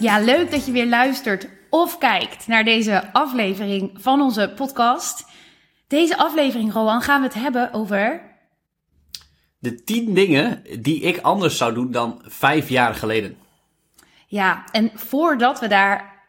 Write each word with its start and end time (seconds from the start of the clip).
Ja, 0.00 0.18
leuk 0.20 0.50
dat 0.50 0.66
je 0.66 0.72
weer 0.72 0.86
luistert 0.86 1.48
of 1.70 1.98
kijkt 1.98 2.46
naar 2.46 2.64
deze 2.64 3.12
aflevering 3.12 3.90
van 3.94 4.20
onze 4.20 4.52
podcast. 4.56 5.24
Deze 5.86 6.16
aflevering, 6.16 6.72
Rowan, 6.72 7.02
gaan 7.02 7.20
we 7.20 7.26
het 7.26 7.36
hebben 7.36 7.72
over. 7.72 8.22
De 9.58 9.82
10 9.84 10.14
dingen 10.14 10.62
die 10.80 11.00
ik 11.00 11.18
anders 11.18 11.56
zou 11.56 11.74
doen 11.74 11.90
dan 11.90 12.22
vijf 12.24 12.68
jaar 12.68 12.94
geleden. 12.94 13.36
Ja, 14.26 14.64
en 14.72 14.90
voordat 14.94 15.60
we 15.60 15.68
daar 15.68 16.24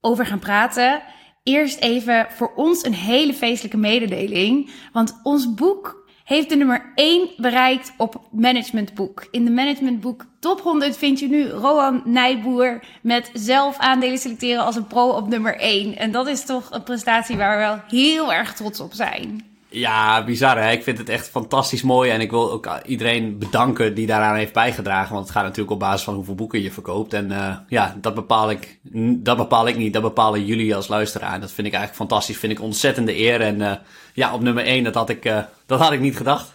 over 0.00 0.26
gaan 0.26 0.38
praten, 0.38 1.02
eerst 1.42 1.80
even 1.80 2.26
voor 2.30 2.52
ons 2.54 2.84
een 2.84 2.94
hele 2.94 3.34
feestelijke 3.34 3.76
mededeling. 3.76 4.70
Want 4.92 5.20
ons 5.22 5.54
boek 5.54 5.97
heeft 6.28 6.48
de 6.48 6.56
nummer 6.56 6.92
1 6.94 7.28
bereikt 7.36 7.92
op 7.96 8.20
Managementboek. 8.30 9.28
In 9.30 9.44
de 9.44 9.50
Managementboek 9.50 10.26
Top 10.40 10.60
100 10.60 10.96
vind 10.96 11.18
je 11.18 11.28
nu 11.28 11.48
Rohan 11.48 12.02
Nijboer 12.04 12.80
met 13.02 13.30
zelf 13.32 13.78
aandelen 13.78 14.18
selecteren 14.18 14.64
als 14.64 14.76
een 14.76 14.86
pro 14.86 15.08
op 15.08 15.28
nummer 15.28 15.56
1. 15.56 15.96
En 15.96 16.10
dat 16.10 16.26
is 16.26 16.44
toch 16.44 16.70
een 16.70 16.82
prestatie 16.82 17.36
waar 17.36 17.56
we 17.56 17.64
wel 17.64 18.00
heel 18.00 18.32
erg 18.32 18.54
trots 18.54 18.80
op 18.80 18.92
zijn. 18.92 19.48
Ja, 19.70 20.24
bizar 20.24 20.62
hè. 20.62 20.70
Ik 20.70 20.82
vind 20.82 20.98
het 20.98 21.08
echt 21.08 21.28
fantastisch 21.28 21.82
mooi. 21.82 22.10
En 22.10 22.20
ik 22.20 22.30
wil 22.30 22.52
ook 22.52 22.80
iedereen 22.86 23.38
bedanken 23.38 23.94
die 23.94 24.06
daaraan 24.06 24.36
heeft 24.36 24.52
bijgedragen. 24.52 25.12
Want 25.14 25.26
het 25.26 25.34
gaat 25.34 25.44
natuurlijk 25.44 25.70
op 25.70 25.78
basis 25.78 26.02
van 26.02 26.14
hoeveel 26.14 26.34
boeken 26.34 26.62
je 26.62 26.72
verkoopt. 26.72 27.12
En 27.12 27.30
uh, 27.30 27.56
ja, 27.68 27.96
dat 28.00 28.14
bepaal, 28.14 28.50
ik, 28.50 28.78
dat 29.16 29.36
bepaal 29.36 29.68
ik 29.68 29.76
niet. 29.76 29.92
Dat 29.92 30.02
bepalen 30.02 30.44
jullie 30.44 30.76
als 30.76 30.88
luisteraar. 30.88 31.34
En 31.34 31.40
dat 31.40 31.52
vind 31.52 31.66
ik 31.66 31.72
eigenlijk 31.72 32.02
fantastisch. 32.02 32.38
Vind 32.38 32.52
ik 32.52 32.60
ontzettende 32.60 33.18
eer. 33.18 33.40
En 33.40 33.60
uh, 33.60 33.72
ja, 34.18 34.34
op 34.34 34.42
nummer 34.42 34.64
1, 34.64 34.84
dat 34.84 34.94
had 34.94 35.08
ik, 35.08 35.24
uh, 35.24 35.38
dat 35.66 35.80
had 35.80 35.92
ik 35.92 36.00
niet 36.00 36.16
gedacht. 36.16 36.52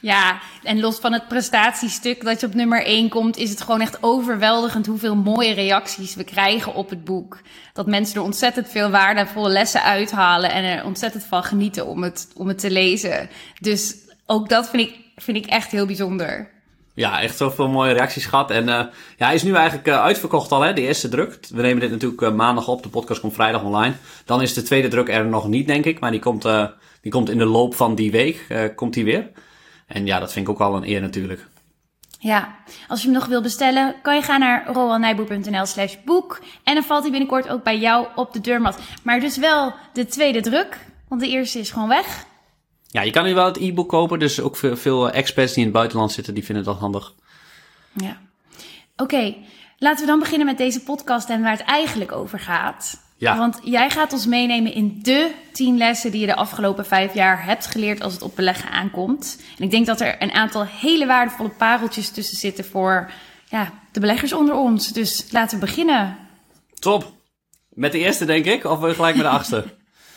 Ja, 0.00 0.40
en 0.62 0.80
los 0.80 0.98
van 0.98 1.12
het 1.12 1.28
prestatiestuk 1.28 2.24
dat 2.24 2.40
je 2.40 2.46
op 2.46 2.54
nummer 2.54 2.84
1 2.84 3.08
komt, 3.08 3.36
is 3.36 3.50
het 3.50 3.60
gewoon 3.60 3.80
echt 3.80 4.02
overweldigend 4.02 4.86
hoeveel 4.86 5.16
mooie 5.16 5.54
reacties 5.54 6.14
we 6.14 6.24
krijgen 6.24 6.74
op 6.74 6.90
het 6.90 7.04
boek. 7.04 7.40
Dat 7.72 7.86
mensen 7.86 8.16
er 8.16 8.22
ontzettend 8.22 8.68
veel 8.68 8.90
waardevolle 8.90 9.48
lessen 9.48 9.82
uithalen 9.82 10.52
en 10.52 10.64
er 10.64 10.84
ontzettend 10.84 11.24
van 11.24 11.44
genieten 11.44 11.86
om 11.86 12.02
het, 12.02 12.28
om 12.34 12.48
het 12.48 12.58
te 12.58 12.70
lezen. 12.70 13.28
Dus 13.60 13.94
ook 14.26 14.48
dat 14.48 14.70
vind 14.70 14.88
ik, 14.88 14.96
vind 15.16 15.36
ik 15.36 15.46
echt 15.46 15.70
heel 15.70 15.86
bijzonder. 15.86 16.50
Ja, 16.94 17.20
echt 17.20 17.36
zoveel 17.36 17.68
mooie 17.68 17.92
reacties 17.92 18.26
gehad. 18.26 18.50
En 18.50 18.62
uh, 18.62 18.68
ja, 19.16 19.26
hij 19.26 19.34
is 19.34 19.42
nu 19.42 19.54
eigenlijk 19.54 19.88
uh, 19.88 20.02
uitverkocht 20.02 20.52
al, 20.52 20.60
hè, 20.60 20.72
de 20.72 20.80
eerste 20.80 21.08
druk. 21.08 21.38
We 21.50 21.62
nemen 21.62 21.80
dit 21.80 21.90
natuurlijk 21.90 22.20
uh, 22.22 22.32
maandag 22.32 22.68
op, 22.68 22.82
de 22.82 22.88
podcast 22.88 23.20
komt 23.20 23.34
vrijdag 23.34 23.62
online. 23.62 23.94
Dan 24.24 24.42
is 24.42 24.54
de 24.54 24.62
tweede 24.62 24.88
druk 24.88 25.08
er 25.08 25.26
nog 25.26 25.48
niet, 25.48 25.66
denk 25.66 25.84
ik. 25.84 26.00
Maar 26.00 26.10
die 26.10 26.20
komt, 26.20 26.46
die 27.00 27.12
komt 27.12 27.30
in 27.30 27.38
de 27.38 27.44
loop 27.44 27.74
van 27.74 27.94
die 27.94 28.10
week, 28.10 28.72
komt 28.74 28.94
die 28.94 29.04
weer. 29.04 29.30
En 29.86 30.06
ja, 30.06 30.18
dat 30.18 30.32
vind 30.32 30.48
ik 30.48 30.52
ook 30.52 30.60
al 30.60 30.76
een 30.76 30.88
eer 30.88 31.00
natuurlijk. 31.00 31.46
Ja, 32.18 32.56
als 32.88 33.00
je 33.00 33.06
hem 33.06 33.16
nog 33.16 33.26
wil 33.26 33.42
bestellen, 33.42 33.94
kan 34.02 34.14
je 34.14 34.22
gaan 34.22 34.40
naar 34.40 34.66
roalnijboer.nl 34.66 35.66
slash 35.66 35.94
boek. 36.04 36.40
En 36.62 36.74
dan 36.74 36.82
valt 36.82 37.02
hij 37.02 37.10
binnenkort 37.10 37.48
ook 37.48 37.62
bij 37.62 37.78
jou 37.78 38.06
op 38.14 38.32
de 38.32 38.40
deurmat. 38.40 38.78
Maar 39.02 39.20
dus 39.20 39.36
wel 39.36 39.74
de 39.92 40.06
tweede 40.06 40.40
druk, 40.40 40.78
want 41.08 41.20
de 41.20 41.28
eerste 41.28 41.58
is 41.58 41.70
gewoon 41.70 41.88
weg. 41.88 42.24
Ja, 42.92 43.02
je 43.02 43.10
kan 43.10 43.24
nu 43.24 43.34
wel 43.34 43.44
het 43.44 43.56
e-book 43.56 43.88
kopen. 43.88 44.18
Dus 44.18 44.40
ook 44.40 44.56
veel, 44.56 44.76
veel 44.76 45.10
experts 45.10 45.52
die 45.52 45.60
in 45.60 45.68
het 45.68 45.76
buitenland 45.76 46.12
zitten, 46.12 46.34
die 46.34 46.44
vinden 46.44 46.64
dat 46.64 46.78
handig. 46.78 47.14
Ja. 47.92 48.20
Oké, 48.96 49.34
laten 49.78 50.00
we 50.00 50.06
dan 50.06 50.18
beginnen 50.18 50.46
met 50.46 50.58
deze 50.58 50.82
podcast 50.82 51.28
en 51.28 51.42
waar 51.42 51.50
het 51.50 51.66
eigenlijk 51.66 52.12
over 52.12 52.38
gaat. 52.38 53.00
Ja. 53.16 53.36
Want 53.36 53.60
jij 53.64 53.90
gaat 53.90 54.12
ons 54.12 54.26
meenemen 54.26 54.74
in 54.74 54.98
de 55.02 55.30
tien 55.52 55.76
lessen 55.76 56.10
die 56.10 56.20
je 56.20 56.26
de 56.26 56.34
afgelopen 56.34 56.86
vijf 56.86 57.14
jaar 57.14 57.44
hebt 57.44 57.66
geleerd 57.66 58.02
als 58.02 58.12
het 58.12 58.22
op 58.22 58.36
beleggen 58.36 58.70
aankomt. 58.70 59.42
En 59.58 59.64
ik 59.64 59.70
denk 59.70 59.86
dat 59.86 60.00
er 60.00 60.22
een 60.22 60.32
aantal 60.32 60.64
hele 60.64 61.06
waardevolle 61.06 61.48
pareltjes 61.48 62.10
tussen 62.10 62.36
zitten 62.36 62.64
voor 62.64 63.10
ja, 63.48 63.72
de 63.92 64.00
beleggers 64.00 64.32
onder 64.32 64.54
ons. 64.54 64.92
Dus 64.92 65.26
laten 65.30 65.60
we 65.60 65.66
beginnen. 65.66 66.16
Top. 66.78 67.12
Met 67.68 67.92
de 67.92 67.98
eerste, 67.98 68.24
denk 68.24 68.44
ik, 68.44 68.64
of 68.64 68.78
we 68.78 68.94
gelijk 68.94 69.16
met 69.16 69.24
de 69.24 69.30
achtste? 69.30 69.64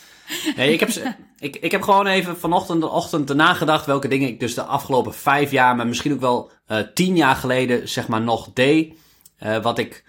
nee, 0.56 0.72
ik 0.72 0.80
heb, 0.80 1.16
ik, 1.38 1.56
ik 1.56 1.70
heb 1.70 1.82
gewoon 1.82 2.06
even 2.06 2.36
vanochtend 2.36 2.80
de 2.80 2.88
ochtend 2.88 3.34
nagedacht 3.34 3.86
welke 3.86 4.08
dingen 4.08 4.28
ik 4.28 4.40
dus 4.40 4.54
de 4.54 4.62
afgelopen 4.62 5.14
vijf 5.14 5.50
jaar, 5.50 5.76
maar 5.76 5.86
misschien 5.86 6.12
ook 6.12 6.20
wel 6.20 6.50
uh, 6.68 6.78
tien 6.94 7.16
jaar 7.16 7.36
geleden, 7.36 7.88
zeg 7.88 8.08
maar, 8.08 8.20
nog 8.20 8.50
deed. 8.52 8.94
Uh, 9.42 9.62
wat 9.62 9.78
ik 9.78 10.04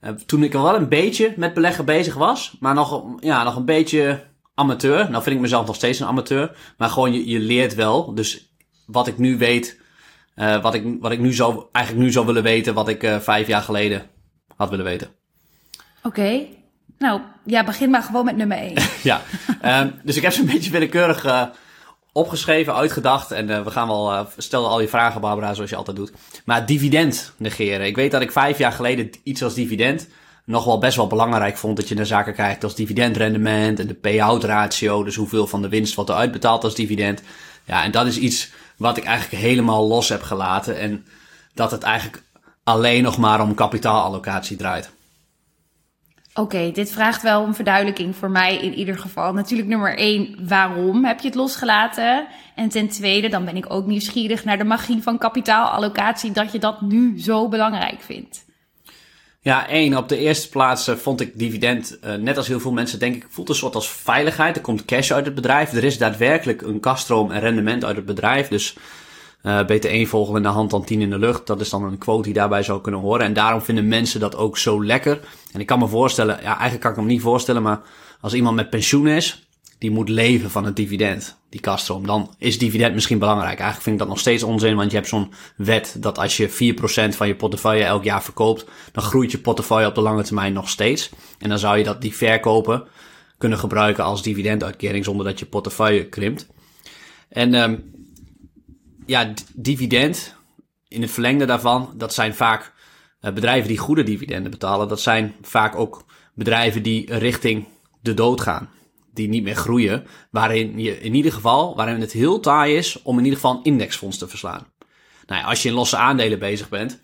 uh, 0.00 0.10
toen 0.10 0.42
ik 0.42 0.54
al 0.54 0.62
wel 0.62 0.74
een 0.74 0.88
beetje 0.88 1.34
met 1.36 1.54
beleggen 1.54 1.84
bezig 1.84 2.14
was, 2.14 2.56
maar 2.60 2.74
nog, 2.74 3.04
ja, 3.20 3.42
nog 3.42 3.56
een 3.56 3.64
beetje 3.64 4.24
amateur. 4.54 5.10
Nou 5.10 5.22
vind 5.22 5.36
ik 5.36 5.42
mezelf 5.42 5.66
nog 5.66 5.76
steeds 5.76 6.00
een 6.00 6.06
amateur, 6.06 6.56
maar 6.76 6.88
gewoon 6.88 7.12
je, 7.12 7.28
je 7.28 7.38
leert 7.38 7.74
wel. 7.74 8.14
Dus 8.14 8.54
wat 8.86 9.06
ik 9.06 9.18
nu 9.18 9.38
weet, 9.38 9.80
wat, 10.34 10.74
ik, 10.74 10.96
wat 11.00 11.12
ik 11.12 11.18
nu 11.18 11.32
zou, 11.32 11.64
eigenlijk 11.72 12.06
nu 12.06 12.12
zou 12.12 12.26
willen 12.26 12.42
weten, 12.42 12.74
wat 12.74 12.88
ik 12.88 13.18
vijf 13.20 13.46
jaar 13.46 13.62
geleden 13.62 14.10
had 14.56 14.70
willen 14.70 14.84
weten. 14.84 15.10
Oké. 16.02 16.46
Nou, 17.02 17.20
ja, 17.44 17.64
begin 17.64 17.90
maar 17.90 18.02
gewoon 18.02 18.24
met 18.24 18.36
nummer 18.36 18.58
1. 18.58 18.74
ja, 19.02 19.22
um, 19.64 19.94
dus 20.02 20.16
ik 20.16 20.22
heb 20.22 20.32
ze 20.32 20.40
een 20.40 20.46
beetje 20.46 20.70
willekeurig 20.70 21.24
uh, 21.24 21.42
opgeschreven, 22.12 22.74
uitgedacht. 22.74 23.30
En 23.30 23.48
uh, 23.48 23.62
we 23.62 23.70
gaan 23.70 23.88
wel, 23.88 24.12
uh, 24.12 24.20
stel 24.36 24.68
al 24.68 24.80
je 24.80 24.88
vragen 24.88 25.20
Barbara, 25.20 25.54
zoals 25.54 25.70
je 25.70 25.76
altijd 25.76 25.96
doet. 25.96 26.12
Maar 26.44 26.66
dividend 26.66 27.32
negeren. 27.36 27.86
Ik 27.86 27.96
weet 27.96 28.10
dat 28.10 28.22
ik 28.22 28.32
vijf 28.32 28.58
jaar 28.58 28.72
geleden 28.72 29.10
iets 29.22 29.42
als 29.42 29.54
dividend 29.54 30.08
nog 30.44 30.64
wel 30.64 30.78
best 30.78 30.96
wel 30.96 31.06
belangrijk 31.06 31.56
vond. 31.56 31.76
Dat 31.76 31.88
je 31.88 31.94
naar 31.94 32.06
zaken 32.06 32.34
kijkt 32.34 32.64
als 32.64 32.74
dividendrendement 32.74 33.78
en 33.78 33.86
de 33.86 33.94
payout 33.94 34.44
ratio. 34.44 35.04
Dus 35.04 35.16
hoeveel 35.16 35.46
van 35.46 35.62
de 35.62 35.68
winst 35.68 35.94
wordt 35.94 36.10
er 36.10 36.16
uitbetaald 36.16 36.64
als 36.64 36.74
dividend. 36.74 37.22
Ja, 37.64 37.84
en 37.84 37.90
dat 37.90 38.06
is 38.06 38.18
iets 38.18 38.50
wat 38.76 38.96
ik 38.96 39.04
eigenlijk 39.04 39.42
helemaal 39.42 39.86
los 39.86 40.08
heb 40.08 40.22
gelaten. 40.22 40.78
En 40.78 41.06
dat 41.54 41.70
het 41.70 41.82
eigenlijk 41.82 42.22
alleen 42.64 43.02
nog 43.02 43.18
maar 43.18 43.40
om 43.40 43.54
kapitaalallocatie 43.54 44.56
draait. 44.56 44.90
Oké, 46.34 46.70
dit 46.70 46.92
vraagt 46.92 47.22
wel 47.22 47.44
een 47.44 47.54
verduidelijking 47.54 48.16
voor 48.16 48.30
mij 48.30 48.56
in 48.56 48.74
ieder 48.74 48.98
geval. 48.98 49.32
Natuurlijk 49.32 49.68
nummer 49.68 49.96
één, 49.96 50.48
waarom 50.48 51.04
heb 51.04 51.20
je 51.20 51.26
het 51.26 51.36
losgelaten? 51.36 52.26
En 52.54 52.68
ten 52.68 52.88
tweede, 52.88 53.28
dan 53.28 53.44
ben 53.44 53.56
ik 53.56 53.72
ook 53.72 53.86
nieuwsgierig 53.86 54.44
naar 54.44 54.58
de 54.58 54.64
magie 54.64 55.02
van 55.02 55.18
kapitaalallocatie, 55.18 56.32
dat 56.32 56.52
je 56.52 56.58
dat 56.58 56.80
nu 56.80 57.20
zo 57.20 57.48
belangrijk 57.48 58.00
vindt. 58.00 58.44
Ja, 59.40 59.68
één, 59.68 59.96
op 59.96 60.08
de 60.08 60.16
eerste 60.16 60.48
plaats 60.48 60.88
uh, 60.88 60.94
vond 60.94 61.20
ik 61.20 61.38
dividend, 61.38 61.98
uh, 62.04 62.14
net 62.14 62.36
als 62.36 62.48
heel 62.48 62.60
veel 62.60 62.72
mensen 62.72 62.98
denk 62.98 63.14
ik, 63.14 63.26
voelt 63.28 63.48
een 63.48 63.54
soort 63.54 63.74
als 63.74 63.90
veiligheid. 63.90 64.56
Er 64.56 64.62
komt 64.62 64.84
cash 64.84 65.12
uit 65.12 65.24
het 65.24 65.34
bedrijf, 65.34 65.72
er 65.72 65.84
is 65.84 65.98
daadwerkelijk 65.98 66.62
een 66.62 66.80
kaststroom 66.80 67.30
en 67.30 67.40
rendement 67.40 67.84
uit 67.84 67.96
het 67.96 68.06
bedrijf. 68.06 68.48
Dus 68.48 68.76
uh, 69.42 69.64
beter 69.64 69.90
één 69.90 70.06
vogel 70.06 70.36
in 70.36 70.42
de 70.42 70.48
hand 70.48 70.70
dan 70.70 70.84
tien 70.84 71.00
in 71.00 71.10
de 71.10 71.18
lucht. 71.18 71.46
Dat 71.46 71.60
is 71.60 71.70
dan 71.70 71.84
een 71.84 71.98
quote 71.98 72.22
die 72.22 72.32
daarbij 72.32 72.62
zou 72.62 72.80
kunnen 72.80 73.00
horen. 73.00 73.26
En 73.26 73.32
daarom 73.32 73.62
vinden 73.62 73.88
mensen 73.88 74.20
dat 74.20 74.36
ook 74.36 74.58
zo 74.58 74.84
lekker. 74.84 75.20
En 75.52 75.60
ik 75.60 75.66
kan 75.66 75.78
me 75.78 75.88
voorstellen, 75.88 76.38
ja, 76.42 76.52
eigenlijk 76.52 76.80
kan 76.80 76.90
ik 76.90 76.96
me 76.96 77.04
niet 77.04 77.20
voorstellen, 77.20 77.62
maar 77.62 77.80
als 78.20 78.34
iemand 78.34 78.56
met 78.56 78.70
pensioen 78.70 79.08
is, 79.08 79.46
die 79.78 79.90
moet 79.90 80.08
leven 80.08 80.50
van 80.50 80.64
het 80.64 80.76
dividend, 80.76 81.36
die 81.48 81.60
kaststroom, 81.60 82.06
dan 82.06 82.34
is 82.38 82.58
dividend 82.58 82.94
misschien 82.94 83.18
belangrijk. 83.18 83.58
Eigenlijk 83.58 83.82
vind 83.82 83.94
ik 83.94 84.00
dat 84.00 84.10
nog 84.10 84.18
steeds 84.18 84.42
onzin, 84.42 84.76
want 84.76 84.90
je 84.90 84.96
hebt 84.96 85.08
zo'n 85.08 85.32
wet 85.56 85.96
dat 85.98 86.18
als 86.18 86.36
je 86.36 86.74
4% 87.12 87.16
van 87.16 87.26
je 87.26 87.36
portefeuille 87.36 87.84
elk 87.84 88.04
jaar 88.04 88.22
verkoopt, 88.22 88.64
dan 88.92 89.02
groeit 89.02 89.30
je 89.30 89.38
portefeuille 89.38 89.86
op 89.86 89.94
de 89.94 90.00
lange 90.00 90.22
termijn 90.22 90.52
nog 90.52 90.68
steeds. 90.68 91.10
En 91.38 91.48
dan 91.48 91.58
zou 91.58 91.78
je 91.78 91.84
dat 91.84 92.00
die 92.00 92.14
verkopen 92.14 92.84
kunnen 93.38 93.58
gebruiken 93.58 94.04
als 94.04 94.22
dividenduitkering 94.22 95.04
zonder 95.04 95.26
dat 95.26 95.38
je 95.38 95.46
portefeuille 95.46 96.08
krimpt. 96.08 96.46
En 97.28 97.54
um, 97.54 98.01
ja, 99.06 99.32
dividend, 99.54 100.34
in 100.88 101.02
het 101.02 101.10
verlengde 101.10 101.44
daarvan, 101.44 101.94
dat 101.96 102.14
zijn 102.14 102.34
vaak 102.34 102.72
uh, 103.20 103.32
bedrijven 103.32 103.68
die 103.68 103.78
goede 103.78 104.02
dividenden 104.02 104.50
betalen. 104.50 104.88
Dat 104.88 105.00
zijn 105.00 105.34
vaak 105.42 105.76
ook 105.76 106.04
bedrijven 106.34 106.82
die 106.82 107.18
richting 107.18 107.66
de 108.00 108.14
dood 108.14 108.40
gaan. 108.40 108.70
Die 109.14 109.28
niet 109.28 109.42
meer 109.42 109.54
groeien. 109.54 110.06
Waarin 110.30 110.78
je 110.78 111.00
in 111.00 111.14
ieder 111.14 111.32
geval, 111.32 111.76
waarin 111.76 112.00
het 112.00 112.12
heel 112.12 112.40
taai 112.40 112.76
is 112.76 113.02
om 113.02 113.18
in 113.18 113.24
ieder 113.24 113.38
geval 113.40 113.56
een 113.56 113.64
indexfonds 113.64 114.18
te 114.18 114.28
verslaan. 114.28 114.66
Nou 115.26 115.44
als 115.44 115.62
je 115.62 115.68
in 115.68 115.74
losse 115.74 115.96
aandelen 115.96 116.38
bezig 116.38 116.68
bent, 116.68 117.00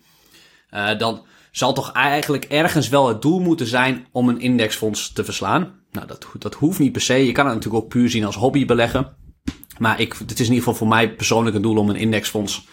uh, 0.71 0.97
dan 0.97 1.25
zal 1.51 1.73
toch 1.73 1.91
eigenlijk 1.91 2.45
ergens 2.45 2.89
wel 2.89 3.07
het 3.07 3.21
doel 3.21 3.39
moeten 3.39 3.67
zijn 3.67 4.07
om 4.11 4.29
een 4.29 4.39
indexfonds 4.39 5.11
te 5.11 5.23
verslaan. 5.23 5.79
Nou, 5.91 6.07
dat, 6.07 6.27
dat 6.39 6.53
hoeft 6.53 6.79
niet 6.79 6.91
per 6.91 7.01
se. 7.01 7.25
Je 7.25 7.31
kan 7.31 7.45
het 7.45 7.55
natuurlijk 7.55 7.83
ook 7.83 7.89
puur 7.89 8.09
zien 8.09 8.25
als 8.25 8.35
hobby 8.35 8.65
beleggen. 8.65 9.15
Maar 9.77 9.99
ik, 9.99 10.13
het 10.13 10.39
is 10.39 10.47
in 10.47 10.53
ieder 10.53 10.57
geval 10.57 10.73
voor 10.73 10.87
mij 10.87 11.13
persoonlijk 11.13 11.55
een 11.55 11.61
doel 11.61 11.77
om 11.77 11.89
een 11.89 11.95
indexfonds 11.95 12.67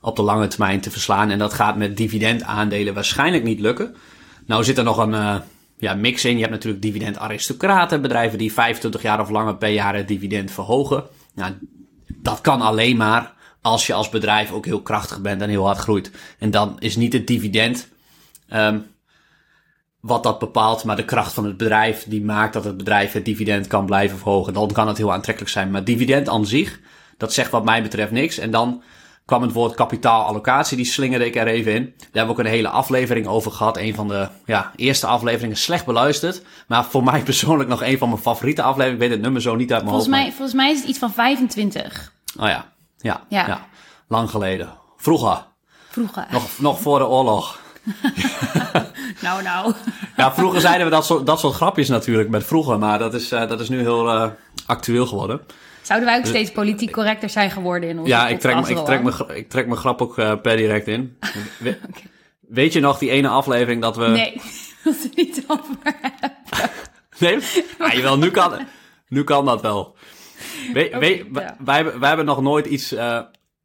op 0.00 0.16
de 0.16 0.22
lange 0.22 0.46
termijn 0.46 0.80
te 0.80 0.90
verslaan. 0.90 1.30
En 1.30 1.38
dat 1.38 1.52
gaat 1.52 1.76
met 1.76 1.96
dividendaandelen 1.96 2.94
waarschijnlijk 2.94 3.44
niet 3.44 3.60
lukken. 3.60 3.94
Nou 4.46 4.64
zit 4.64 4.78
er 4.78 4.84
nog 4.84 4.98
een 4.98 5.12
uh, 5.12 5.36
ja, 5.78 5.94
mix 5.94 6.24
in. 6.24 6.34
Je 6.34 6.40
hebt 6.40 6.52
natuurlijk 6.52 6.82
dividendaristocraten, 6.82 8.02
bedrijven 8.02 8.38
die 8.38 8.52
25 8.52 9.02
jaar 9.02 9.20
of 9.20 9.30
langer 9.30 9.56
per 9.56 9.68
jaar 9.68 9.94
het 9.94 10.08
dividend 10.08 10.50
verhogen. 10.50 11.04
Nou, 11.34 11.52
dat 12.06 12.40
kan 12.40 12.60
alleen 12.60 12.96
maar 12.96 13.32
als 13.60 13.86
je 13.86 13.94
als 13.94 14.08
bedrijf 14.08 14.52
ook 14.52 14.64
heel 14.64 14.82
krachtig 14.82 15.20
bent 15.20 15.42
en 15.42 15.48
heel 15.48 15.64
hard 15.64 15.78
groeit. 15.78 16.10
En 16.38 16.50
dan 16.50 16.76
is 16.78 16.96
niet 16.96 17.12
het 17.12 17.26
dividend 17.26 17.88
um, 18.52 18.86
wat 20.02 20.22
dat 20.22 20.38
bepaalt, 20.38 20.84
maar 20.84 20.96
de 20.96 21.04
kracht 21.04 21.32
van 21.32 21.44
het 21.44 21.56
bedrijf 21.56 22.04
die 22.08 22.24
maakt 22.24 22.52
dat 22.52 22.64
het 22.64 22.76
bedrijf 22.76 23.12
het 23.12 23.24
dividend 23.24 23.66
kan 23.66 23.86
blijven 23.86 24.18
verhogen. 24.18 24.52
Dan 24.52 24.72
kan 24.72 24.88
het 24.88 24.96
heel 24.96 25.12
aantrekkelijk 25.12 25.52
zijn. 25.52 25.70
Maar 25.70 25.84
dividend 25.84 26.28
aan 26.28 26.46
zich, 26.46 26.80
dat 27.16 27.32
zegt 27.32 27.50
wat 27.50 27.64
mij 27.64 27.82
betreft 27.82 28.10
niks. 28.12 28.38
En 28.38 28.50
dan 28.50 28.82
kwam 29.24 29.42
het 29.42 29.52
woord 29.52 29.74
kapitaalallocatie, 29.74 30.76
die 30.76 30.86
slingerde 30.86 31.26
ik 31.26 31.36
er 31.36 31.46
even 31.46 31.72
in. 31.74 31.82
Daar 31.84 32.06
hebben 32.12 32.24
we 32.34 32.40
ook 32.40 32.46
een 32.46 32.52
hele 32.52 32.68
aflevering 32.68 33.26
over 33.26 33.52
gehad. 33.52 33.76
Een 33.76 33.94
van 33.94 34.08
de 34.08 34.28
ja, 34.46 34.72
eerste 34.76 35.06
afleveringen, 35.06 35.56
slecht 35.56 35.84
beluisterd. 35.86 36.42
Maar 36.66 36.84
voor 36.84 37.04
mij 37.04 37.22
persoonlijk 37.32 37.68
nog 37.68 37.82
een 37.82 37.98
van 37.98 38.08
mijn 38.08 38.20
favoriete 38.20 38.62
afleveringen. 38.62 39.02
Ik 39.02 39.08
weet 39.08 39.16
het 39.16 39.20
nummer 39.24 39.42
zo 39.42 39.56
niet 39.56 39.72
uit 39.72 39.82
mijn 39.84 39.94
Volgens 39.94 40.06
hoofd. 40.14 40.22
mij, 40.22 40.32
volgens 40.32 40.56
mij 40.56 40.70
is 40.70 40.78
het 40.80 40.88
iets 40.88 40.98
van 40.98 41.12
25. 41.12 42.12
maar- 42.36 42.46
Oh 42.46 42.52
ja. 42.54 42.72
Ja, 42.98 43.20
Ja. 43.28 43.46
ja, 43.46 43.66
lang 44.08 44.30
geleden. 44.30 44.68
Vroeger, 44.96 45.46
Vroeger. 45.90 46.26
nog, 46.30 46.48
nog 46.58 46.80
voor 46.80 46.98
de 46.98 47.06
oorlog. 47.06 47.60
Nou, 49.20 49.42
nou. 49.42 49.72
Ja, 50.16 50.32
vroeger 50.38 50.60
zeiden 50.60 50.84
we 50.86 50.92
dat 50.92 51.06
soort, 51.06 51.26
dat 51.26 51.40
soort 51.40 51.54
grapjes 51.54 51.88
natuurlijk 51.88 52.28
met 52.28 52.44
vroeger. 52.44 52.78
Maar 52.78 52.98
dat 52.98 53.14
is, 53.14 53.32
eh, 53.32 53.48
dat 53.48 53.60
is 53.60 53.68
nu 53.68 53.78
heel 53.80 54.08
eh, 54.10 54.28
actueel 54.66 55.06
geworden. 55.06 55.40
Zouden 55.82 56.08
wij 56.08 56.18
ook 56.18 56.26
steeds 56.26 56.52
politiek 56.52 56.92
correcter 56.92 57.30
zijn 57.30 57.50
geworden 57.50 57.88
in 57.88 57.98
onze 57.98 58.10
Ja, 58.10 58.28
ik 58.28 58.40
trek, 58.40 58.66
ik, 58.66 58.76
trek 58.76 59.10
gra- 59.12 59.30
ik 59.30 59.48
trek 59.48 59.66
mijn 59.66 59.78
grap 59.78 60.02
ook 60.02 60.18
eh, 60.18 60.32
per 60.42 60.56
direct 60.56 60.86
in. 60.88 61.18
We- 61.58 61.78
Weet 62.40 62.72
je 62.72 62.80
nog 62.80 62.98
die 62.98 63.10
ene 63.10 63.28
aflevering 63.28 63.82
dat 63.82 63.96
we... 63.96 64.06
Nee, 64.06 64.40
dat 64.84 64.94
is 64.94 65.08
niet 65.14 65.44
over. 65.46 65.76
Nee? 67.18 67.38
Ja, 67.78 67.92
jawel, 67.94 68.18
nu 68.18 68.30
kan, 68.30 68.66
nu 69.08 69.24
kan 69.24 69.44
dat 69.44 69.60
wel. 69.60 69.96
We, 70.72 70.96
we- 70.98 71.40
ja. 71.40 71.56
wij, 71.64 71.74
hebben- 71.76 71.98
wij 71.98 72.08
hebben 72.08 72.26
nog 72.26 72.40
nooit 72.42 72.66
iets 72.66 72.94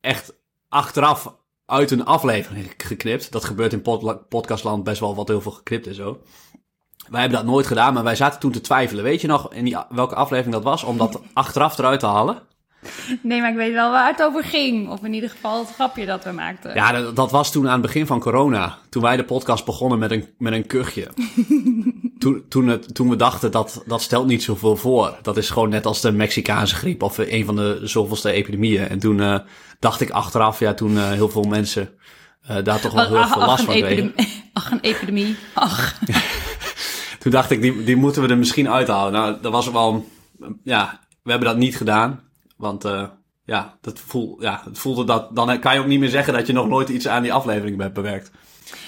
echt 0.01 0.33
achteraf 0.69 1.33
uit 1.67 1.91
een 1.91 2.05
aflevering 2.05 2.73
geknipt. 2.77 3.31
Dat 3.31 3.45
gebeurt 3.45 3.73
in 3.73 3.81
pod- 3.81 4.29
podcastland 4.29 4.83
best 4.83 4.99
wel 4.99 5.15
wat 5.15 5.27
heel 5.27 5.41
veel 5.41 5.51
geknipt 5.51 5.87
en 5.87 5.95
zo. 5.95 6.21
Wij 7.09 7.19
hebben 7.21 7.37
dat 7.39 7.47
nooit 7.47 7.67
gedaan, 7.67 7.93
maar 7.93 8.03
wij 8.03 8.15
zaten 8.15 8.39
toen 8.39 8.51
te 8.51 8.61
twijfelen. 8.61 9.03
Weet 9.03 9.21
je 9.21 9.27
nog 9.27 9.53
in 9.53 9.77
welke 9.89 10.15
aflevering 10.15 10.53
dat 10.53 10.63
was? 10.63 10.83
Om 10.83 10.97
dat 10.97 11.21
achteraf 11.33 11.77
eruit 11.77 11.99
te 11.99 12.05
halen? 12.05 12.41
Nee, 13.21 13.41
maar 13.41 13.49
ik 13.49 13.55
weet 13.55 13.73
wel 13.73 13.91
waar 13.91 14.07
het 14.07 14.23
over 14.23 14.43
ging. 14.43 14.89
Of 14.89 15.03
in 15.03 15.13
ieder 15.13 15.29
geval 15.29 15.59
het 15.59 15.73
grapje 15.73 16.05
dat 16.05 16.23
we 16.23 16.31
maakten. 16.31 16.73
Ja, 16.73 16.91
dat, 16.91 17.15
dat 17.15 17.31
was 17.31 17.51
toen 17.51 17.65
aan 17.65 17.71
het 17.71 17.81
begin 17.81 18.05
van 18.05 18.19
corona. 18.19 18.77
Toen 18.89 19.01
wij 19.01 19.17
de 19.17 19.23
podcast 19.23 19.65
begonnen 19.65 19.99
met 19.99 20.11
een, 20.11 20.27
met 20.37 20.53
een 20.53 20.67
kuchje. 20.67 21.07
toen, 22.19 22.43
toen, 22.49 22.67
het, 22.67 22.95
toen 22.95 23.09
we 23.09 23.15
dachten 23.15 23.51
dat 23.51 23.83
dat 23.85 24.01
stelt 24.01 24.27
niet 24.27 24.43
zoveel 24.43 24.75
voor. 24.75 25.17
Dat 25.21 25.37
is 25.37 25.49
gewoon 25.49 25.69
net 25.69 25.85
als 25.85 26.01
de 26.01 26.11
Mexicaanse 26.11 26.75
griep 26.75 27.03
of 27.03 27.17
een 27.17 27.45
van 27.45 27.55
de 27.55 27.79
zoveelste 27.83 28.31
epidemieën. 28.31 28.87
En 28.87 28.99
toen 28.99 29.21
eh, 29.21 29.39
dacht 29.79 30.01
ik 30.01 30.09
achteraf, 30.09 30.59
ja, 30.59 30.73
toen 30.73 30.97
eh, 30.97 31.11
heel 31.11 31.29
veel 31.29 31.43
mensen 31.43 31.89
eh, 32.41 32.63
daar 32.63 32.79
toch 32.79 32.93
wel 32.93 33.07
heel 33.07 33.17
ach, 33.17 33.31
veel 33.31 33.41
ach, 33.41 33.47
last 33.47 33.63
van 33.63 33.75
kregen. 33.75 34.13
Ach, 34.53 34.71
een 34.71 34.79
epidemie. 34.81 35.35
Ach. 35.53 35.99
Toen 37.19 37.31
dacht 37.31 37.51
ik, 37.51 37.61
die, 37.61 37.83
die 37.83 37.95
moeten 37.95 38.21
we 38.21 38.27
er 38.27 38.37
misschien 38.37 38.69
uithalen. 38.69 39.11
Nou, 39.13 39.37
dat 39.41 39.51
was 39.51 39.71
wel, 39.71 40.05
ja, 40.63 40.99
we 41.23 41.29
hebben 41.29 41.49
dat 41.49 41.57
niet 41.57 41.77
gedaan. 41.77 42.26
Want 42.57 42.85
eh, 42.85 43.03
ja, 43.45 43.77
dat 43.81 43.99
voel, 43.99 44.37
ja, 44.41 44.61
het 44.65 44.77
voelde 44.77 45.03
dat, 45.03 45.35
dan 45.35 45.59
kan 45.59 45.73
je 45.73 45.79
ook 45.79 45.85
niet 45.85 45.99
meer 45.99 46.09
zeggen 46.09 46.33
dat 46.33 46.47
je 46.47 46.53
nog 46.53 46.67
nooit 46.67 46.89
iets 46.89 47.07
aan 47.07 47.21
die 47.21 47.33
aflevering 47.33 47.81
hebt 47.81 47.93
bewerkt. 47.93 48.31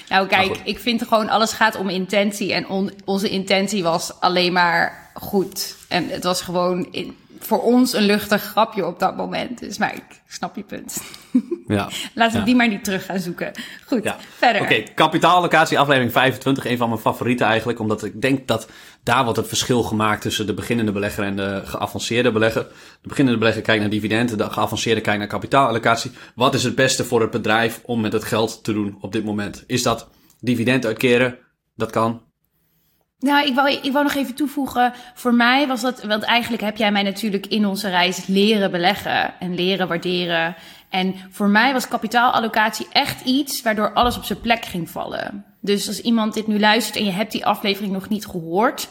Nou, 0.08 0.26
kijk, 0.26 0.60
ik 0.64 0.78
vind 0.78 1.02
gewoon 1.02 1.28
alles 1.28 1.52
gaat 1.52 1.76
om 1.76 1.88
intentie. 1.88 2.52
En 2.52 2.68
on- 2.68 2.92
onze 3.04 3.28
intentie 3.28 3.82
was 3.82 4.20
alleen 4.20 4.52
maar 4.52 5.10
goed. 5.14 5.76
En 5.88 6.08
het 6.08 6.24
was 6.24 6.40
gewoon 6.42 6.86
in- 6.90 7.16
voor 7.42 7.62
ons 7.62 7.92
een 7.92 8.02
luchtig 8.02 8.42
grapje 8.42 8.86
op 8.86 8.98
dat 8.98 9.16
moment. 9.16 9.58
Dus 9.58 9.78
maar 9.78 9.94
ik 9.94 10.02
snap 10.28 10.56
je 10.56 10.62
punt. 10.62 11.02
Ja. 11.66 11.88
Laten 12.14 12.32
we 12.32 12.38
Ja. 12.38 12.44
die 12.44 12.54
maar 12.54 12.68
niet 12.68 12.84
terug 12.84 13.04
gaan 13.04 13.18
zoeken. 13.18 13.52
Goed, 13.86 14.02
Ja. 14.04 14.16
verder. 14.36 14.62
Oké, 14.62 14.82
kapitaallocatie 14.94 15.78
aflevering 15.78 16.12
25, 16.12 16.64
een 16.66 16.76
van 16.76 16.88
mijn 16.88 17.00
favorieten 17.00 17.46
eigenlijk. 17.46 17.78
Omdat 17.78 18.04
ik 18.04 18.20
denk 18.20 18.46
dat 18.48 18.68
daar 19.02 19.22
wordt 19.24 19.38
het 19.38 19.48
verschil 19.48 19.82
gemaakt 19.82 20.22
tussen 20.22 20.46
de 20.46 20.54
beginnende 20.54 20.92
belegger 20.92 21.24
en 21.24 21.36
de 21.36 21.62
geavanceerde 21.64 22.32
belegger. 22.32 22.62
De 23.02 23.08
beginnende 23.08 23.38
belegger 23.38 23.62
kijkt 23.62 23.80
naar 23.80 23.90
dividenden, 23.90 24.38
de 24.38 24.50
geavanceerde 24.50 25.00
kijkt 25.00 25.18
naar 25.18 25.28
kapitaalallocatie. 25.28 26.10
Wat 26.34 26.54
is 26.54 26.62
het 26.64 26.74
beste 26.74 27.04
voor 27.04 27.20
het 27.20 27.30
bedrijf 27.30 27.80
om 27.84 28.00
met 28.00 28.12
het 28.12 28.24
geld 28.24 28.64
te 28.64 28.72
doen 28.72 28.98
op 29.00 29.12
dit 29.12 29.24
moment? 29.24 29.64
Is 29.66 29.82
dat 29.82 30.08
dividend 30.40 30.86
uitkeren? 30.86 31.38
Dat 31.76 31.90
kan. 31.90 32.22
Nou, 33.20 33.46
ik 33.46 33.54
wou, 33.54 33.70
ik 33.70 33.92
wou 33.92 34.04
nog 34.04 34.14
even 34.14 34.34
toevoegen. 34.34 34.92
Voor 35.14 35.34
mij 35.34 35.66
was 35.66 35.80
dat, 35.80 36.02
want 36.02 36.22
eigenlijk 36.22 36.62
heb 36.62 36.76
jij 36.76 36.92
mij 36.92 37.02
natuurlijk 37.02 37.46
in 37.46 37.66
onze 37.66 37.88
reis 37.88 38.26
leren 38.26 38.70
beleggen 38.70 39.34
en 39.38 39.54
leren 39.54 39.88
waarderen. 39.88 40.54
En 40.88 41.14
voor 41.30 41.48
mij 41.48 41.72
was 41.72 41.88
kapitaalallocatie 41.88 42.86
echt 42.92 43.24
iets 43.24 43.62
waardoor 43.62 43.92
alles 43.92 44.16
op 44.16 44.24
zijn 44.24 44.40
plek 44.40 44.64
ging 44.64 44.90
vallen. 44.90 45.44
Dus 45.60 45.88
als 45.88 46.00
iemand 46.00 46.34
dit 46.34 46.46
nu 46.46 46.58
luistert 46.58 46.96
en 46.96 47.04
je 47.04 47.10
hebt 47.10 47.32
die 47.32 47.46
aflevering 47.46 47.92
nog 47.92 48.08
niet 48.08 48.26
gehoord, 48.26 48.88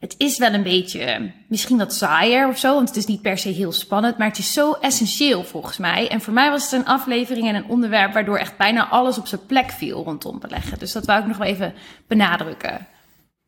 het 0.00 0.14
is 0.18 0.38
wel 0.38 0.52
een 0.52 0.62
beetje 0.62 1.32
misschien 1.48 1.78
wat 1.78 1.94
saaier 1.94 2.48
of 2.48 2.58
zo, 2.58 2.74
want 2.74 2.88
het 2.88 2.96
is 2.96 3.06
niet 3.06 3.22
per 3.22 3.38
se 3.38 3.48
heel 3.48 3.72
spannend, 3.72 4.18
maar 4.18 4.28
het 4.28 4.38
is 4.38 4.52
zo 4.52 4.72
essentieel 4.72 5.44
volgens 5.44 5.76
mij. 5.78 6.08
En 6.08 6.20
voor 6.20 6.32
mij 6.32 6.50
was 6.50 6.62
het 6.62 6.72
een 6.72 6.86
aflevering 6.86 7.48
en 7.48 7.54
een 7.54 7.68
onderwerp 7.68 8.12
waardoor 8.12 8.38
echt 8.38 8.56
bijna 8.56 8.88
alles 8.88 9.18
op 9.18 9.26
zijn 9.26 9.46
plek 9.46 9.70
viel 9.70 10.04
rondom 10.04 10.38
beleggen. 10.38 10.78
Dus 10.78 10.92
dat 10.92 11.06
wou 11.06 11.20
ik 11.20 11.26
nog 11.26 11.36
wel 11.36 11.46
even 11.46 11.74
benadrukken. 12.06 12.86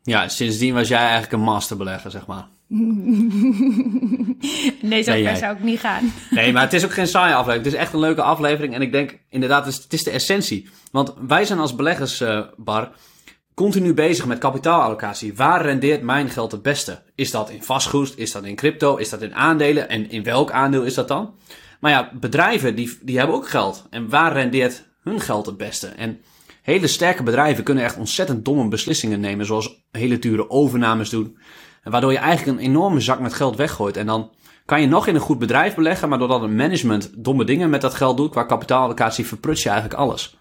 Ja, 0.03 0.29
sindsdien 0.29 0.75
was 0.75 0.89
jij 0.89 0.99
eigenlijk 0.99 1.33
een 1.33 1.41
masterbelegger, 1.41 2.11
zeg 2.11 2.27
maar. 2.27 2.49
Nee, 4.83 5.03
zo 5.03 5.17
jij. 5.17 5.37
zou 5.37 5.57
ik 5.57 5.63
niet 5.63 5.81
gaan. 5.81 6.13
Nee, 6.31 6.53
maar 6.53 6.63
het 6.63 6.73
is 6.73 6.85
ook 6.85 6.93
geen 6.93 7.07
saaie 7.07 7.35
aflevering. 7.35 7.65
Het 7.65 7.75
is 7.75 7.81
echt 7.81 7.93
een 7.93 8.01
leuke 8.01 8.23
aflevering. 8.23 8.75
En 8.75 8.83
ik 8.83 8.93
denk 8.93 9.19
inderdaad, 9.29 9.67
het 9.67 9.93
is, 9.93 10.05
de 10.05 10.11
essentie. 10.11 10.69
Want 10.91 11.15
wij 11.27 11.45
zijn 11.45 11.59
als 11.59 11.75
beleggers, 11.75 12.25
Bar, 12.57 12.91
continu 13.55 13.95
bezig 13.95 14.27
met 14.27 14.39
kapitaalallocatie. 14.39 15.35
Waar 15.35 15.63
rendeert 15.63 16.03
mijn 16.03 16.29
geld 16.31 16.53
het 16.53 16.63
beste? 16.63 17.03
Is 17.15 17.31
dat 17.31 17.51
in 17.51 17.63
vastgoed? 17.63 18.19
Is 18.19 18.33
dat 18.33 18.45
in 18.45 18.57
crypto? 18.57 18.97
Is 18.97 19.09
dat 19.09 19.23
in 19.23 19.35
aandelen? 19.35 19.89
En 19.89 20.11
in 20.11 20.23
welk 20.23 20.51
aandeel 20.51 20.83
is 20.83 20.95
dat 20.95 21.09
dan? 21.09 21.35
Maar 21.81 21.91
ja, 21.91 22.11
bedrijven 22.21 22.75
die, 22.75 22.99
die 23.03 23.19
hebben 23.19 23.37
ook 23.37 23.49
geld. 23.49 23.87
En 23.91 24.09
waar 24.09 24.33
rendeert 24.33 24.85
hun 25.03 25.21
geld 25.21 25.47
het 25.47 25.57
beste? 25.57 25.87
En 25.87 26.21
hele 26.63 26.87
sterke 26.87 27.23
bedrijven 27.23 27.65
kunnen 27.65 27.85
echt 27.85 27.99
ontzettend 27.99 28.45
domme 28.45 28.69
beslissingen 28.69 29.21
nemen. 29.21 29.47
Zoals 29.47 29.85
hele 29.91 30.19
dure 30.19 30.51
overnames 30.51 31.11
doen. 31.11 31.39
En 31.83 31.91
waardoor 31.91 32.13
je 32.13 32.19
eigenlijk 32.19 32.59
een 32.59 32.65
enorme 32.65 33.01
zak 33.01 33.21
met 33.21 33.35
geld 33.35 33.57
weggooit. 33.57 33.97
En 33.97 34.07
dan 34.07 34.31
kan 34.65 34.81
je 34.81 34.87
nog 34.87 35.07
in 35.07 35.15
een 35.15 35.21
goed 35.21 35.39
bedrijf 35.39 35.75
beleggen. 35.75 36.09
Maar 36.09 36.19
doordat 36.19 36.41
het 36.41 36.51
management 36.51 37.11
domme 37.25 37.45
dingen 37.45 37.71
met 37.71 37.81
dat 37.81 37.95
geld 37.95 38.17
doet. 38.17 38.31
Qua 38.31 38.45
kapitaalallocatie 38.45 39.27
verprut 39.27 39.61
je 39.61 39.69
eigenlijk 39.69 40.01
alles. 40.01 40.37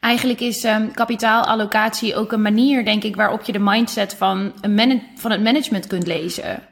Eigenlijk 0.00 0.40
is 0.40 0.64
ehm, 0.64 0.90
kapitaalallocatie 0.90 2.16
ook 2.16 2.32
een 2.32 2.42
manier, 2.42 2.84
denk 2.84 3.02
ik, 3.02 3.16
waarop 3.16 3.42
je 3.42 3.52
de 3.52 3.58
mindset 3.58 4.14
van, 4.14 4.52
een 4.60 5.02
van 5.16 5.30
het 5.30 5.42
management 5.42 5.86
kunt 5.86 6.06
lezen. 6.06 6.62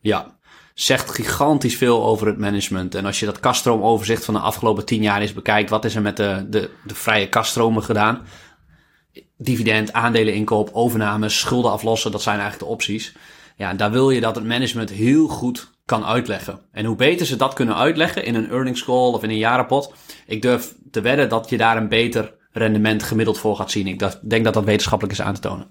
Ja, 0.00 0.37
zegt 0.80 1.10
gigantisch 1.10 1.76
veel 1.76 2.04
over 2.04 2.26
het 2.26 2.38
management. 2.38 2.94
En 2.94 3.04
als 3.04 3.20
je 3.20 3.26
dat 3.26 3.40
kasstroomoverzicht 3.40 4.24
van 4.24 4.34
de 4.34 4.40
afgelopen 4.40 4.84
tien 4.84 5.02
jaar 5.02 5.20
eens 5.20 5.32
bekijkt, 5.32 5.70
wat 5.70 5.84
is 5.84 5.94
er 5.94 6.02
met 6.02 6.16
de, 6.16 6.46
de, 6.48 6.70
de 6.84 6.94
vrije 6.94 7.28
kaststromen 7.28 7.82
gedaan? 7.82 8.20
Dividend, 9.36 9.92
aandeleninkoop, 9.92 10.70
overnames, 10.72 11.38
schulden 11.38 11.70
aflossen, 11.70 12.10
dat 12.10 12.22
zijn 12.22 12.38
eigenlijk 12.38 12.64
de 12.64 12.74
opties. 12.74 13.12
Ja, 13.56 13.74
daar 13.74 13.90
wil 13.90 14.10
je 14.10 14.20
dat 14.20 14.34
het 14.34 14.44
management 14.44 14.90
heel 14.90 15.28
goed 15.28 15.70
kan 15.84 16.04
uitleggen. 16.04 16.60
En 16.72 16.84
hoe 16.84 16.96
beter 16.96 17.26
ze 17.26 17.36
dat 17.36 17.54
kunnen 17.54 17.76
uitleggen 17.76 18.24
in 18.24 18.34
een 18.34 18.50
earnings 18.50 18.84
call 18.84 19.12
of 19.12 19.22
in 19.22 19.30
een 19.30 19.38
jaarrapport, 19.38 19.92
ik 20.26 20.42
durf 20.42 20.74
te 20.90 21.00
wedden 21.00 21.28
dat 21.28 21.50
je 21.50 21.56
daar 21.56 21.76
een 21.76 21.88
beter 21.88 22.34
rendement 22.52 23.02
gemiddeld 23.02 23.38
voor 23.38 23.56
gaat 23.56 23.70
zien. 23.70 23.86
Ik 23.86 23.98
denk 24.22 24.44
dat 24.44 24.54
dat 24.54 24.64
wetenschappelijk 24.64 25.18
is 25.18 25.24
aan 25.24 25.34
te 25.34 25.40
tonen. 25.40 25.66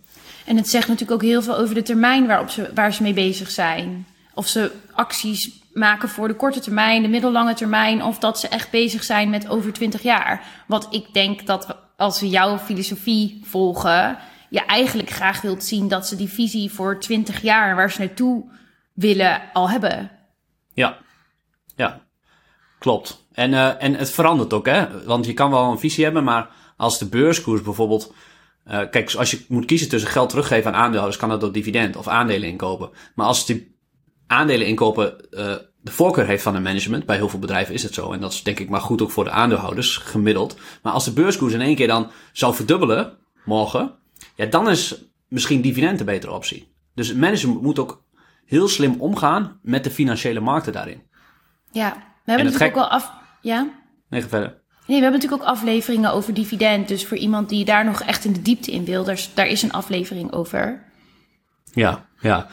En 0.46 0.58
het 0.58 0.70
zegt 0.70 0.88
natuurlijk 0.88 1.22
ook 1.22 1.28
heel 1.28 1.42
veel 1.42 1.58
over 1.58 1.76
de 1.76 1.82
termijn 1.82 2.28
waarop 2.28 2.50
ze, 2.50 2.72
waar 2.74 2.94
ze 2.94 3.04
mee 3.04 3.14
bezig 3.14 3.50
zijn. 3.50 4.06
Of 4.38 4.48
ze 4.48 4.72
acties 4.94 5.62
maken 5.74 6.10
voor 6.10 6.28
de 6.28 6.36
korte 6.36 6.60
termijn, 6.60 7.02
de 7.02 7.08
middellange 7.08 7.54
termijn, 7.54 8.04
of 8.04 8.20
dat 8.20 8.40
ze 8.40 8.48
echt 8.48 8.72
bezig 8.72 9.04
zijn 9.04 9.30
met 9.30 9.50
over 9.50 9.74
20 9.74 10.02
jaar. 10.02 10.64
Wat 10.68 10.88
ik 10.90 11.14
denk 11.14 11.46
dat 11.46 11.78
als 11.98 12.20
we 12.20 12.30
jouw 12.30 12.58
filosofie 12.58 13.42
volgen, 13.44 14.18
je 14.50 14.66
eigenlijk 14.66 15.10
graag 15.10 15.42
wilt 15.42 15.64
zien 15.64 15.88
dat 15.88 16.08
ze 16.08 16.16
die 16.16 16.30
visie 16.30 16.72
voor 16.72 17.00
20 17.00 17.42
jaar 17.42 17.76
waar 17.76 17.92
ze 17.92 18.00
naartoe 18.00 18.52
willen 18.94 19.42
al 19.54 19.70
hebben. 19.70 20.12
Ja, 20.74 20.98
ja, 21.76 22.02
klopt. 22.80 23.28
En, 23.32 23.54
eh, 23.54 23.84
en 23.84 23.94
het 23.94 24.12
verandert 24.12 24.54
ook, 24.54 24.66
hè? 24.66 25.06
Want 25.06 25.26
je 25.26 25.34
kan 25.34 25.52
wel 25.52 25.72
een 25.72 25.80
visie 25.80 26.04
hebben, 26.04 26.24
maar 26.24 26.50
als 26.78 27.00
de 27.00 27.10
beurskoers 27.10 27.62
bijvoorbeeld. 27.62 28.14
eh, 28.64 28.80
kijk, 28.90 29.14
als 29.14 29.32
je 29.32 29.46
moet 29.48 29.66
kiezen 29.66 29.90
tussen 29.90 30.10
geld 30.10 30.30
teruggeven 30.30 30.74
aan 30.74 30.80
aandeelhouders, 30.82 31.18
kan 31.18 31.30
dat 31.30 31.42
door 31.42 31.52
dividend 31.52 31.96
of 31.96 32.08
aandelen 32.08 32.50
inkopen. 32.50 32.90
Maar 33.16 33.26
als 33.26 33.46
die 33.46 33.77
aandelen 34.28 34.68
inkopen 34.68 35.32
eh, 35.32 35.56
de 35.82 35.92
voorkeur 35.92 36.26
heeft 36.26 36.44
van 36.44 36.56
een 36.56 36.62
management, 36.62 37.06
bij 37.06 37.16
heel 37.16 37.30
veel 37.30 37.40
bedrijven 37.40 37.74
is 37.74 37.84
het 37.84 37.94
zo. 37.94 38.12
En 38.12 38.20
dat 38.20 38.34
is 38.34 38.44
denk 38.44 38.60
ik 38.60 38.70
maar 38.70 38.82
goed 38.82 39.02
ook 39.02 39.12
voor 39.12 39.24
de 39.24 39.30
aandeelhouders, 39.30 39.98
gemiddeld. 39.98 40.58
Maar 40.82 40.94
als 40.94 41.06
de 41.06 41.12
beurskoers 41.14 41.54
in 41.54 41.62
één 41.62 41.76
keer 41.76 41.88
dan 41.88 42.12
zou 42.32 42.56
verdubbelen, 42.56 43.18
morgen, 43.46 43.92
ja, 44.36 44.46
dan 44.46 44.70
is 44.70 44.96
misschien 45.28 45.62
dividend 45.62 46.00
een 46.00 46.06
betere 46.06 46.34
optie. 46.34 46.72
Dus 46.96 47.08
het 47.08 47.18
management 47.18 47.62
moet 47.62 47.80
ook 47.80 48.04
heel 48.46 48.68
slim 48.68 48.96
omgaan 49.00 49.60
met 49.62 49.84
de 49.84 49.92
financiële 49.92 50.40
markten 50.40 50.74
daarin. 50.74 51.02
Ja, 51.72 51.90
we 51.94 52.32
hebben 52.32 52.46
natuurlijk 52.46 52.74
gek- 52.74 52.84
ook 52.84 52.90
wel 52.90 53.00
af. 53.00 53.12
Ja? 53.42 53.70
Nee, 54.10 54.22
ga 54.22 54.28
verder. 54.28 54.50
Nee, 54.88 54.98
we 54.98 55.04
hebben 55.04 55.12
natuurlijk 55.22 55.42
ook 55.42 55.56
afleveringen 55.56 56.12
over 56.12 56.34
dividend. 56.34 56.88
Dus 56.88 57.06
voor 57.06 57.18
iemand 57.18 57.50
die 57.50 57.66
daar 57.66 57.86
nog 57.86 58.02
echt 58.02 58.26
in 58.26 58.34
de 58.34 58.42
diepte 58.42 58.72
in 58.72 58.86
wil, 58.86 59.04
daar 59.34 59.48
is 59.48 59.62
een 59.62 59.72
aflevering 59.72 60.32
over. 60.32 60.84
Ja, 61.74 62.06
ja. 62.20 62.48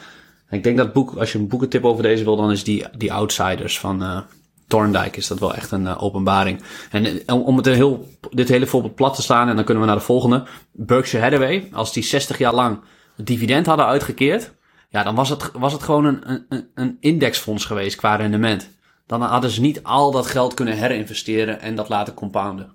Ik 0.55 0.63
denk 0.63 0.77
dat 0.77 0.93
boek, 0.93 1.15
als 1.17 1.31
je 1.31 1.39
een 1.39 1.47
boekentip 1.47 1.85
over 1.85 2.03
deze 2.03 2.23
wil, 2.23 2.35
dan 2.35 2.51
is 2.51 2.63
die, 2.63 2.85
die 2.97 3.13
Outsiders 3.13 3.79
van, 3.79 4.03
eh, 4.03 4.19
Thorndike 4.67 5.17
is 5.17 5.27
dat 5.27 5.39
wel 5.39 5.55
echt 5.55 5.71
een 5.71 5.97
openbaring. 5.97 6.61
En 6.91 7.29
om 7.29 7.57
het 7.57 7.65
heel, 7.65 8.07
dit 8.31 8.49
hele 8.49 8.65
voorbeeld 8.65 8.95
plat 8.95 9.15
te 9.15 9.21
slaan, 9.21 9.49
en 9.49 9.55
dan 9.55 9.65
kunnen 9.65 9.83
we 9.83 9.89
naar 9.89 9.99
de 9.99 10.05
volgende. 10.05 10.43
Berkshire 10.71 11.25
Hathaway, 11.25 11.69
als 11.71 11.93
die 11.93 12.03
60 12.03 12.37
jaar 12.37 12.53
lang 12.53 12.79
dividend 13.15 13.65
hadden 13.65 13.85
uitgekeerd, 13.85 14.53
ja, 14.89 15.03
dan 15.03 15.15
was 15.15 15.29
het, 15.29 15.51
was 15.53 15.73
het 15.73 15.83
gewoon 15.83 16.05
een, 16.05 16.45
een, 16.49 16.67
een 16.75 16.97
indexfonds 16.99 17.65
geweest 17.65 17.95
qua 17.95 18.15
rendement. 18.15 18.69
Dan 19.07 19.21
hadden 19.21 19.49
ze 19.49 19.61
niet 19.61 19.83
al 19.83 20.11
dat 20.11 20.27
geld 20.27 20.53
kunnen 20.53 20.77
herinvesteren 20.77 21.61
en 21.61 21.75
dat 21.75 21.89
laten 21.89 22.13
compounden. 22.13 22.71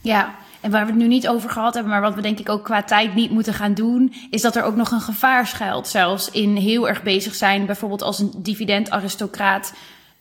Ja, 0.00 0.34
en 0.64 0.70
waar 0.70 0.84
we 0.84 0.90
het 0.90 1.00
nu 1.00 1.06
niet 1.06 1.28
over 1.28 1.50
gehad 1.50 1.74
hebben, 1.74 1.92
maar 1.92 2.00
wat 2.00 2.14
we 2.14 2.20
denk 2.20 2.38
ik 2.38 2.48
ook 2.48 2.64
qua 2.64 2.82
tijd 2.82 3.14
niet 3.14 3.30
moeten 3.30 3.54
gaan 3.54 3.74
doen, 3.74 4.14
is 4.30 4.42
dat 4.42 4.56
er 4.56 4.62
ook 4.62 4.76
nog 4.76 4.90
een 4.90 5.00
gevaar 5.00 5.46
schuilt. 5.46 5.88
Zelfs 5.88 6.30
in 6.30 6.56
heel 6.56 6.88
erg 6.88 7.02
bezig 7.02 7.34
zijn, 7.34 7.66
bijvoorbeeld 7.66 8.02
als 8.02 8.18
een 8.18 8.32
dividendaristocraat 8.36 9.74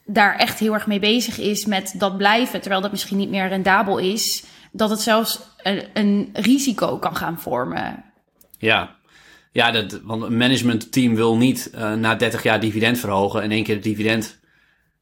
daar 0.06 0.36
echt 0.36 0.60
heel 0.60 0.74
erg 0.74 0.88
mee 0.88 1.00
bezig 1.00 1.40
is 1.40 1.66
met 1.66 1.94
dat 1.98 2.18
blijven, 2.18 2.60
terwijl 2.62 2.82
dat 2.82 2.92
misschien 2.92 3.18
niet 3.18 3.30
meer 3.30 3.48
rendabel 3.48 3.98
is, 3.98 4.44
dat 4.72 4.90
het 4.90 5.00
zelfs 5.00 5.40
een, 5.94 6.30
risico 6.34 6.98
kan 6.98 7.16
gaan 7.16 7.40
vormen. 7.40 8.04
Ja, 8.58 8.96
ja, 9.52 9.72
dat, 9.72 10.02
want 10.04 10.24
een 10.24 10.38
managementteam 10.38 11.16
wil 11.16 11.38
niet 11.38 11.72
uh, 11.76 11.94
na 11.94 12.16
30 12.16 12.44
jaar 12.44 12.60
dividend 12.60 13.00
verhogen 13.00 13.42
en 13.42 13.52
één 13.52 13.64
keer 13.64 13.76
het 13.76 13.84
dividend 13.84 14.40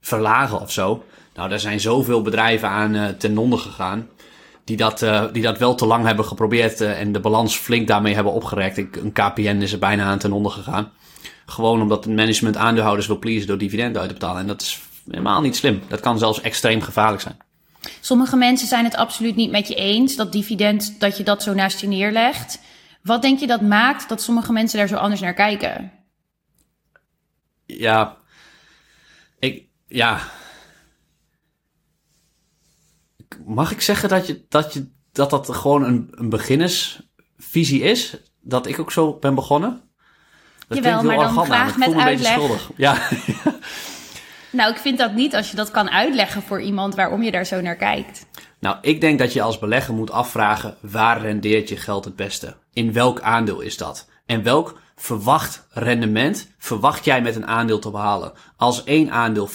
verlagen 0.02 0.62
of 0.62 0.72
zo. 0.72 1.04
Nou, 1.36 1.50
daar 1.50 1.60
zijn 1.60 1.80
zoveel 1.80 2.22
bedrijven 2.22 2.70
aan 2.70 2.96
uh, 2.96 3.08
ten 3.08 3.38
onder 3.38 3.60
gegaan. 3.60 4.08
Die 4.72 4.80
dat, 4.80 5.02
uh, 5.02 5.24
die 5.32 5.42
dat 5.42 5.58
wel 5.58 5.76
te 5.76 5.86
lang 5.86 6.06
hebben 6.06 6.26
geprobeerd 6.26 6.82
en 6.82 7.12
de 7.12 7.20
balans 7.20 7.56
flink 7.56 7.88
daarmee 7.88 8.14
hebben 8.14 8.34
opgerekt. 8.34 8.78
Een 8.78 9.12
KPN 9.12 9.62
is 9.62 9.72
er 9.72 9.80
bijna 9.80 10.04
aan 10.04 10.20
ten 10.20 10.32
onder 10.32 10.52
gegaan. 10.52 10.92
Gewoon 11.46 11.82
omdat 11.82 12.04
het 12.04 12.16
management 12.16 12.58
aandeelhouders 12.58 13.08
wil 13.08 13.20
pleasen 13.20 13.48
door 13.48 13.58
dividend 13.58 13.98
uit 13.98 14.08
te 14.08 14.14
betalen. 14.14 14.42
En 14.42 14.48
dat 14.48 14.62
is 14.62 14.80
helemaal 15.10 15.42
niet 15.42 15.56
slim. 15.56 15.82
Dat 15.88 16.00
kan 16.00 16.20
zelfs 16.20 16.42
extreem 16.42 16.82
gevaarlijk 16.82 17.22
zijn. 17.22 17.38
Sommige 18.00 18.36
mensen 18.36 18.68
zijn 18.68 18.84
het 18.84 18.96
absoluut 18.96 19.36
niet 19.36 19.52
met 19.52 19.68
je 19.68 19.76
eens 19.76 20.16
dat 20.16 20.32
dividend, 20.32 21.00
dat 21.00 21.18
je 21.18 21.24
dat 21.24 21.44
zo 21.44 21.54
naast 21.54 21.80
je 21.80 21.88
neerlegt. 21.88 22.60
Wat 23.04 23.22
denk 23.22 23.40
je 23.40 23.48
dat 23.48 23.62
maakt 23.62 24.10
dat 24.10 24.22
sommige 24.22 24.52
mensen 24.54 24.78
daar 24.78 24.88
zo 24.88 24.96
anders 24.96 25.22
naar 25.22 25.34
kijken? 25.34 25.92
Ja, 27.66 28.18
ik, 29.40 29.64
ja. 29.88 30.20
Mag 33.46 33.72
ik 33.72 33.82
zeggen 33.82 34.10
dat 34.10 34.28
je, 34.28 34.46
dat, 34.50 34.74
je, 34.74 34.92
dat, 35.12 35.30
dat 35.30 35.56
gewoon 35.56 35.84
een, 35.84 36.08
een 36.12 36.30
beginnersvisie 36.30 37.82
is? 37.82 38.18
Dat 38.42 38.68
ik 38.68 38.80
ook 38.80 38.92
zo 38.92 39.18
ben 39.20 39.36
begonnen? 39.36 39.82
Dat 40.68 40.78
Jawel, 40.78 41.04
maar 41.04 41.16
dan 41.16 41.46
graag 41.46 41.78
met 41.78 41.94
uitleg. 41.94 42.70
Ja. 42.76 42.98
nou, 44.52 44.72
ik 44.72 44.78
vind 44.78 44.98
dat 44.98 45.14
niet 45.14 45.36
als 45.36 45.50
je 45.50 45.56
dat 45.56 45.72
kan 45.72 45.90
uitleggen 45.90 46.42
voor 46.42 46.62
iemand 46.62 46.96
waarom 46.96 47.24
je 47.24 47.32
daar 47.32 47.46
zo 47.46 47.62
naar 47.62 47.76
kijkt. 47.76 48.26
Nou, 48.60 48.78
ik 48.82 49.02
denk 49.02 49.20
dat 49.20 49.34
je 49.34 49.42
als 49.42 49.60
belegger 49.60 49.94
moet 49.94 50.12
afvragen 50.12 50.78
waar 50.82 51.22
rendeert 51.22 51.70
je 51.70 51.78
geld 51.78 52.06
het 52.06 52.16
beste? 52.16 52.58
In 52.74 52.94
welk 52.94 53.22
aandeel 53.22 53.62
is 53.62 53.78
dat? 53.78 54.10
En 54.26 54.44
welk 54.44 54.80
verwacht 54.96 55.68
rendement 55.70 56.48
verwacht 56.58 57.06
jij 57.06 57.22
met 57.22 57.36
een 57.36 57.48
aandeel 57.48 57.80
te 57.80 57.92
behalen? 57.92 58.34
Als 58.58 58.84
één 58.84 59.12
aandeel 59.12 59.50
4% 59.50 59.54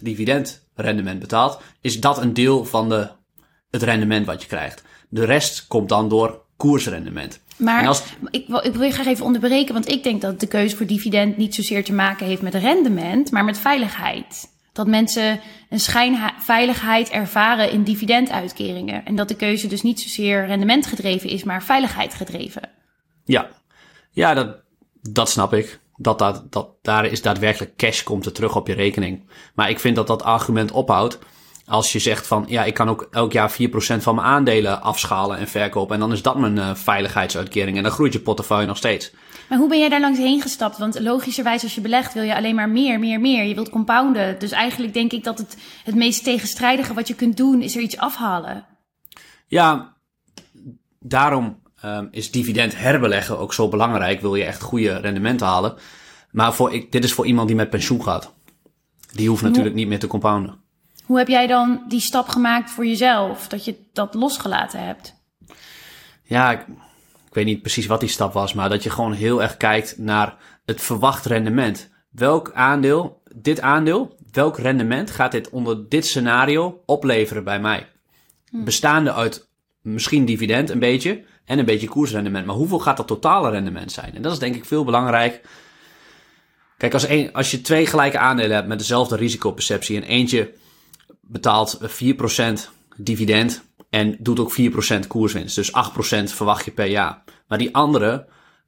dividendrendement 0.00 1.18
betaalt, 1.18 1.60
is 1.80 2.00
dat 2.00 2.18
een 2.18 2.32
deel 2.32 2.64
van 2.64 2.88
de, 2.88 3.08
het 3.76 3.88
rendement 3.88 4.26
wat 4.26 4.42
je 4.42 4.48
krijgt. 4.48 4.82
De 5.08 5.24
rest 5.24 5.66
komt 5.66 5.88
dan 5.88 6.08
door 6.08 6.40
koersrendement. 6.56 7.40
Maar 7.56 7.86
als... 7.86 8.02
ik, 8.30 8.44
wil, 8.48 8.64
ik 8.64 8.72
wil 8.72 8.82
je 8.82 8.92
graag 8.92 9.06
even 9.06 9.24
onderbreken, 9.24 9.74
want 9.74 9.90
ik 9.90 10.02
denk 10.02 10.20
dat 10.20 10.40
de 10.40 10.46
keuze 10.46 10.76
voor 10.76 10.86
dividend 10.86 11.36
niet 11.36 11.54
zozeer 11.54 11.84
te 11.84 11.92
maken 11.92 12.26
heeft 12.26 12.42
met 12.42 12.54
rendement, 12.54 13.30
maar 13.30 13.44
met 13.44 13.58
veiligheid. 13.58 14.54
Dat 14.72 14.86
mensen 14.86 15.40
een 15.70 15.80
schijnveiligheid 15.80 17.08
ervaren 17.08 17.70
in 17.70 17.82
dividenduitkeringen. 17.82 19.04
En 19.04 19.16
dat 19.16 19.28
de 19.28 19.36
keuze 19.36 19.66
dus 19.66 19.82
niet 19.82 20.00
zozeer 20.00 20.46
rendementgedreven 20.46 21.30
is, 21.30 21.44
maar 21.44 21.62
veiligheid 21.62 22.14
gedreven. 22.14 22.62
Ja, 23.24 23.48
ja 24.10 24.34
dat, 24.34 24.56
dat 25.00 25.30
snap 25.30 25.54
ik. 25.54 25.80
Dat, 25.96 26.18
dat, 26.18 26.52
dat 26.52 26.68
daar 26.82 27.06
is 27.06 27.22
daadwerkelijk 27.22 27.76
cash 27.76 28.02
komt 28.02 28.26
er 28.26 28.32
terug 28.32 28.56
op 28.56 28.66
je 28.66 28.74
rekening. 28.74 29.28
Maar 29.54 29.70
ik 29.70 29.80
vind 29.80 29.96
dat 29.96 30.06
dat 30.06 30.22
argument 30.22 30.70
ophoudt 30.70 31.18
als 31.66 31.92
je 31.92 31.98
zegt 31.98 32.26
van 32.26 32.44
ja, 32.48 32.64
ik 32.64 32.74
kan 32.74 32.88
ook 32.88 33.08
elk 33.10 33.32
jaar 33.32 33.52
4% 33.52 33.54
van 33.76 34.14
mijn 34.14 34.26
aandelen 34.26 34.82
afschalen 34.82 35.38
en 35.38 35.48
verkopen. 35.48 35.94
En 35.94 36.00
dan 36.00 36.12
is 36.12 36.22
dat 36.22 36.38
mijn 36.38 36.56
uh, 36.56 36.74
veiligheidsuitkering. 36.74 37.76
En 37.76 37.82
dan 37.82 37.92
groeit 37.92 38.12
je 38.12 38.20
portefeuille 38.20 38.66
nog 38.66 38.76
steeds. 38.76 39.12
Maar 39.48 39.58
hoe 39.58 39.68
ben 39.68 39.78
jij 39.78 39.88
daar 39.88 40.00
langs 40.00 40.18
heen 40.18 40.40
gestapt? 40.40 40.78
Want 40.78 41.00
logischerwijs 41.00 41.62
als 41.62 41.74
je 41.74 41.80
belegt 41.80 42.14
wil 42.14 42.22
je 42.22 42.36
alleen 42.36 42.54
maar 42.54 42.68
meer, 42.68 42.98
meer, 42.98 43.20
meer. 43.20 43.44
Je 43.44 43.54
wilt 43.54 43.70
compounden. 43.70 44.38
Dus 44.38 44.50
eigenlijk 44.50 44.94
denk 44.94 45.12
ik 45.12 45.24
dat 45.24 45.38
het, 45.38 45.56
het 45.84 45.94
meest 45.94 46.24
tegenstrijdige 46.24 46.94
wat 46.94 47.08
je 47.08 47.14
kunt 47.14 47.36
doen 47.36 47.62
is 47.62 47.76
er 47.76 47.82
iets 47.82 47.98
afhalen. 47.98 48.66
Ja, 49.46 49.96
daarom 51.00 51.62
um, 51.84 52.08
is 52.10 52.30
dividend 52.30 52.78
herbeleggen 52.78 53.38
ook 53.38 53.54
zo 53.54 53.68
belangrijk. 53.68 54.20
Wil 54.20 54.34
je 54.34 54.44
echt 54.44 54.62
goede 54.62 54.96
rendementen 54.96 55.46
halen. 55.46 55.74
Maar 56.30 56.54
voor, 56.54 56.72
ik, 56.72 56.92
dit 56.92 57.04
is 57.04 57.12
voor 57.12 57.26
iemand 57.26 57.46
die 57.46 57.56
met 57.56 57.70
pensioen 57.70 58.02
gaat. 58.02 58.34
Die 59.12 59.28
hoeft 59.28 59.42
natuurlijk 59.42 59.74
niet 59.74 59.88
meer 59.88 59.98
te 59.98 60.06
compounden. 60.06 60.64
Hoe 61.06 61.18
heb 61.18 61.28
jij 61.28 61.46
dan 61.46 61.84
die 61.88 62.00
stap 62.00 62.28
gemaakt 62.28 62.70
voor 62.70 62.86
jezelf? 62.86 63.48
Dat 63.48 63.64
je 63.64 63.76
dat 63.92 64.14
losgelaten 64.14 64.86
hebt? 64.86 65.14
Ja, 66.22 66.50
ik, 66.50 66.60
ik 67.26 67.34
weet 67.34 67.44
niet 67.44 67.62
precies 67.62 67.86
wat 67.86 68.00
die 68.00 68.08
stap 68.08 68.32
was, 68.32 68.52
maar 68.52 68.68
dat 68.68 68.82
je 68.82 68.90
gewoon 68.90 69.12
heel 69.12 69.42
erg 69.42 69.56
kijkt 69.56 69.98
naar 69.98 70.36
het 70.64 70.80
verwacht 70.80 71.24
rendement. 71.24 71.90
Welk 72.10 72.52
aandeel, 72.54 73.22
dit 73.34 73.60
aandeel, 73.60 74.16
welk 74.32 74.58
rendement 74.58 75.10
gaat 75.10 75.32
dit 75.32 75.50
onder 75.50 75.88
dit 75.88 76.06
scenario 76.06 76.82
opleveren 76.86 77.44
bij 77.44 77.60
mij? 77.60 77.88
Hm. 78.50 78.64
Bestaande 78.64 79.12
uit 79.12 79.48
misschien 79.80 80.24
dividend 80.24 80.70
een 80.70 80.78
beetje 80.78 81.24
en 81.44 81.58
een 81.58 81.64
beetje 81.64 81.88
koersrendement. 81.88 82.46
Maar 82.46 82.54
hoeveel 82.54 82.78
gaat 82.78 82.96
dat 82.96 83.06
totale 83.06 83.50
rendement 83.50 83.92
zijn? 83.92 84.14
En 84.14 84.22
dat 84.22 84.32
is 84.32 84.38
denk 84.38 84.54
ik 84.54 84.64
veel 84.64 84.84
belangrijk. 84.84 85.40
Kijk, 86.76 86.92
als, 86.92 87.08
een, 87.08 87.32
als 87.32 87.50
je 87.50 87.60
twee 87.60 87.86
gelijke 87.86 88.18
aandelen 88.18 88.56
hebt 88.56 88.68
met 88.68 88.78
dezelfde 88.78 89.16
risicoperceptie 89.16 89.96
en 89.96 90.02
eentje 90.02 90.52
betaalt 91.26 91.78
4% 91.82 92.52
dividend 92.96 93.62
en 93.90 94.16
doet 94.18 94.40
ook 94.40 94.56
4% 95.04 95.06
koerswinst. 95.06 95.54
Dus 95.54 95.70
8% 95.70 95.72
verwacht 96.24 96.64
je 96.64 96.70
per 96.70 96.86
jaar. 96.86 97.22
Maar 97.48 97.58
die 97.58 97.74
andere 97.74 98.26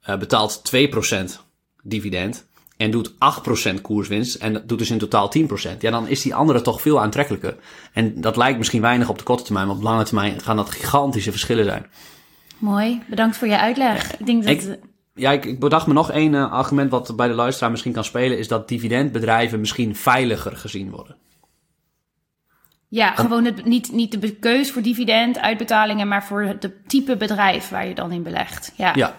uh, 0.09 0.19
betaalt 0.19 0.63
2% 0.77 1.25
dividend 1.83 2.47
en 2.77 2.91
doet 2.91 3.13
8% 3.13 3.81
koerswinst 3.83 4.35
en 4.35 4.63
doet 4.67 4.79
dus 4.79 4.91
in 4.91 4.99
totaal 4.99 5.33
10%. 5.39 5.43
Ja, 5.79 5.91
dan 5.91 6.09
is 6.09 6.23
die 6.23 6.35
andere 6.35 6.61
toch 6.61 6.81
veel 6.81 7.01
aantrekkelijker. 7.01 7.57
En 7.93 8.21
dat 8.21 8.37
lijkt 8.37 8.59
misschien 8.59 8.81
weinig 8.81 9.09
op 9.09 9.19
de 9.19 9.25
korte 9.25 9.43
termijn, 9.43 9.67
maar 9.67 9.75
op 9.77 9.83
de 9.83 9.89
lange 9.89 10.05
termijn 10.05 10.41
gaan 10.41 10.57
dat 10.57 10.71
gigantische 10.71 11.31
verschillen 11.31 11.65
zijn. 11.65 11.87
Mooi, 12.59 13.03
bedankt 13.09 13.37
voor 13.37 13.49
je 13.49 13.59
uitleg. 13.59 14.17
Ik 14.17 14.27
denk 14.27 14.45
dat... 14.45 14.53
Ik, 14.53 14.79
ja, 15.15 15.31
ik, 15.33 15.45
ik, 15.45 15.61
bedacht 15.61 15.87
me 15.87 15.93
nog 15.93 16.11
één 16.11 16.33
uh, 16.33 16.53
argument 16.53 16.91
wat 16.91 17.17
bij 17.17 17.29
de 17.29 17.35
luisteraar 17.35 17.71
misschien 17.71 17.93
kan 17.93 18.05
spelen, 18.05 18.39
is 18.39 18.49
dat 18.49 18.69
dividendbedrijven 18.69 19.61
misschien 19.61 19.97
veiliger 19.97 20.57
gezien 20.57 20.91
worden. 20.91 21.17
Ja, 22.89 23.15
gewoon 23.15 23.45
het, 23.45 23.65
niet, 23.65 23.93
niet 23.93 24.21
de 24.21 24.31
keus 24.31 24.71
voor 24.71 24.83
dividend, 24.83 25.39
uitbetalingen, 25.39 26.09
maar 26.09 26.25
voor 26.25 26.43
het 26.43 26.71
type 26.87 27.17
bedrijf 27.17 27.69
waar 27.69 27.87
je 27.87 27.95
dan 27.95 28.13
in 28.13 28.23
belegt. 28.23 28.73
Ja, 28.77 28.93
ja. 28.95 29.17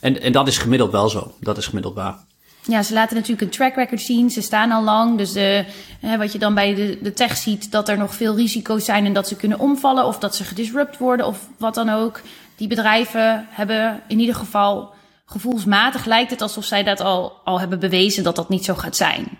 En, 0.00 0.20
en 0.22 0.32
dat 0.32 0.48
is 0.48 0.58
gemiddeld 0.58 0.92
wel 0.92 1.08
zo. 1.08 1.34
Dat 1.40 1.56
is 1.56 1.66
gemiddeld 1.66 1.94
waar. 1.94 2.18
Ja, 2.62 2.82
ze 2.82 2.94
laten 2.94 3.16
natuurlijk 3.16 3.42
een 3.42 3.50
track 3.50 3.74
record 3.74 4.00
zien. 4.00 4.30
Ze 4.30 4.40
staan 4.40 4.70
al 4.70 4.82
lang. 4.82 5.18
Dus 5.18 5.32
de, 5.32 5.64
hè, 6.00 6.18
wat 6.18 6.32
je 6.32 6.38
dan 6.38 6.54
bij 6.54 6.74
de, 6.74 6.98
de 7.02 7.12
tech 7.12 7.36
ziet, 7.36 7.70
dat 7.70 7.88
er 7.88 7.98
nog 7.98 8.14
veel 8.14 8.36
risico's 8.36 8.84
zijn 8.84 9.06
en 9.06 9.12
dat 9.12 9.28
ze 9.28 9.36
kunnen 9.36 9.58
omvallen 9.58 10.06
of 10.06 10.18
dat 10.18 10.36
ze 10.36 10.44
gedisrupt 10.44 10.98
worden 10.98 11.26
of 11.26 11.48
wat 11.58 11.74
dan 11.74 11.88
ook. 11.88 12.20
Die 12.56 12.68
bedrijven 12.68 13.46
hebben 13.50 14.02
in 14.08 14.18
ieder 14.18 14.34
geval 14.34 14.94
gevoelsmatig 15.24 16.04
lijkt 16.04 16.30
het 16.30 16.42
alsof 16.42 16.64
zij 16.64 16.82
dat 16.82 17.00
al, 17.00 17.32
al 17.44 17.60
hebben 17.60 17.78
bewezen 17.78 18.24
dat 18.24 18.36
dat 18.36 18.48
niet 18.48 18.64
zo 18.64 18.74
gaat 18.74 18.96
zijn. 18.96 19.38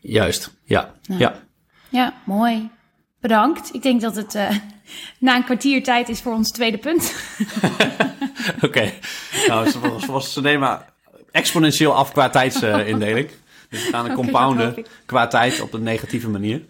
Juist, 0.00 0.50
ja. 0.64 0.94
Ja, 1.02 1.16
ja. 1.18 1.34
ja 1.88 2.12
mooi. 2.24 2.70
Bedankt. 3.20 3.74
Ik 3.74 3.82
denk 3.82 4.00
dat 4.00 4.16
het 4.16 4.34
uh, 4.34 4.50
na 5.18 5.36
een 5.36 5.44
kwartier 5.44 5.82
tijd 5.82 6.08
is 6.08 6.20
voor 6.20 6.32
ons 6.32 6.50
tweede 6.50 6.78
punt. 6.78 7.14
Oké. 8.56 8.66
Okay. 8.66 8.98
Nou, 9.46 9.70
zoals 9.98 10.32
ze 10.32 10.40
nemen 10.40 10.80
exponentieel 11.30 11.94
af 11.94 12.12
qua 12.12 12.28
tijdsindeling. 12.28 13.28
dus 13.70 13.84
we 13.84 13.90
gaan 13.90 14.04
een 14.04 14.10
okay, 14.10 14.24
compounden 14.24 14.84
qua 15.06 15.26
tijd 15.26 15.60
op 15.60 15.72
een 15.72 15.82
negatieve 15.82 16.28
manier. 16.28 16.62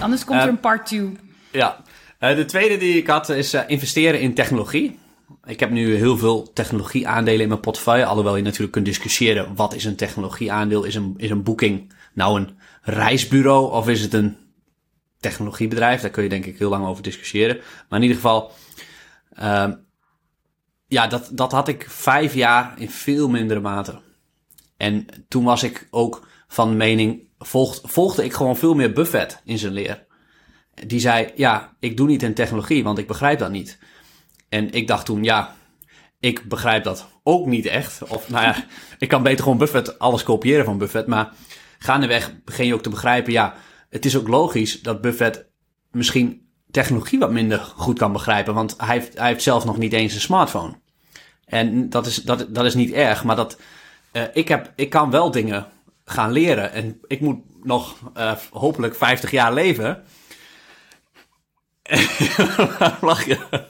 Anders 0.00 0.24
komt 0.24 0.42
er 0.42 0.48
een 0.48 0.60
part 0.60 0.86
2. 0.86 1.16
Ja. 1.50 1.82
Uh, 2.20 2.34
de 2.34 2.44
tweede 2.44 2.76
die 2.76 2.96
ik 2.96 3.06
had 3.06 3.28
is 3.28 3.54
investeren 3.66 4.20
in 4.20 4.34
technologie. 4.34 4.98
Ik 5.44 5.60
heb 5.60 5.70
nu 5.70 5.94
heel 5.94 6.18
veel 6.18 6.52
technologieaandelen 6.52 7.40
in 7.40 7.48
mijn 7.48 7.60
portefeuille. 7.60 8.04
Alhoewel 8.04 8.36
je 8.36 8.42
natuurlijk 8.42 8.72
kunt 8.72 8.84
discussiëren 8.84 9.54
wat 9.54 9.74
is 9.74 9.84
een 9.84 9.96
technologieaandeel. 9.96 10.84
Is 10.84 10.94
een, 10.94 11.14
is 11.16 11.30
een 11.30 11.42
boeking 11.42 11.92
nou 12.12 12.40
een 12.40 12.50
reisbureau 12.82 13.72
of 13.72 13.88
is 13.88 14.00
het 14.00 14.14
een 14.14 14.36
technologiebedrijf. 15.20 16.00
Daar 16.00 16.10
kun 16.10 16.22
je 16.22 16.28
denk 16.28 16.46
ik 16.46 16.58
heel 16.58 16.70
lang 16.70 16.86
over 16.86 17.02
discussiëren. 17.02 17.60
Maar 17.88 17.98
in 17.98 18.02
ieder 18.02 18.16
geval, 18.16 18.52
uh, 19.38 19.68
ja, 20.86 21.06
dat, 21.06 21.30
dat 21.32 21.52
had 21.52 21.68
ik 21.68 21.86
vijf 21.88 22.34
jaar 22.34 22.74
in 22.76 22.90
veel 22.90 23.28
mindere 23.28 23.60
mate. 23.60 24.00
En 24.76 25.06
toen 25.28 25.44
was 25.44 25.62
ik 25.62 25.88
ook 25.90 26.26
van 26.48 26.76
mening, 26.76 27.28
volgde, 27.38 27.88
volgde 27.88 28.24
ik 28.24 28.32
gewoon 28.32 28.56
veel 28.56 28.74
meer 28.74 28.92
Buffett 28.92 29.40
in 29.44 29.58
zijn 29.58 29.72
leer. 29.72 30.06
die 30.86 31.00
zei, 31.00 31.32
ja, 31.34 31.76
ik 31.78 31.96
doe 31.96 32.06
niet 32.06 32.22
in 32.22 32.34
technologie, 32.34 32.84
want 32.84 32.98
ik 32.98 33.06
begrijp 33.06 33.38
dat 33.38 33.50
niet. 33.50 33.78
En 34.48 34.72
ik 34.72 34.86
dacht 34.86 35.04
toen, 35.06 35.24
ja, 35.24 35.56
ik 36.20 36.48
begrijp 36.48 36.84
dat 36.84 37.08
ook 37.22 37.46
niet 37.46 37.66
echt. 37.66 38.02
Of 38.08 38.28
nou 38.28 38.44
ja, 38.44 38.64
ik 38.98 39.08
kan 39.08 39.22
beter 39.22 39.42
gewoon 39.42 39.58
Buffett 39.58 39.98
alles 39.98 40.22
kopiëren 40.22 40.64
van 40.64 40.78
Buffett. 40.78 41.06
Maar 41.06 41.32
gaandeweg 41.78 42.42
begin 42.44 42.66
je 42.66 42.74
ook 42.74 42.82
te 42.82 42.88
begrijpen, 42.88 43.32
ja, 43.32 43.54
het 43.90 44.04
is 44.04 44.16
ook 44.16 44.28
logisch 44.28 44.82
dat 44.82 45.00
Buffett 45.00 45.44
misschien 45.90 46.48
technologie 46.70 47.18
wat 47.18 47.30
minder 47.30 47.58
goed 47.58 47.98
kan 47.98 48.12
begrijpen. 48.12 48.54
Want 48.54 48.74
hij 48.76 48.98
heeft, 48.98 49.18
hij 49.18 49.28
heeft 49.28 49.42
zelf 49.42 49.64
nog 49.64 49.78
niet 49.78 49.92
eens 49.92 50.14
een 50.14 50.20
smartphone. 50.20 50.74
En 51.44 51.90
dat 51.90 52.06
is, 52.06 52.16
dat, 52.16 52.54
dat 52.54 52.64
is 52.64 52.74
niet 52.74 52.92
erg, 52.92 53.24
maar 53.24 53.36
dat, 53.36 53.58
uh, 54.12 54.22
ik, 54.32 54.48
heb, 54.48 54.72
ik 54.76 54.90
kan 54.90 55.10
wel 55.10 55.30
dingen 55.30 55.66
gaan 56.04 56.32
leren. 56.32 56.72
En 56.72 57.00
ik 57.06 57.20
moet 57.20 57.38
nog 57.62 57.96
uh, 58.16 58.32
hopelijk 58.50 58.94
50 58.94 59.30
jaar 59.30 59.54
leven. 59.54 60.04
Lach 63.00 63.24
je? 63.24 63.68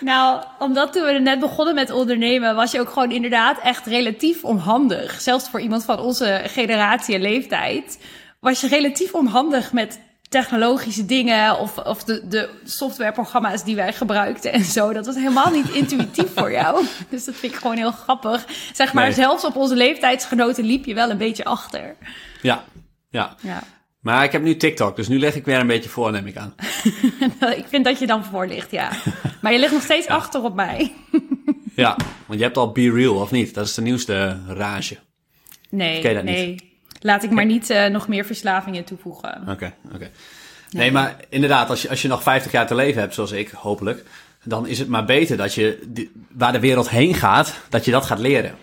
Nou, 0.00 0.44
omdat 0.58 0.92
toen 0.92 1.02
we 1.02 1.12
net 1.12 1.40
begonnen 1.40 1.74
met 1.74 1.90
ondernemen, 1.90 2.54
was 2.54 2.70
je 2.70 2.80
ook 2.80 2.90
gewoon 2.90 3.10
inderdaad 3.10 3.58
echt 3.62 3.86
relatief 3.86 4.44
onhandig. 4.44 5.20
Zelfs 5.20 5.48
voor 5.50 5.60
iemand 5.60 5.84
van 5.84 5.98
onze 5.98 6.42
generatie 6.46 7.14
en 7.14 7.20
leeftijd. 7.20 7.98
Was 8.40 8.60
je 8.60 8.68
relatief 8.68 9.14
onhandig 9.14 9.72
met 9.72 10.00
technologische 10.30 11.06
dingen 11.06 11.58
of, 11.58 11.78
of 11.78 12.04
de, 12.04 12.28
de 12.28 12.48
softwareprogramma's 12.64 13.64
die 13.64 13.76
wij 13.76 13.92
gebruikten 13.92 14.52
en 14.52 14.64
zo. 14.64 14.92
Dat 14.92 15.06
was 15.06 15.14
helemaal 15.14 15.50
niet 15.50 15.68
intuïtief 15.70 16.34
voor 16.34 16.52
jou. 16.52 16.84
Dus 17.10 17.24
dat 17.24 17.34
vind 17.34 17.52
ik 17.52 17.58
gewoon 17.58 17.76
heel 17.76 17.90
grappig. 17.90 18.46
Zeg 18.72 18.92
maar, 18.92 19.12
zelfs 19.12 19.44
op 19.44 19.56
onze 19.56 19.74
leeftijdsgenoten 19.74 20.64
liep 20.64 20.84
je 20.84 20.94
wel 20.94 21.10
een 21.10 21.18
beetje 21.18 21.44
achter. 21.44 21.96
Ja, 22.42 22.64
ja. 23.08 23.36
ja. 23.42 23.62
Maar 24.00 24.24
ik 24.24 24.32
heb 24.32 24.42
nu 24.42 24.56
TikTok, 24.56 24.96
dus 24.96 25.08
nu 25.08 25.18
leg 25.18 25.34
ik 25.34 25.44
weer 25.44 25.58
een 25.58 25.66
beetje 25.66 25.90
voor, 25.90 26.12
neem 26.12 26.26
ik 26.26 26.36
aan. 26.36 26.54
ik 27.56 27.64
vind 27.66 27.84
dat 27.84 27.98
je 27.98 28.06
dan 28.06 28.24
voor 28.24 28.46
ligt, 28.46 28.70
ja. 28.70 28.90
Maar 29.40 29.52
je 29.52 29.58
ligt 29.58 29.72
nog 29.72 29.82
steeds 29.82 30.06
achter 30.06 30.42
op 30.42 30.54
mij. 30.54 30.92
ja, 31.74 31.96
want 32.26 32.38
je 32.38 32.44
hebt 32.44 32.56
al 32.56 32.72
Be 32.72 32.92
Real, 32.92 33.14
of 33.14 33.30
niet? 33.30 33.54
Dat 33.54 33.66
is 33.66 33.74
de 33.74 33.82
nieuwste 33.82 34.38
rage. 34.46 34.98
Nee, 35.70 36.02
nee. 36.02 36.46
Niet? 36.46 36.69
Laat 37.00 37.22
ik 37.22 37.30
maar 37.30 37.44
niet 37.44 37.70
uh, 37.70 37.86
nog 37.86 38.08
meer 38.08 38.24
verslavingen 38.24 38.84
toevoegen. 38.84 39.38
Oké, 39.40 39.50
okay, 39.50 39.74
oké. 39.84 39.94
Okay. 39.94 40.10
Nee, 40.70 40.92
maar 40.92 41.16
inderdaad, 41.28 41.70
als 41.70 41.82
je, 41.82 41.88
als 41.88 42.02
je 42.02 42.08
nog 42.08 42.22
50 42.22 42.52
jaar 42.52 42.66
te 42.66 42.74
leven 42.74 43.00
hebt, 43.00 43.14
zoals 43.14 43.32
ik, 43.32 43.50
hopelijk, 43.50 44.04
dan 44.44 44.66
is 44.66 44.78
het 44.78 44.88
maar 44.88 45.04
beter 45.04 45.36
dat 45.36 45.54
je 45.54 45.78
die, 45.86 46.12
waar 46.32 46.52
de 46.52 46.60
wereld 46.60 46.90
heen 46.90 47.14
gaat, 47.14 47.54
dat 47.68 47.84
je 47.84 47.90
dat 47.90 48.06
gaat 48.06 48.18
leren. 48.18 48.54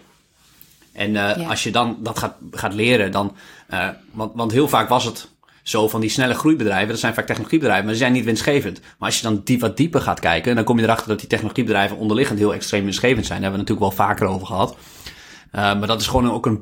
En 0.94 1.10
uh, 1.10 1.14
ja. 1.14 1.50
als 1.50 1.64
je 1.64 1.72
dan 1.72 1.98
dat 2.00 2.20
gaat, 2.20 2.36
gaat 2.52 2.74
leren, 2.74 3.12
dan. 3.12 3.36
Uh, 3.74 3.88
want, 4.12 4.32
want 4.36 4.52
heel 4.52 4.68
vaak 4.68 4.90
was 4.90 5.06
het 5.06 5.30
zo 5.64 5.88
van 5.88 6.02
die 6.02 6.10
snelle 6.10 6.34
groeibedrijven, 6.34 6.88
dat 6.88 7.00
zijn 7.00 7.14
vaak 7.14 7.26
technologiebedrijven, 7.26 7.86
maar 7.86 7.94
ze 7.94 8.00
zijn 8.00 8.14
niet 8.14 8.26
winstgevend. 8.26 8.80
Maar 8.82 9.10
als 9.10 9.18
je 9.18 9.24
dan 9.24 9.42
diep, 9.44 9.60
wat 9.60 9.78
dieper 9.78 10.02
gaat 10.02 10.20
kijken, 10.20 10.56
dan 10.56 10.64
kom 10.64 10.78
je 10.78 10.84
erachter 10.84 11.08
dat 11.08 11.20
die 11.20 11.28
technologiebedrijven 11.28 11.98
onderliggend 11.98 12.40
heel 12.40 12.54
extreem 12.54 12.84
winstgevend 12.84 13.26
zijn. 13.26 13.42
Daar 13.42 13.52
hebben 13.52 13.66
we 13.66 13.74
natuurlijk 13.74 13.98
wel 13.98 14.08
vaker 14.08 14.28
over 14.28 14.48
gehad. 14.48 14.72
Uh, 14.72 15.62
maar 15.62 15.88
dat 15.88 16.02
is 16.02 16.08
gewoon 16.08 16.32
ook 16.32 16.46
een 16.46 16.60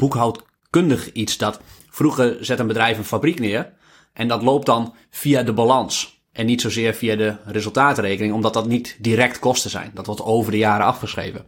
boekhoudkundig 0.75 1.11
iets 1.13 1.37
dat 1.37 1.59
vroeger 1.89 2.45
zet 2.45 2.59
een 2.59 2.67
bedrijf 2.67 2.97
een 2.97 3.03
fabriek 3.05 3.39
neer 3.39 3.73
en 4.13 4.27
dat 4.27 4.41
loopt 4.41 4.65
dan 4.65 4.93
via 5.09 5.43
de 5.43 5.53
balans. 5.53 6.13
En 6.31 6.45
niet 6.45 6.61
zozeer 6.61 6.93
via 6.93 7.15
de 7.15 7.37
resultaatrekening, 7.45 8.33
omdat 8.33 8.53
dat 8.53 8.67
niet 8.67 8.97
direct 8.99 9.39
kosten 9.39 9.69
zijn. 9.69 9.91
Dat 9.93 10.05
wordt 10.05 10.21
over 10.21 10.51
de 10.51 10.57
jaren 10.57 10.85
afgeschreven. 10.85 11.45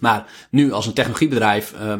Maar 0.00 0.26
nu 0.50 0.72
als 0.72 0.86
een 0.86 0.92
technologiebedrijf 0.92 1.74
uh, 1.80 1.94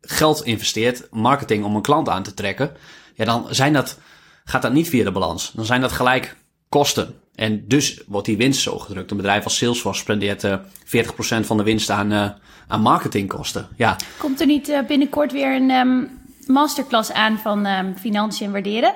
geld 0.00 0.44
investeert, 0.44 1.06
marketing 1.10 1.64
om 1.64 1.76
een 1.76 1.82
klant 1.82 2.08
aan 2.08 2.22
te 2.22 2.34
trekken, 2.34 2.76
ja, 3.14 3.24
dan 3.24 3.46
zijn 3.50 3.72
dat, 3.72 3.98
gaat 4.44 4.62
dat 4.62 4.72
niet 4.72 4.88
via 4.88 5.04
de 5.04 5.12
balans. 5.12 5.52
Dan 5.54 5.64
zijn 5.64 5.80
dat 5.80 5.92
gelijk 5.92 6.36
kosten. 6.68 7.20
En 7.36 7.68
dus 7.68 8.02
wordt 8.06 8.26
die 8.26 8.36
winst 8.36 8.60
zo 8.60 8.78
gedrukt. 8.78 9.10
Een 9.10 9.16
bedrijf 9.16 9.44
als 9.44 9.56
Salesforce 9.56 10.00
spendeert 10.00 10.44
uh, 10.44 10.52
eh, 10.52 11.06
40% 11.42 11.46
van 11.46 11.56
de 11.56 11.62
winst 11.62 11.90
aan, 11.90 12.12
uh, 12.12 12.30
aan 12.68 12.80
marketingkosten. 12.80 13.68
Ja. 13.76 13.96
Komt 14.18 14.40
er 14.40 14.46
niet 14.46 14.68
uh, 14.68 14.86
binnenkort 14.86 15.32
weer 15.32 15.56
een 15.56 15.70
um, 15.70 16.20
masterclass 16.46 17.12
aan 17.12 17.38
van 17.38 17.66
um, 17.66 17.96
financiën 17.96 18.52
waarderen? 18.52 18.94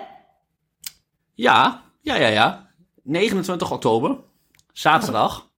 Ja, 1.35 1.83
ja, 2.03 2.15
ja, 2.15 2.27
ja. 2.27 2.69
29 3.03 3.73
oktober, 3.73 4.17
zaterdag. 4.73 5.49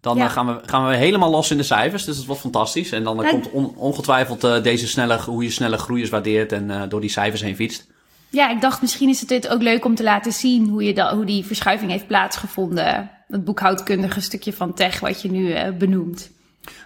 Dan 0.00 0.30
gaan, 0.30 0.46
we, 0.46 0.60
gaan 0.64 0.88
we 0.88 0.96
helemaal 0.96 1.30
los 1.30 1.50
in 1.50 1.56
de 1.56 1.62
cijfers. 1.62 2.04
Dus 2.04 2.16
dat 2.16 2.26
wordt 2.26 2.40
fantastisch. 2.40 2.92
En 2.92 3.04
dan 3.04 3.26
komt 3.26 3.50
on, 3.50 3.76
ongetwijfeld 3.76 4.40
deze 4.40 4.86
snelle, 4.86 5.20
hoe 5.20 5.42
je 5.42 5.50
snelle 5.50 5.78
groeiers 5.78 6.10
waardeert 6.10 6.52
en 6.52 6.88
door 6.88 7.00
die 7.00 7.10
cijfers 7.10 7.42
heen 7.42 7.56
fietst. 7.56 7.86
Ja, 8.30 8.50
ik 8.50 8.60
dacht 8.60 8.80
misschien 8.80 9.08
is 9.08 9.20
het 9.20 9.28
dit 9.28 9.48
ook 9.48 9.62
leuk 9.62 9.84
om 9.84 9.94
te 9.94 10.02
laten 10.02 10.32
zien 10.32 10.68
hoe, 10.68 10.82
je 10.82 10.94
da, 10.94 11.14
hoe 11.14 11.24
die 11.24 11.44
verschuiving 11.44 11.90
heeft 11.90 12.06
plaatsgevonden. 12.06 13.10
Het 13.28 13.44
boekhoudkundige 13.44 14.20
stukje 14.20 14.52
van 14.52 14.74
tech 14.74 15.00
wat 15.00 15.22
je 15.22 15.30
nu 15.30 15.48
uh, 15.48 15.68
benoemt. 15.78 16.30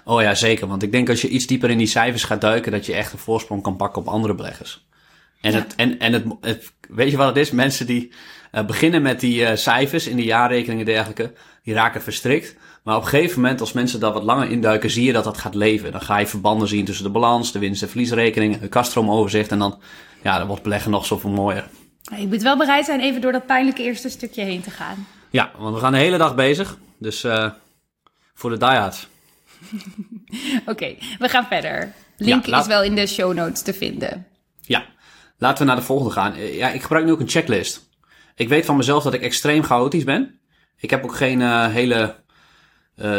Oh 0.05 0.23
ja, 0.23 0.35
zeker. 0.35 0.67
Want 0.67 0.83
ik 0.83 0.93
denk 0.93 1.09
als 1.09 1.21
je 1.21 1.29
iets 1.29 1.47
dieper 1.47 1.71
in 1.71 1.79
die 1.79 1.87
cijfers 1.87 2.25
gaat 2.25 2.41
duiken, 2.41 2.73
dat 2.73 2.87
je 2.87 2.95
echt 2.95 3.13
een 3.13 3.19
voorsprong 3.19 3.63
kan 3.63 3.77
pakken 3.77 4.03
op 4.03 4.09
andere 4.09 4.35
beleggers. 4.35 4.85
En, 5.41 5.53
ja. 5.53 5.59
het, 5.59 5.75
en, 5.75 5.99
en 5.99 6.13
het, 6.13 6.25
het, 6.41 6.73
weet 6.89 7.11
je 7.11 7.17
wat 7.17 7.27
het 7.27 7.37
is? 7.37 7.51
Mensen 7.51 7.87
die 7.87 8.13
beginnen 8.67 9.03
met 9.03 9.21
die 9.21 9.57
cijfers 9.57 10.07
in 10.07 10.17
de 10.17 10.25
jaarrekeningen 10.25 10.87
en 10.87 10.93
dergelijke, 10.93 11.33
die 11.63 11.75
raken 11.75 12.03
verstrikt. 12.03 12.57
Maar 12.83 12.97
op 12.97 13.03
een 13.03 13.09
gegeven 13.09 13.41
moment, 13.41 13.61
als 13.61 13.73
mensen 13.73 14.01
daar 14.01 14.13
wat 14.13 14.23
langer 14.23 14.51
induiken, 14.51 14.91
zie 14.91 15.05
je 15.05 15.13
dat 15.13 15.25
dat 15.25 15.39
gaat 15.39 15.55
leven. 15.55 15.93
Dan 15.93 16.01
ga 16.01 16.19
je 16.19 16.27
verbanden 16.27 16.69
zien 16.69 16.85
tussen 16.85 17.05
de 17.05 17.11
balans, 17.11 17.53
de 17.53 17.59
winst- 17.59 17.83
en 17.83 17.89
verliesrekening, 17.89 18.61
het 18.61 18.71
kastroomoverzicht. 18.71 19.51
En 19.51 19.59
dan, 19.59 19.79
ja, 20.23 20.39
dan 20.39 20.47
wordt 20.47 20.63
beleggen 20.63 20.91
nog 20.91 21.07
zoveel 21.07 21.31
mooier. 21.31 21.69
Je 22.17 22.27
moet 22.27 22.43
wel 22.43 22.57
bereid 22.57 22.85
zijn 22.85 23.01
even 23.01 23.21
door 23.21 23.33
dat 23.33 23.47
pijnlijke 23.47 23.83
eerste 23.83 24.09
stukje 24.09 24.43
heen 24.43 24.61
te 24.61 24.71
gaan. 24.71 25.07
Ja, 25.31 25.51
want 25.59 25.75
we 25.75 25.81
gaan 25.81 25.93
de 25.93 25.99
hele 25.99 26.19
dag 26.19 26.35
bezig. 26.35 26.79
Dus 26.99 27.25
uh, 27.25 27.51
voor 28.35 28.51
de 28.51 28.57
diehards. 28.57 29.09
Oké, 30.61 30.71
okay, 30.71 30.99
we 31.19 31.29
gaan 31.29 31.47
verder. 31.47 31.93
Link 32.17 32.47
ja, 32.47 32.61
is 32.61 32.67
wel 32.67 32.83
in 32.83 32.95
de 32.95 33.07
show 33.07 33.35
notes 33.35 33.63
te 33.63 33.75
vinden. 33.75 34.27
Ja, 34.61 34.85
laten 35.39 35.59
we 35.59 35.65
naar 35.65 35.81
de 35.81 35.87
volgende 35.87 36.13
gaan. 36.13 36.35
Ja, 36.37 36.69
ik 36.69 36.83
gebruik 36.83 37.05
nu 37.05 37.13
ook 37.13 37.21
een 37.21 37.29
checklist. 37.29 37.89
Ik 38.35 38.49
weet 38.49 38.65
van 38.65 38.77
mezelf 38.77 39.03
dat 39.03 39.15
ik 39.15 39.23
extreem 39.23 39.63
chaotisch 39.63 40.05
ben. 40.05 40.41
Ik 40.77 40.91
heb 40.91 41.05
ook 41.05 41.15
geen 41.15 41.41
uh, 41.41 41.67
hele 41.67 42.17
uh, 42.97 43.19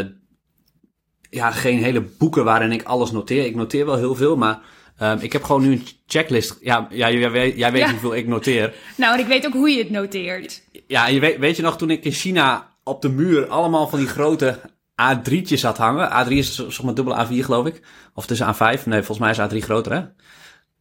ja, 1.30 1.52
geen 1.52 1.84
hele 1.84 2.02
boeken 2.02 2.44
waarin 2.44 2.72
ik 2.72 2.84
alles 2.84 3.12
noteer. 3.12 3.46
Ik 3.46 3.56
noteer 3.56 3.86
wel 3.86 3.98
heel 3.98 4.16
veel, 4.16 4.36
maar 4.36 4.60
uh, 5.04 5.13
ik 5.20 5.34
heb 5.34 5.44
gewoon 5.44 5.62
nu 5.62 5.72
een 5.72 5.88
checklist. 6.08 6.58
Ja, 6.62 6.88
ja 6.89 7.12
jij, 7.12 7.32
weet, 7.32 7.58
jij 7.58 7.72
weet 7.72 7.82
ja. 7.82 7.89
hoeveel 7.89 8.16
ik 8.16 8.28
noteer. 8.28 8.74
Nou, 8.96 9.13
en 9.13 9.20
ik 9.20 9.28
weet 9.28 9.46
ook 9.46 9.54
hoe 9.54 9.70
je 9.70 9.78
het 9.78 9.89
noteert. 9.89 10.62
Ja, 10.88 11.08
je 11.08 11.20
weet, 11.20 11.38
weet 11.38 11.56
je 11.56 11.62
nog 11.62 11.78
toen 11.78 11.89
ik 11.89 12.04
in 12.04 12.12
China 12.12 12.68
op 12.84 13.02
de 13.02 13.10
muur 13.10 13.48
allemaal 13.48 13.88
van 13.88 14.00
die 14.00 14.08
grote 14.08 14.60
A3'tjes 15.02 15.62
had 15.62 15.78
hangen. 15.78 16.26
A3 16.26 16.30
is 16.30 16.56
zeg 16.56 16.84
maar 16.84 16.94
dubbele 16.94 17.26
A4 17.26 17.46
geloof 17.46 17.66
ik. 17.66 17.82
Of 18.13 18.26
tussen 18.26 18.56
A5. 18.56 18.84
Nee, 18.86 19.04
volgens 19.04 19.20
mij 19.20 19.30
is 19.32 19.62
A3 19.62 19.66
groter 19.66 19.94
hè. 19.94 20.02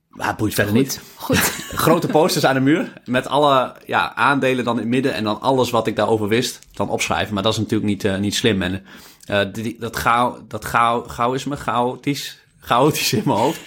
Maar 0.09 0.35
boeit 0.35 0.55
verder 0.55 0.73
goed, 0.73 0.83
niet. 0.83 1.01
Goed. 1.15 1.39
Grote 1.87 2.07
posters 2.07 2.45
aan 2.45 2.55
de 2.55 2.61
muur. 2.61 2.93
Met 3.05 3.27
alle 3.27 3.77
ja, 3.87 4.15
aandelen 4.15 4.65
dan 4.65 4.75
in 4.75 4.81
het 4.81 4.91
midden. 4.91 5.15
En 5.15 5.25
dan 5.25 5.41
alles 5.41 5.71
wat 5.71 5.87
ik 5.87 5.97
daarover 5.97 6.29
wist. 6.29 6.59
Dan 6.73 6.89
opschrijven. 6.89 7.35
Maar 7.35 7.43
dat 7.43 7.53
is 7.53 7.59
natuurlijk 7.59 7.91
niet, 7.91 8.05
uh, 8.05 8.17
niet 8.17 8.35
slim. 8.35 8.63
En 8.63 8.85
uh, 9.31 9.41
die, 9.53 9.77
dat 9.79 9.97
gauw, 9.97 10.45
dat 10.49 10.65
gauw, 10.65 11.03
gauwisme, 11.03 11.57
chaotisch, 11.57 12.39
chaotisch 12.59 13.13
in 13.13 13.23
mijn 13.25 13.39
hoofd. 13.39 13.61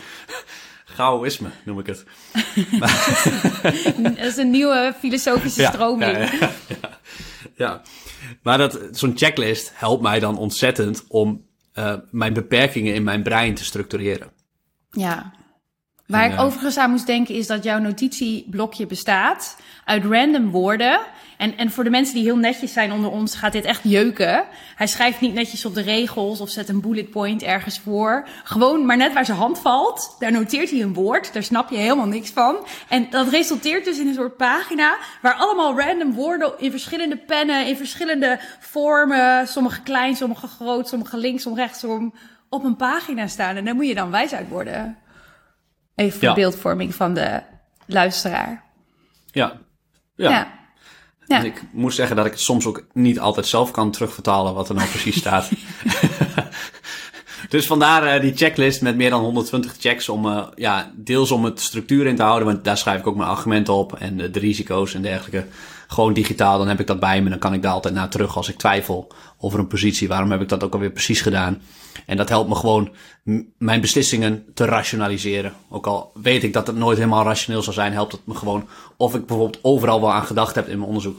Gaoïsme 0.85 1.49
noem 1.63 1.79
ik 1.79 1.85
het. 1.85 2.03
dat 3.97 4.17
is 4.17 4.37
een 4.37 4.49
nieuwe 4.49 4.93
filosofische 4.99 5.61
ja, 5.61 5.71
stroming. 5.71 6.17
Ja, 6.17 6.51
ja, 6.67 6.99
ja. 7.55 7.81
maar 8.41 8.57
dat, 8.57 8.79
zo'n 8.91 9.17
checklist 9.17 9.71
helpt 9.73 10.01
mij 10.01 10.19
dan 10.19 10.37
ontzettend 10.37 11.05
om 11.07 11.45
uh, 11.73 11.93
mijn 12.11 12.33
beperkingen 12.33 12.93
in 12.93 13.03
mijn 13.03 13.23
brein 13.23 13.55
te 13.55 13.63
structureren. 13.63 14.31
Ja, 14.89 15.33
Waar 16.07 16.25
en, 16.25 16.31
ik 16.31 16.39
overigens 16.39 16.77
aan 16.77 16.91
moest 16.91 17.05
denken 17.05 17.35
is 17.35 17.47
dat 17.47 17.63
jouw 17.63 17.79
notitieblokje 17.79 18.85
bestaat 18.85 19.57
uit 19.85 20.03
random 20.03 20.51
woorden. 20.51 20.99
En, 21.37 21.57
en 21.57 21.71
voor 21.71 21.83
de 21.83 21.89
mensen 21.89 22.15
die 22.15 22.23
heel 22.23 22.37
netjes 22.37 22.73
zijn 22.73 22.91
onder 22.91 23.11
ons 23.11 23.35
gaat 23.35 23.51
dit 23.51 23.65
echt 23.65 23.81
jeuken. 23.83 24.43
Hij 24.75 24.87
schrijft 24.87 25.21
niet 25.21 25.33
netjes 25.33 25.65
op 25.65 25.73
de 25.73 25.81
regels 25.81 26.41
of 26.41 26.49
zet 26.49 26.69
een 26.69 26.81
bullet 26.81 27.09
point 27.09 27.43
ergens 27.43 27.79
voor. 27.79 28.27
Gewoon 28.43 28.85
maar 28.85 28.97
net 28.97 29.13
waar 29.13 29.25
zijn 29.25 29.37
hand 29.37 29.59
valt, 29.59 30.15
daar 30.19 30.31
noteert 30.31 30.69
hij 30.69 30.81
een 30.81 30.93
woord. 30.93 31.33
Daar 31.33 31.43
snap 31.43 31.69
je 31.69 31.77
helemaal 31.77 32.07
niks 32.07 32.29
van. 32.29 32.67
En 32.89 33.07
dat 33.09 33.27
resulteert 33.27 33.85
dus 33.85 33.99
in 33.99 34.07
een 34.07 34.13
soort 34.13 34.37
pagina 34.37 34.97
waar 35.21 35.33
allemaal 35.33 35.79
random 35.79 36.13
woorden 36.13 36.53
in 36.57 36.71
verschillende 36.71 37.17
pennen, 37.17 37.67
in 37.67 37.77
verschillende 37.77 38.39
vormen, 38.59 39.47
sommige 39.47 39.81
klein, 39.81 40.15
sommige 40.15 40.47
groot, 40.47 40.87
sommige 40.87 41.17
linksom, 41.17 41.55
rechtsom, 41.55 42.13
op 42.49 42.63
een 42.63 42.75
pagina 42.75 43.27
staan. 43.27 43.55
En 43.55 43.65
daar 43.65 43.75
moet 43.75 43.87
je 43.87 43.95
dan 43.95 44.11
wijs 44.11 44.33
uit 44.33 44.49
worden. 44.49 44.97
Even 45.95 46.19
voor 46.19 46.33
beeldvorming 46.33 46.95
van 46.95 47.13
de 47.13 47.41
luisteraar. 47.85 48.63
Ja. 49.31 49.53
Ja. 50.15 50.29
ja. 50.29 50.64
Ja. 51.27 51.39
En 51.39 51.45
ik 51.45 51.63
moet 51.71 51.93
zeggen 51.93 52.15
dat 52.15 52.25
ik 52.25 52.31
het 52.31 52.41
soms 52.41 52.65
ook 52.65 52.83
niet 52.93 53.19
altijd 53.19 53.45
zelf 53.45 53.71
kan 53.71 53.91
terugvertalen 53.91 54.53
wat 54.53 54.69
er 54.69 54.75
nou 54.75 54.89
precies 54.89 55.17
staat. 55.17 55.49
dus 57.49 57.65
vandaar 57.65 58.03
eh, 58.03 58.21
die 58.21 58.35
checklist 58.35 58.81
met 58.81 58.95
meer 58.95 59.09
dan 59.09 59.21
120 59.21 59.75
checks 59.79 60.09
om, 60.09 60.25
eh, 60.25 60.43
ja, 60.55 60.91
deels 60.95 61.31
om 61.31 61.45
het 61.45 61.59
structuur 61.61 62.05
in 62.05 62.15
te 62.15 62.23
houden, 62.23 62.47
want 62.47 62.63
daar 62.63 62.77
schrijf 62.77 62.99
ik 62.99 63.07
ook 63.07 63.15
mijn 63.15 63.29
argumenten 63.29 63.73
op 63.73 63.95
en 63.95 64.17
de 64.17 64.39
risico's 64.39 64.93
en 64.93 65.01
dergelijke. 65.01 65.47
Gewoon 65.95 66.13
digitaal, 66.13 66.57
dan 66.57 66.67
heb 66.67 66.79
ik 66.79 66.87
dat 66.87 66.99
bij 66.99 67.21
me, 67.21 67.29
dan 67.29 67.39
kan 67.39 67.53
ik 67.53 67.61
daar 67.61 67.71
altijd 67.71 67.93
naar 67.93 68.09
terug 68.09 68.37
als 68.37 68.49
ik 68.49 68.57
twijfel 68.57 69.07
over 69.39 69.59
een 69.59 69.67
positie. 69.67 70.07
Waarom 70.07 70.31
heb 70.31 70.41
ik 70.41 70.49
dat 70.49 70.63
ook 70.63 70.73
alweer 70.73 70.91
precies 70.91 71.21
gedaan? 71.21 71.61
En 72.05 72.17
dat 72.17 72.29
helpt 72.29 72.49
me 72.49 72.55
gewoon 72.55 72.91
mijn 73.57 73.81
beslissingen 73.81 74.45
te 74.53 74.65
rationaliseren. 74.65 75.53
Ook 75.69 75.87
al 75.87 76.11
weet 76.21 76.43
ik 76.43 76.53
dat 76.53 76.67
het 76.67 76.75
nooit 76.75 76.97
helemaal 76.97 77.23
rationeel 77.23 77.61
zal 77.61 77.73
zijn, 77.73 77.93
helpt 77.93 78.11
het 78.11 78.21
me 78.25 78.33
gewoon 78.33 78.67
of 78.97 79.15
ik 79.15 79.25
bijvoorbeeld 79.25 79.63
overal 79.63 80.01
wel 80.01 80.13
aan 80.13 80.25
gedacht 80.25 80.55
heb 80.55 80.67
in 80.67 80.77
mijn 80.77 80.87
onderzoek. 80.87 81.17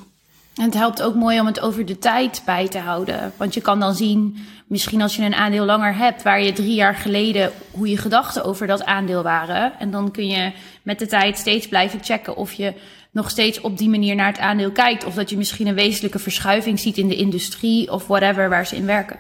En 0.56 0.64
het 0.64 0.74
helpt 0.74 1.02
ook 1.02 1.14
mooi 1.14 1.40
om 1.40 1.46
het 1.46 1.60
over 1.60 1.86
de 1.86 1.98
tijd 1.98 2.42
bij 2.44 2.68
te 2.68 2.78
houden. 2.78 3.32
Want 3.36 3.54
je 3.54 3.60
kan 3.60 3.80
dan 3.80 3.94
zien, 3.94 4.46
misschien 4.66 5.02
als 5.02 5.16
je 5.16 5.22
een 5.22 5.34
aandeel 5.34 5.64
langer 5.64 5.96
hebt, 5.96 6.22
waar 6.22 6.42
je 6.42 6.52
drie 6.52 6.74
jaar 6.74 6.94
geleden 6.94 7.52
hoe 7.70 7.88
je 7.88 7.96
gedachten 7.96 8.44
over 8.44 8.66
dat 8.66 8.84
aandeel 8.84 9.22
waren. 9.22 9.72
En 9.78 9.90
dan 9.90 10.10
kun 10.10 10.26
je 10.26 10.52
met 10.82 10.98
de 10.98 11.06
tijd 11.06 11.38
steeds 11.38 11.68
blijven 11.68 12.04
checken 12.04 12.36
of 12.36 12.52
je 12.52 12.74
nog 13.16 13.31
steeds 13.31 13.61
op 13.61 13.79
die 13.79 13.88
manier 13.88 14.14
naar 14.14 14.26
het 14.26 14.38
aandeel 14.38 14.72
kijkt. 14.72 15.05
Of 15.05 15.14
dat 15.14 15.31
je 15.31 15.37
misschien 15.37 15.66
een 15.66 15.74
wezenlijke 15.74 16.18
verschuiving 16.18 16.79
ziet 16.79 16.96
in 16.96 17.09
de 17.09 17.16
industrie 17.16 17.90
of 17.90 18.07
whatever 18.07 18.48
waar 18.48 18.66
ze 18.66 18.76
in 18.76 18.87
werken. 18.87 19.18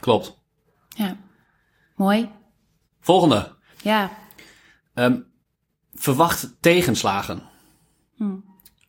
Klopt. 0.00 0.38
Ja, 0.88 1.16
mooi. 1.96 2.28
Volgende. 3.00 3.54
Ja, 3.82 4.10
Ehm, 4.94 5.20
verwacht 5.94 6.56
tegenslagen. 6.60 7.42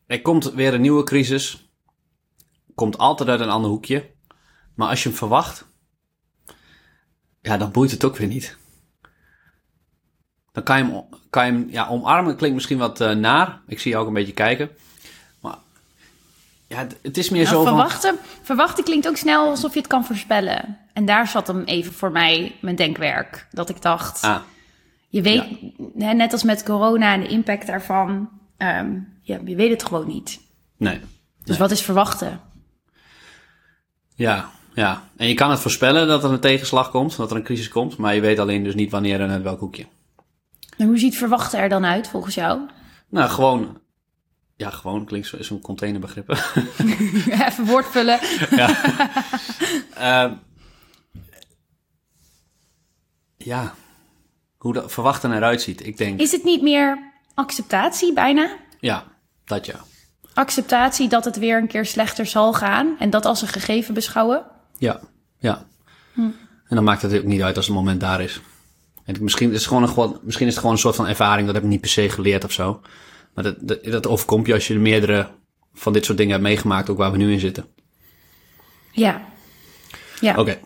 Er 0.05 0.21
komt 0.21 0.51
weer 0.53 0.73
een 0.73 0.81
nieuwe 0.81 1.03
crisis. 1.03 1.71
Komt 2.75 2.97
altijd 2.97 3.29
uit 3.29 3.39
een 3.39 3.49
ander 3.49 3.69
hoekje. 3.69 4.11
Maar 4.75 4.89
als 4.89 5.03
je 5.03 5.09
hem 5.09 5.17
verwacht, 5.17 5.67
ja, 7.41 7.57
dan 7.57 7.71
boeit 7.71 7.91
het 7.91 8.03
ook 8.03 8.17
weer 8.17 8.27
niet. 8.27 8.57
Dan 10.57 10.65
kan 10.65 10.77
je 10.77 10.83
hem, 10.83 11.03
kan 11.29 11.45
je 11.45 11.51
hem 11.51 11.67
ja, 11.69 11.87
omarmen. 11.87 12.35
Klinkt 12.35 12.55
misschien 12.55 12.77
wat 12.77 13.01
eh, 13.01 13.11
naar. 13.15 13.59
Ik 13.67 13.79
zie 13.79 13.91
je 13.91 13.97
ook 13.97 14.07
een 14.07 14.13
beetje 14.13 14.33
kijken. 14.33 14.69
Maar 15.41 15.55
ja, 16.67 16.87
het- 17.01 17.17
is 17.17 17.29
meer 17.29 17.43
Nou, 17.43 17.55
zo 17.55 17.63
van... 17.63 17.73
verwachten, 17.73 18.15
verwachten 18.41 18.83
klinkt 18.83 19.07
ook 19.07 19.17
snel 19.17 19.49
alsof 19.49 19.73
je 19.73 19.79
het 19.79 19.87
kan 19.87 20.05
voorspellen. 20.05 20.77
En 20.93 21.05
daar 21.05 21.27
zat 21.27 21.47
hem 21.47 21.63
even 21.63 21.93
voor 21.93 22.11
mij 22.11 22.55
mijn 22.61 22.75
denkwerk. 22.75 23.47
Dat 23.51 23.69
ik 23.69 23.81
dacht, 23.81 24.21
Ah, 24.21 24.39
je 25.09 25.21
weet, 25.21 25.43
hè, 25.97 26.13
net 26.13 26.31
als 26.31 26.43
met 26.43 26.63
corona 26.63 27.13
en 27.13 27.19
de 27.19 27.27
impact 27.27 27.67
daarvan, 27.67 28.29
ehm, 28.57 28.95
ja, 29.21 29.39
je 29.45 29.55
weet 29.55 29.71
het 29.71 29.83
gewoon 29.83 30.07
niet. 30.07 30.39
nee. 30.77 30.99
Dus 31.43 31.57
wat 31.57 31.71
is 31.71 31.81
verwachten? 31.81 32.41
Ja, 34.15 34.49
ja. 34.73 35.03
En 35.17 35.27
je 35.27 35.33
kan 35.33 35.49
het 35.49 35.59
voorspellen 35.59 36.07
dat 36.07 36.23
er 36.23 36.31
een 36.31 36.39
tegenslag 36.39 36.89
komt, 36.91 37.17
dat 37.17 37.31
er 37.31 37.37
een 37.37 37.43
crisis 37.43 37.69
komt. 37.69 37.97
Maar 37.97 38.15
je 38.15 38.21
weet 38.21 38.39
alleen 38.39 38.63
dus 38.63 38.75
niet 38.75 38.91
wanneer 38.91 39.21
en 39.21 39.29
uit 39.29 39.43
welk 39.43 39.59
hoekje. 39.59 39.85
En 40.77 40.87
hoe 40.87 40.97
ziet 40.97 41.17
verwachten 41.17 41.59
er 41.59 41.69
dan 41.69 41.85
uit 41.85 42.07
volgens 42.07 42.35
jou? 42.35 42.59
Nou, 43.09 43.29
gewoon. 43.29 43.79
Ja, 44.55 44.69
gewoon 44.69 45.05
klinkt 45.05 45.27
zo- 45.27 45.37
is 45.37 45.49
een 45.49 45.61
containerbegrip. 45.61 46.29
even 47.47 47.65
woord 47.65 47.85
vullen. 47.87 48.19
Ehm, 49.93 50.33
ja, 53.37 53.73
hoe 54.57 54.73
dat 54.73 54.91
verwachten 54.91 55.31
eruit 55.33 55.61
ziet. 55.61 55.85
Ik 55.85 55.97
denk, 55.97 56.19
Is 56.19 56.31
het 56.31 56.43
niet 56.43 56.61
meer 56.61 57.11
acceptatie 57.33 58.13
bijna? 58.13 58.49
ja, 58.79 59.03
dat 59.45 59.65
ja. 59.65 59.75
Acceptatie 60.33 61.07
dat 61.09 61.25
het 61.25 61.37
weer 61.37 61.57
een 61.57 61.67
keer 61.67 61.85
slechter 61.85 62.25
zal 62.25 62.53
gaan 62.53 62.95
en 62.99 63.09
dat 63.09 63.25
als 63.25 63.41
een 63.41 63.47
gegeven 63.47 63.93
beschouwen? 63.93 64.45
Ja, 64.77 64.99
ja. 65.39 65.65
En 66.15 66.75
dan 66.75 66.83
maakt 66.83 67.01
het 67.01 67.13
ook 67.17 67.23
niet 67.23 67.41
uit 67.41 67.55
als 67.57 67.65
het 67.65 67.75
moment 67.75 67.99
daar 67.99 68.21
is. 68.21 68.41
En 69.07 69.23
misschien, 69.23 69.51
is 69.51 69.65
het 69.65 69.67
gewoon 69.67 69.83
een, 69.83 70.19
misschien 70.21 70.47
is 70.47 70.51
het 70.51 70.61
gewoon 70.61 70.75
een 70.75 70.81
soort 70.81 70.95
van 70.95 71.07
ervaring, 71.07 71.45
dat 71.45 71.55
heb 71.55 71.63
ik 71.63 71.69
niet 71.69 71.81
per 71.81 71.89
se 71.89 72.09
geleerd 72.09 72.43
of 72.43 72.51
zo. 72.51 72.81
Maar 73.33 73.43
dat, 73.43 73.55
dat, 73.59 73.83
dat 73.83 74.07
overkomt 74.07 74.47
je 74.47 74.53
als 74.53 74.67
je 74.67 74.79
meerdere 74.79 75.27
van 75.73 75.93
dit 75.93 76.05
soort 76.05 76.17
dingen 76.17 76.31
hebt 76.31 76.43
meegemaakt, 76.43 76.89
ook 76.89 76.97
waar 76.97 77.11
we 77.11 77.17
nu 77.17 77.31
in 77.31 77.39
zitten. 77.39 77.65
Ja. 78.91 79.25
Ja. 80.19 80.35
Oké. 80.37 80.59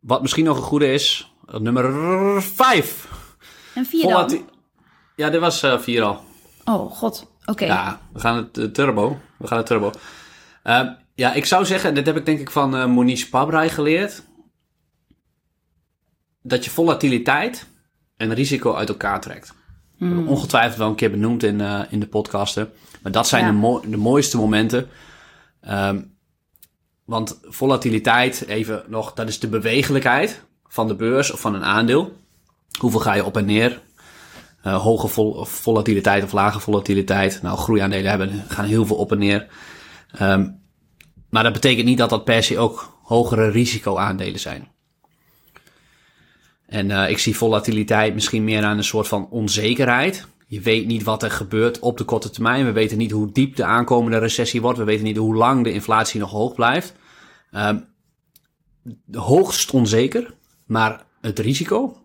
Wat 0.00 0.22
misschien 0.22 0.44
nog 0.44 0.56
een 0.56 0.62
goede 0.62 0.92
is, 0.92 1.32
eh, 1.48 1.60
nummer 1.60 2.42
5. 2.42 3.08
En 3.74 3.86
vier 3.86 4.08
dan? 4.08 4.48
Ja, 5.16 5.30
dit 5.30 5.40
was 5.40 5.62
eh, 5.62 5.78
vier 5.78 6.02
al. 6.02 6.24
Oh, 6.64 6.92
god. 6.92 7.30
Oké. 7.44 7.64
Ja, 7.64 8.00
we 8.12 8.20
gaan 8.20 8.36
het 8.36 8.58
eh, 8.58 8.64
turbo. 8.64 9.20
We 9.36 9.46
gaan 9.46 9.58
het 9.58 9.66
turbo. 9.66 9.90
Ehm, 10.62 10.88
ja, 11.14 11.32
ik 11.32 11.44
zou 11.44 11.64
zeggen, 11.64 11.94
dit 11.94 12.06
heb 12.06 12.16
ik 12.16 12.26
denk 12.26 12.40
ik 12.40 12.50
van 12.50 12.76
eh 12.76 12.86
Moniz 12.86 13.24
Pabrai 13.24 13.68
geleerd. 13.68 14.22
Dat 16.42 16.64
je 16.64 16.70
volatiliteit 16.70 17.66
en 18.16 18.34
risico 18.34 18.74
uit 18.74 18.88
elkaar 18.88 19.20
trekt. 19.20 19.54
Hebben 19.98 20.26
ongetwijfeld 20.26 20.78
wel 20.78 20.88
een 20.88 20.94
keer 20.94 21.10
benoemd 21.10 21.42
in, 21.42 21.60
eh, 21.60 21.80
in 21.90 22.00
de 22.00 22.06
podcasten. 22.06 22.70
Maar 23.02 23.12
dat 23.12 23.28
zijn 23.28 23.44
Ja. 23.44 23.50
de, 23.50 23.56
mo- 23.56 23.80
de 23.88 23.96
mooiste 23.96 24.36
momenten. 24.36 24.88
Ehm, 25.60 26.02
want 27.04 27.38
volatiliteit, 27.42 28.44
even 28.46 28.82
nog, 28.88 29.12
dat 29.12 29.28
is 29.28 29.38
de 29.40 29.48
bewegelijkheid 29.48 30.42
van 30.66 30.88
de 30.88 30.94
beurs 30.94 31.30
of 31.32 31.40
van 31.40 31.54
een 31.54 31.64
aandeel. 31.64 32.16
Hoeveel 32.78 33.00
ga 33.00 33.14
je 33.14 33.24
op 33.24 33.36
en 33.36 33.44
neer? 33.44 33.80
Eh, 34.62 34.82
hoge 34.82 35.08
vol- 35.08 35.44
volatiliteit 35.44 36.24
of 36.24 36.32
lage 36.32 36.60
volatiliteit. 36.60 37.42
Nou, 37.42 37.58
groeiaandelen 37.58 38.10
hebben, 38.10 38.44
gaan 38.48 38.64
heel 38.64 38.86
veel 38.86 38.96
op 38.96 39.12
en 39.12 39.18
neer. 39.18 39.46
Ehm, 40.12 40.48
maar 41.30 41.42
dat 41.42 41.52
betekent 41.52 41.86
niet 41.86 41.98
dat 41.98 42.10
dat 42.10 42.24
per 42.24 42.42
se 42.42 42.58
ook 42.58 42.98
hogere 43.02 43.48
risicoaandelen 43.50 44.40
zijn. 44.40 44.68
En 46.72 46.90
eh, 46.90 47.10
ik 47.10 47.18
zie 47.18 47.36
volatiliteit 47.36 48.14
misschien 48.14 48.44
meer 48.44 48.64
aan 48.64 48.76
een 48.76 48.84
soort 48.84 49.08
van 49.08 49.28
onzekerheid. 49.30 50.26
Je 50.46 50.60
weet 50.60 50.86
niet 50.86 51.02
wat 51.02 51.22
er 51.22 51.30
gebeurt 51.30 51.78
op 51.78 51.98
de 51.98 52.04
korte 52.04 52.30
termijn. 52.30 52.64
We 52.64 52.72
weten 52.72 52.98
niet 52.98 53.10
hoe 53.10 53.32
diep 53.32 53.56
de 53.56 53.64
aankomende 53.64 54.18
recessie 54.18 54.60
wordt. 54.60 54.78
We 54.78 54.84
weten 54.84 55.04
niet 55.04 55.16
hoe 55.16 55.34
lang 55.34 55.64
de 55.64 55.72
inflatie 55.72 56.20
nog 56.20 56.30
hoog 56.30 56.54
blijft. 56.54 56.94
Ehm, 57.50 57.78
hoogst 59.12 59.70
onzeker. 59.70 60.34
Maar 60.66 61.04
het 61.20 61.38
risico 61.38 61.96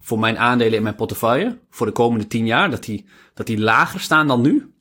voor 0.00 0.18
mijn 0.18 0.38
aandelen 0.38 0.76
in 0.76 0.82
mijn 0.82 0.94
portefeuille 0.94 1.58
voor 1.70 1.86
de 1.86 1.92
komende 1.92 2.26
10 2.26 2.46
jaar, 2.46 2.70
dat 2.70 2.84
die, 2.84 3.06
dat 3.34 3.46
die 3.46 3.60
lager 3.60 4.00
staan 4.00 4.26
dan 4.26 4.40
nu. 4.40 4.74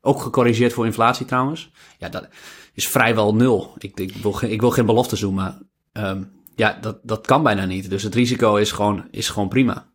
Ook 0.00 0.20
gecorrigeerd 0.20 0.72
voor 0.72 0.86
inflatie 0.86 1.26
trouwens. 1.26 1.70
Ja, 1.98 2.08
dat 2.08 2.28
is 2.72 2.88
vrijwel 2.88 3.34
nul. 3.34 3.74
Ik, 3.78 4.00
ik, 4.00 4.16
wil, 4.16 4.32
geen, 4.32 4.50
ik 4.50 4.60
wil 4.60 4.70
geen 4.70 4.86
beloftes 4.86 5.20
doen, 5.20 5.34
maar 5.34 5.58
ehm, 5.92 6.22
ja, 6.56 6.78
dat, 6.80 6.98
dat 7.02 7.26
kan 7.26 7.42
bijna 7.42 7.64
niet. 7.64 7.90
Dus 7.90 8.02
het 8.02 8.14
risico 8.14 8.56
is 8.56 8.72
gewoon, 8.72 9.08
is 9.10 9.28
gewoon 9.28 9.48
prima. 9.48 9.86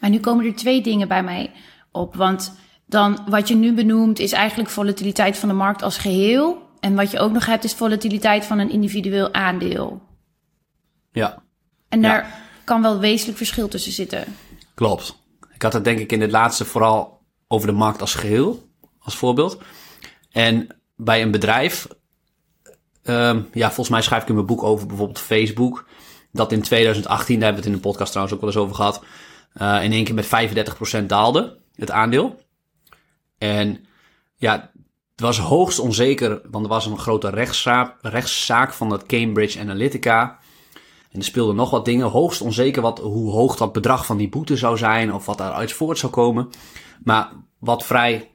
Maar 0.00 0.10
nu 0.10 0.20
komen 0.20 0.44
er 0.46 0.54
twee 0.54 0.82
dingen 0.82 1.08
bij 1.08 1.22
mij 1.22 1.52
op. 1.92 2.14
Want 2.14 2.58
dan 2.86 3.18
wat 3.28 3.48
je 3.48 3.54
nu 3.54 3.74
benoemt 3.74 4.18
is 4.18 4.32
eigenlijk 4.32 4.70
volatiliteit 4.70 5.36
van 5.38 5.48
de 5.48 5.54
markt 5.54 5.82
als 5.82 5.98
geheel. 5.98 6.62
En 6.80 6.94
wat 6.94 7.10
je 7.10 7.18
ook 7.18 7.32
nog 7.32 7.46
hebt 7.46 7.64
is 7.64 7.74
volatiliteit 7.74 8.44
van 8.44 8.58
een 8.58 8.70
individueel 8.70 9.34
aandeel. 9.34 10.00
Ja, 11.12 11.42
En 11.88 12.00
Ja. 12.00 12.08
daar 12.08 12.40
kan 12.64 12.82
wel 12.82 12.98
wezenlijk 12.98 13.36
verschil 13.38 13.68
tussen 13.68 13.92
zitten. 13.92 14.24
klopt. 14.74 15.16
Ik 15.54 15.62
had 15.62 15.72
het 15.72 15.84
denk 15.84 15.98
ik 15.98 16.12
in 16.12 16.20
het 16.20 16.30
laatste 16.30 16.64
vooral 16.64 17.20
over 17.48 17.66
de 17.68 17.72
markt 17.74 18.00
als 18.00 18.14
geheel, 18.14 18.68
als 18.98 19.16
voorbeeld. 19.16 19.58
En 20.30 20.66
bij 20.96 21.22
een 21.22 21.30
bedrijf, 21.30 21.86
ehm, 23.08 23.42
ja, 23.52 23.66
volgens 23.66 23.88
mij 23.88 24.02
schrijf 24.02 24.22
ik 24.22 24.28
in 24.28 24.34
mijn 24.34 24.46
boek 24.46 24.62
over 24.62 24.86
bijvoorbeeld 24.86 25.18
Facebook, 25.18 25.86
dat 26.32 26.52
in 26.52 26.62
2018, 26.62 27.34
daar 27.34 27.44
hebben 27.44 27.62
we 27.62 27.68
het 27.68 27.76
in 27.76 27.82
de 27.82 27.88
podcast 27.88 28.10
trouwens 28.10 28.36
ook 28.36 28.42
wel 28.42 28.52
eens 28.52 28.62
over 28.62 28.76
gehad, 28.76 29.02
eh, 29.52 29.84
in 29.84 29.92
één 29.92 30.04
keer 30.04 30.14
met 30.14 30.26
35% 30.26 31.08
daalde, 31.08 31.58
het 31.74 31.90
aandeel. 31.90 32.40
En 33.38 33.86
ja, 34.36 34.70
het 35.12 35.20
was 35.20 35.38
hoogst 35.38 35.78
onzeker, 35.78 36.40
want 36.50 36.64
er 36.64 36.70
was 36.70 36.86
een 36.86 36.98
grote 36.98 37.30
rechtszaak, 37.30 37.96
rechtszaak 38.02 38.72
van 38.72 38.88
dat 38.88 39.06
Cambridge 39.06 39.60
Analytica. 39.60 40.38
En 41.10 41.18
er 41.18 41.24
speelden 41.24 41.56
nog 41.56 41.70
wat 41.70 41.84
dingen, 41.84 42.06
hoogst 42.06 42.40
onzeker 42.40 42.82
wat, 42.82 42.98
hoe 42.98 43.30
hoog 43.30 43.56
dat 43.56 43.72
bedrag 43.72 44.06
van 44.06 44.16
die 44.16 44.28
boete 44.28 44.56
zou 44.56 44.76
zijn 44.76 45.14
of 45.14 45.26
wat 45.26 45.38
daaruit 45.38 45.72
voort 45.72 45.98
zou 45.98 46.12
komen. 46.12 46.48
Maar 47.04 47.32
wat 47.58 47.84
vrij 47.84 48.30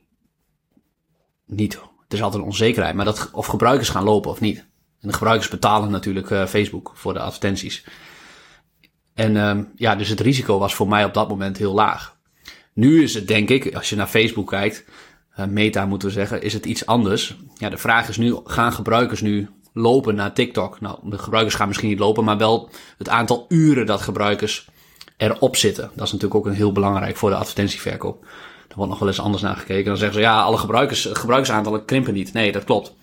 niet, 1.46 1.80
het 2.14 2.22
is 2.22 2.28
altijd 2.28 2.44
een 2.44 2.50
onzekerheid, 2.50 2.96
maar 2.96 3.06
dat 3.06 3.30
of 3.32 3.46
gebruikers 3.46 3.90
gaan 3.90 4.04
lopen 4.04 4.32
of 4.32 4.40
niet. 4.40 4.58
En 5.02 5.08
de 5.08 5.14
gebruikers 5.14 5.50
betalen 5.50 5.92
natuurlijk 5.92 6.32
eh, 6.32 6.46
Facebook 6.46 6.92
voor 6.94 7.14
de 7.14 7.20
advertenties. 7.20 7.86
En 9.14 9.38
ehm, 9.38 9.64
ja, 9.76 9.96
dus 9.96 10.10
het 10.10 10.20
risico 10.20 10.60
was 10.60 10.76
voor 10.76 10.88
mij 10.88 11.06
op 11.06 11.14
dat 11.14 11.30
moment 11.30 11.58
heel 11.58 11.74
laag. 11.74 12.16
Nu 12.74 13.04
is 13.04 13.14
het 13.14 13.28
denk 13.28 13.50
ik, 13.50 13.76
als 13.76 13.90
je 13.90 13.96
naar 13.96 14.08
Facebook 14.08 14.48
kijkt, 14.48 14.86
eh, 15.30 15.46
meta 15.46 15.86
moeten 15.86 16.08
we 16.08 16.14
zeggen, 16.14 16.42
is 16.42 16.54
het 16.54 16.66
iets 16.66 16.86
anders. 16.86 17.36
Ja, 17.58 17.70
de 17.70 17.78
vraag 17.78 18.10
is 18.10 18.18
nu, 18.18 18.40
gaan 18.44 18.74
gebruikers 18.74 19.22
nu 19.22 19.50
lopen 19.74 20.16
naar 20.16 20.34
TikTok? 20.34 20.82
Nou, 20.82 21.00
de 21.04 21.18
gebruikers 21.18 21.56
gaan 21.56 21.68
misschien 21.68 21.90
niet 21.90 22.00
lopen, 22.00 22.24
maar 22.24 22.38
wel 22.38 22.70
het 22.98 23.10
aantal 23.10 23.46
uren 23.50 23.86
dat 23.86 24.02
gebruikers 24.02 24.70
erop 25.18 25.56
zitten. 25.56 25.92
Dat 25.96 26.06
is 26.06 26.12
natuurlijk 26.12 26.36
ook 26.36 26.46
een 26.46 26.58
heel 26.58 26.72
belangrijk 26.72 27.18
voor 27.18 27.30
de 27.30 27.36
advertentieverkoop. 27.36 28.26
Daar 28.74 28.86
wordt 28.86 29.00
nog 29.00 29.08
wel 29.08 29.16
eens 29.16 29.26
anders 29.26 29.44
naar 29.44 29.56
gekeken. 29.56 29.86
Dan 29.86 29.98
zeggen 29.98 30.16
ze, 30.16 30.22
ja, 30.22 30.42
alle 30.42 30.58
gebruikers, 30.58 31.10
gebruikersaantallen 31.12 31.86
krimpen 31.86 32.14
niet. 32.14 32.34
Nee, 32.34 32.52
dat 32.52 32.64
klopt. 32.64 32.96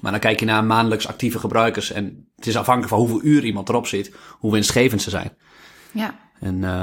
Maar 0.00 0.10
dan 0.10 0.20
kijk 0.20 0.40
je 0.40 0.46
naar 0.46 0.64
maandelijks 0.64 1.08
actieve 1.08 1.38
gebruikers. 1.38 1.90
En 1.90 2.30
het 2.36 2.46
is 2.46 2.56
afhankelijk 2.56 2.92
van 2.92 2.98
hoeveel 2.98 3.22
uur 3.22 3.44
iemand 3.44 3.68
erop 3.68 3.86
zit, 3.86 4.14
hoe 4.38 4.52
winstgevend 4.52 5.02
ze 5.02 5.10
zijn. 5.10 5.36
Ja. 5.92 6.18
En 6.40 6.62
uh, 6.62 6.82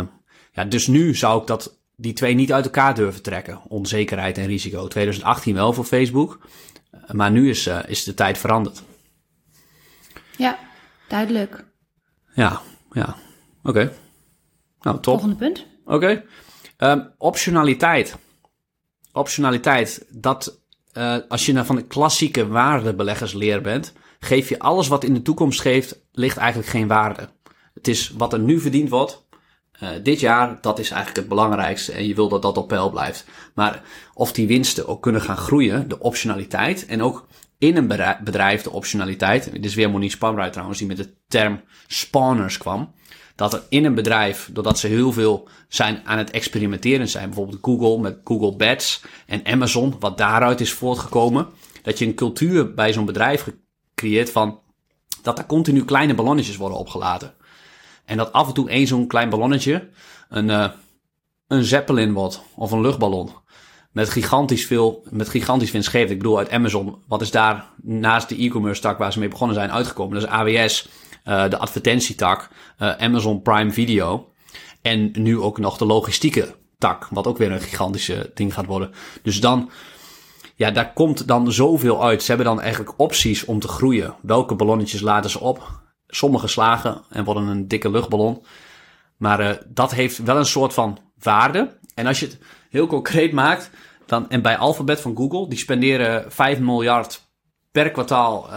ja, 0.52 0.66
dus 0.66 0.88
nu 0.88 1.16
zou 1.16 1.42
ik 1.42 1.48
dat, 1.48 1.80
die 1.96 2.14
twee 2.14 2.34
niet 2.34 2.54
uit 2.54 2.66
elkaar 2.66 2.96
durven 2.96 3.22
trekken. 3.22 3.62
Onzekerheid 3.68 4.38
en 4.38 4.46
risico. 4.46 4.88
2018 4.88 5.54
wel 5.54 5.74
voor 5.74 5.86
Facebook. 5.86 6.40
Maar 7.12 7.32
nu 7.32 7.50
is, 7.50 7.68
uh, 7.68 7.80
is 7.88 8.04
de 8.04 8.14
tijd 8.14 8.38
veranderd. 8.38 8.84
Ja, 10.38 10.60
duidelijk. 11.08 11.66
Ja, 12.34 12.62
ja. 12.92 13.16
Oké. 13.64 13.70
Okay. 13.70 13.92
Nou, 14.82 14.96
top. 14.96 15.04
Volgende 15.04 15.36
punt. 15.36 15.66
Oké. 15.86 15.96
Okay. 15.96 16.24
Um, 16.84 17.10
optionaliteit. 17.18 18.16
Optionaliteit, 19.12 20.06
dat 20.10 20.60
uh, 20.94 21.16
als 21.30 21.46
je 21.46 21.54
nou 21.54 21.66
van 21.66 21.76
de 21.76 21.88
klassieke 21.88 22.48
waardebeleggersleer 22.48 23.62
bent, 23.62 23.94
geef 24.20 24.50
je 24.50 24.60
alles 24.60 24.88
wat 24.88 25.04
in 25.04 25.14
de 25.14 25.22
toekomst 25.22 25.62
geeft, 25.62 26.00
ligt 26.12 26.38
eigenlijk 26.38 26.70
geen 26.70 26.88
waarde. 26.88 27.30
Het 27.74 27.88
is 27.88 28.10
wat 28.18 28.34
er 28.34 28.40
nu 28.40 28.60
verdiend 28.60 28.90
wordt, 28.90 29.26
uh, 29.84 29.90
dit 30.04 30.20
jaar, 30.20 30.58
dat 30.62 30.80
is 30.80 30.90
eigenlijk 30.90 31.20
het 31.20 31.30
belangrijkste 31.30 31.92
en 31.92 32.08
je 32.08 32.16
wil 32.16 32.30
dat 32.30 32.42
dat 32.42 32.58
op 32.58 32.68
peil 32.68 32.90
blijft. 32.90 33.26
Maar 33.54 33.82
of 34.14 34.32
die 34.32 34.48
winsten 34.48 34.88
ook 34.88 35.02
kunnen 35.02 35.22
gaan 35.22 35.38
groeien, 35.38 35.88
de 35.88 36.00
optionaliteit 36.00 36.86
en 36.86 37.02
ook 37.02 37.28
in 37.58 37.78
een 37.78 37.88
bedrijf 38.24 38.62
de 38.62 38.72
optionaliteit. 38.72 39.52
Dit 39.52 39.66
is 39.66 39.76
weer 39.76 39.90
Monique 39.90 40.16
Spanbruid 40.16 40.52
trouwens, 40.52 40.80
die 40.80 40.88
met 40.88 40.98
de 40.98 41.14
term 41.28 41.62
spawners 41.88 42.58
kwam. 42.58 42.94
Dat 43.44 43.54
er 43.54 43.64
in 43.70 43.86
een 43.86 43.96
bedrijf, 43.96 44.50
doordat 44.54 44.80
ze 44.80 44.88
heel 44.88 45.12
veel 45.12 45.48
zijn 45.68 46.02
aan 46.06 46.18
het 46.18 46.32
experimenteren 46.32 47.10
zijn, 47.10 47.26
bijvoorbeeld 47.26 47.60
Google 47.62 48.02
met 48.02 48.18
Google 48.24 48.56
Bets 48.56 49.04
en 49.26 49.46
Amazon, 49.46 49.96
wat 50.00 50.18
daaruit 50.18 50.62
is 50.62 50.74
voortgekomen, 50.74 51.48
dat 51.82 52.00
je 52.00 52.06
een 52.06 52.16
cultuur 52.16 52.74
bij 52.74 52.94
zo'n 52.94 53.06
bedrijf 53.06 53.52
creëert 53.96 54.32
van 54.32 54.60
dat 55.22 55.38
er 55.38 55.46
continu 55.46 55.86
kleine 55.86 56.14
ballonnetjes 56.14 56.56
worden 56.56 56.78
opgelaten. 56.78 57.34
En 58.06 58.18
dat 58.18 58.34
af 58.34 58.48
en 58.48 58.54
toe 58.54 58.70
één 58.70 58.88
zo'n 58.88 59.08
klein 59.08 59.30
ballonnetje 59.30 59.90
een, 60.30 60.50
uh, 60.50 60.70
een 61.48 61.64
zeppelin 61.64 62.14
wordt 62.14 62.42
of 62.56 62.72
een 62.72 62.82
luchtballon. 62.82 63.30
Met 63.92 64.10
gigantisch 64.10 64.66
veel, 64.66 65.04
met 65.10 65.30
gigantisch 65.30 65.72
winstgevend. 65.72 66.12
Ik 66.12 66.18
bedoel, 66.18 66.38
uit 66.38 66.52
Amazon, 66.52 66.96
wat 67.08 67.22
is 67.22 67.32
daar 67.32 67.66
naast 67.82 68.30
de 68.30 68.44
e-commerce 68.44 68.82
tak 68.82 68.98
waar 68.98 69.14
ze 69.14 69.20
mee 69.20 69.30
begonnen 69.30 69.56
zijn 69.56 69.72
uitgekomen? 69.72 70.14
Dat 70.14 70.24
is 70.24 70.30
AWS, 70.30 70.88
uh, 71.26 71.50
de 71.50 71.58
advertentietak, 71.58 72.50
uh, 72.80 72.92
Amazon 72.98 73.42
Prime 73.42 73.72
Video. 73.72 74.32
En 74.82 75.12
nu 75.14 75.40
ook 75.40 75.58
nog 75.58 75.78
de 75.78 75.86
logistieke 75.86 76.56
tak, 76.78 77.08
wat 77.10 77.28
ook 77.28 77.38
weer 77.38 77.52
een 77.52 77.62
gigantische 77.62 78.32
ding 78.34 78.54
gaat 78.54 78.66
worden. 78.66 78.92
Dus 79.22 79.42
dan, 79.42 79.72
ja, 80.56 80.72
daar 80.72 80.94
komt 80.94 81.28
dan 81.28 81.52
zoveel 81.52 82.04
uit. 82.04 82.22
Ze 82.22 82.28
hebben 82.28 82.46
dan 82.46 82.62
eigenlijk 82.62 82.94
opties 82.98 83.46
om 83.46 83.60
te 83.60 83.68
groeien. 83.68 84.16
Welke 84.22 84.56
ballonnetjes 84.56 85.02
laten 85.02 85.30
ze 85.30 85.40
op? 85.40 85.82
Sommige 86.08 86.48
slagen 86.48 87.02
en 87.10 87.24
worden 87.24 87.48
een 87.48 87.68
dikke 87.68 87.90
luchtballon. 87.90 88.46
Maar 89.18 89.42
uh, 89.42 89.50
dat 89.68 89.92
heeft 89.92 90.24
wel 90.24 90.38
een 90.38 90.46
soort 90.46 90.74
van 90.74 91.00
waarde. 91.20 91.78
En 91.96 92.08
als 92.08 92.20
je 92.20 92.26
het 92.26 92.40
heel 92.70 92.88
concreet 92.88 93.32
maakt, 93.32 93.70
dan, 94.06 94.30
en 94.30 94.42
bij 94.42 94.58
Alphabet 94.58 95.02
van 95.02 95.16
Google, 95.16 95.50
die 95.50 95.58
spenderen 95.58 96.32
5 96.32 96.60
miljard 96.60 97.28
per 97.72 97.92
kwartaal, 97.92 98.50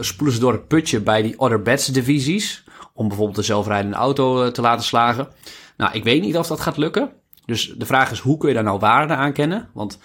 spoelen 0.00 0.34
ze 0.34 0.40
door 0.40 0.52
het 0.52 0.68
putje 0.68 1.00
bij 1.00 1.22
die 1.22 1.38
Other 1.38 1.62
Bets 1.62 1.86
divisies. 1.86 2.64
Om 2.92 3.08
bijvoorbeeld 3.08 3.36
de 3.36 3.42
zelfrijdende 3.42 3.96
auto 3.96 4.50
te 4.50 4.60
laten 4.60 4.84
slagen. 4.84 5.28
Nou, 5.76 5.92
ik 5.92 6.04
weet 6.04 6.22
niet 6.22 6.36
of 6.36 6.46
dat 6.46 6.60
gaat 6.60 6.76
lukken. 6.76 7.12
Dus 7.44 7.74
de 7.76 7.86
vraag 7.86 8.10
is, 8.10 8.18
hoe 8.18 8.36
kun 8.36 8.48
je 8.48 8.54
daar 8.54 8.64
nou 8.64 8.78
waarde 8.78 9.14
aan 9.14 9.32
kennen? 9.32 9.70
Want 9.72 9.98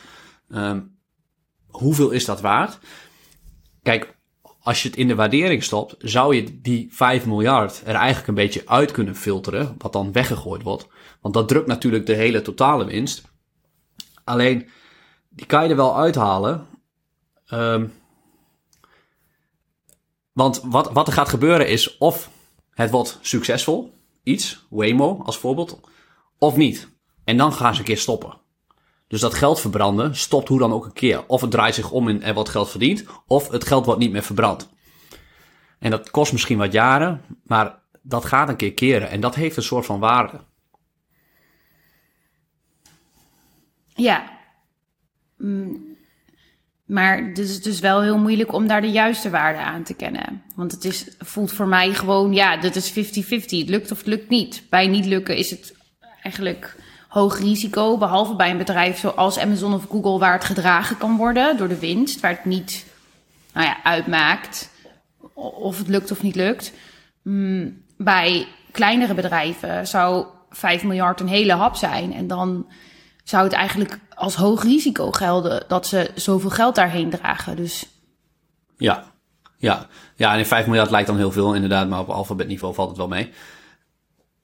um, 0.50 0.98
hoeveel 1.68 2.10
is 2.10 2.26
dat 2.26 2.42
waard? 2.42 2.80
Kijk, 3.82 4.18
als 4.62 4.82
je 4.82 4.90
het 4.90 4.98
in 4.98 5.08
de 5.08 5.16
waardering 5.16 5.64
stopt, 5.64 5.96
zou 6.00 6.36
je 6.36 6.62
die 6.62 6.88
5 6.92 7.26
miljard 7.26 7.82
er 7.86 7.96
eigenlijk 7.96 8.28
een 8.28 8.34
beetje 8.34 8.68
uit 8.68 8.92
kunnen 8.92 9.16
filteren, 9.16 9.76
wat 9.78 9.94
dan 9.94 10.12
weggegooid 10.12 10.64
wordt. 10.64 10.88
Want 11.22 11.34
dat 11.34 11.48
drukt 11.48 11.68
natuurlijk 11.68 12.06
de 12.06 12.14
hele 12.14 12.42
totale 12.42 12.86
winst. 12.86 13.22
Alleen, 14.24 14.70
die 15.30 15.46
kan 15.46 15.64
je 15.64 15.70
er 15.70 15.76
wel 15.76 15.98
uithalen. 15.98 16.68
Um, 17.54 17.94
want 20.40 20.62
wat, 20.64 20.92
wat 20.92 21.08
er 21.08 21.14
gaat 21.14 21.30
gebeuren 21.30 21.68
is 21.68 21.98
of 21.98 22.30
het 22.74 22.90
wordt 22.90 23.20
succesvol, 23.22 23.94
iets, 24.24 24.66
Waymo 24.70 25.22
als 25.26 25.38
voorbeeld, 25.38 25.80
of 26.38 26.56
niet. 26.56 26.90
En 27.24 27.38
dan 27.38 27.54
gaan 27.54 27.74
ze 27.74 27.80
een 27.80 27.86
keer 27.86 27.98
stoppen. 27.98 28.38
Dus 29.08 29.22
dat 29.22 29.34
geld 29.34 29.60
verbranden 29.60 30.16
stopt 30.16 30.48
hoe 30.48 30.60
dan 30.60 30.74
ook 30.74 30.86
een 30.86 30.94
keer. 30.94 31.24
Of 31.28 31.42
het 31.42 31.52
draait 31.52 31.76
zich 31.76 31.92
om 31.92 32.08
en 32.08 32.22
er 32.22 32.34
wordt 32.34 32.50
geld 32.50 32.70
verdiend, 32.70 33.06
of 33.28 33.50
het 33.50 33.64
geld 33.64 33.86
wordt 33.86 34.00
niet 34.00 34.12
meer 34.12 34.24
verbrand. 34.24 34.70
En 35.80 35.92
dat 35.92 36.12
kost 36.12 36.32
misschien 36.32 36.58
wat 36.58 36.72
jaren, 36.72 37.22
maar 37.44 37.82
dat 38.02 38.26
gaat 38.26 38.50
een 38.50 38.56
keer 38.56 38.74
keren 38.74 39.10
en 39.10 39.22
dat 39.22 39.36
heeft 39.36 39.58
een 39.58 39.64
soort 39.64 39.86
van 39.86 40.00
waarde. 40.00 40.40
Ja. 43.86 44.38
Mm. 45.38 45.89
Maar 46.90 47.24
het 47.24 47.38
is 47.38 47.62
dus 47.62 47.80
wel 47.80 48.02
heel 48.02 48.18
moeilijk 48.18 48.54
om 48.54 48.68
daar 48.68 48.82
de 48.82 48.92
juiste 48.92 49.30
waarde 49.30 49.60
aan 49.60 49.84
te 49.84 49.94
kennen. 49.94 50.44
Want 50.56 50.72
het 50.72 50.86
is, 50.86 51.06
voelt 51.20 51.52
voor 51.52 51.68
mij 51.68 51.94
gewoon, 51.94 52.34
ja, 52.34 52.58
dat 52.58 52.76
is 52.76 52.92
50-50. 52.92 52.94
Het 53.30 53.70
lukt 53.70 53.92
of 53.92 53.98
het 53.98 54.08
lukt 54.08 54.30
niet. 54.30 54.64
Bij 54.70 54.88
niet 54.88 55.06
lukken 55.06 55.36
is 55.36 55.50
het 55.50 55.76
eigenlijk 56.24 56.76
hoog 57.08 57.40
risico. 57.40 57.98
Behalve 57.98 58.36
bij 58.36 58.52
een 58.52 58.58
bedrijf 58.58 59.00
zoals 59.00 59.40
Amazon 59.40 59.74
of 59.74 59.86
Google, 59.90 60.20
waar 60.20 60.34
het 60.34 60.44
gedragen 60.44 60.98
kan 60.98 61.18
worden 61.18 61.58
door 61.58 61.68
de 61.68 61.80
winst. 61.80 62.20
Waar 62.20 62.32
het 62.32 62.46
niet 62.46 62.86
nou 63.54 63.66
ja, 63.66 63.84
uitmaakt 63.84 64.70
of 65.34 65.78
het 65.78 65.88
lukt 65.88 66.12
of 66.12 66.22
niet 66.22 66.36
lukt. 66.36 66.74
Mm, 67.22 67.82
bij 67.98 68.48
kleinere 68.72 69.14
bedrijven 69.14 69.88
zou 69.88 70.26
5 70.50 70.84
miljard 70.84 71.20
een 71.20 71.28
hele 71.28 71.54
hap 71.54 71.76
zijn. 71.76 72.14
En 72.14 72.28
dan 72.28 72.68
zou 73.30 73.44
het 73.44 73.54
eigenlijk 73.54 74.00
als 74.16 74.36
hoog 74.36 74.64
risico 74.64 75.12
gelden 75.12 75.64
dat 75.68 75.88
ze 75.88 76.12
zoveel 76.16 76.50
geld 76.50 76.76
daarheen 76.76 77.10
dragen. 77.10 77.56
Dus. 77.56 77.86
Ja, 78.78 79.12
ja. 79.58 79.88
ja 80.16 80.38
en 80.38 80.46
5 80.46 80.66
miljard 80.66 80.92
lijkt 80.92 81.08
dan 81.08 81.18
heel 81.18 81.32
veel 81.32 81.54
inderdaad, 81.54 81.90
maar 81.90 82.00
op 82.00 82.10
alfabetniveau 82.10 82.74
valt 82.74 82.90
het 82.90 82.98
wel 82.98 83.08
mee. 83.08 83.30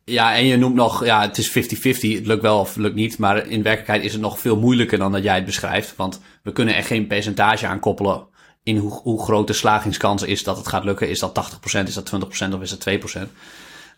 Ja, 0.04 0.36
en 0.36 0.46
je 0.46 0.58
noemt 0.58 0.76
nog, 0.76 1.06
ja, 1.06 1.22
het 1.22 1.38
is 1.38 1.50
50-50, 1.50 1.52
het 1.52 2.26
lukt 2.26 2.42
wel 2.42 2.60
of 2.60 2.68
het 2.68 2.78
lukt 2.78 2.96
niet, 2.96 3.18
maar 3.18 3.48
in 3.48 3.64
werkelijkheid 3.64 4.04
is 4.04 4.12
het 4.12 4.22
nog 4.22 4.40
veel 4.40 4.60
moeilijker 4.60 4.98
dan 4.98 5.12
dat 5.12 5.24
jij 5.24 5.36
het 5.36 5.46
beschrijft, 5.46 5.96
want 5.96 6.22
we 6.44 6.52
kunnen 6.52 6.76
er 6.76 6.84
geen 6.84 7.08
percentage 7.08 7.68
aan 7.68 7.80
koppelen 7.80 8.28
in 8.64 8.78
hoe, 8.78 8.92
hoe 8.92 9.24
groot 9.24 9.48
de 9.48 9.54
slagingskans 9.54 10.24
is 10.24 10.44
dat 10.44 10.58
het 10.58 10.68
gaat 10.68 10.84
lukken. 10.84 11.10
Is 11.10 11.20
dat 11.20 11.52
80%, 11.76 11.84
is 11.84 11.94
dat 11.94 12.12
20% 12.52 12.54
of 12.54 12.62
is 12.62 12.78
dat 12.78 13.18
2%? 13.18 13.32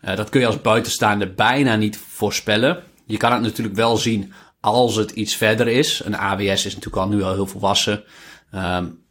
Uh, 0.04 0.16
dat 0.16 0.28
kun 0.28 0.40
je 0.40 0.46
als 0.46 0.60
buitenstaander 0.60 1.34
bijna 1.34 1.76
niet 1.76 1.98
voorspellen. 2.08 2.82
Je 3.06 3.16
kan 3.16 3.32
het 3.32 3.42
natuurlijk 3.42 3.76
wel 3.76 3.96
zien 3.96 4.32
als 4.60 4.96
het 4.96 5.10
iets 5.10 5.36
verder 5.36 5.68
is. 5.68 6.02
Een 6.04 6.16
AWS 6.16 6.66
is 6.66 6.74
natuurlijk 6.74 6.96
al 6.96 7.08
nu 7.08 7.22
al 7.22 7.32
heel 7.32 7.46
volwassen. 7.46 8.04
Um, 8.54 9.06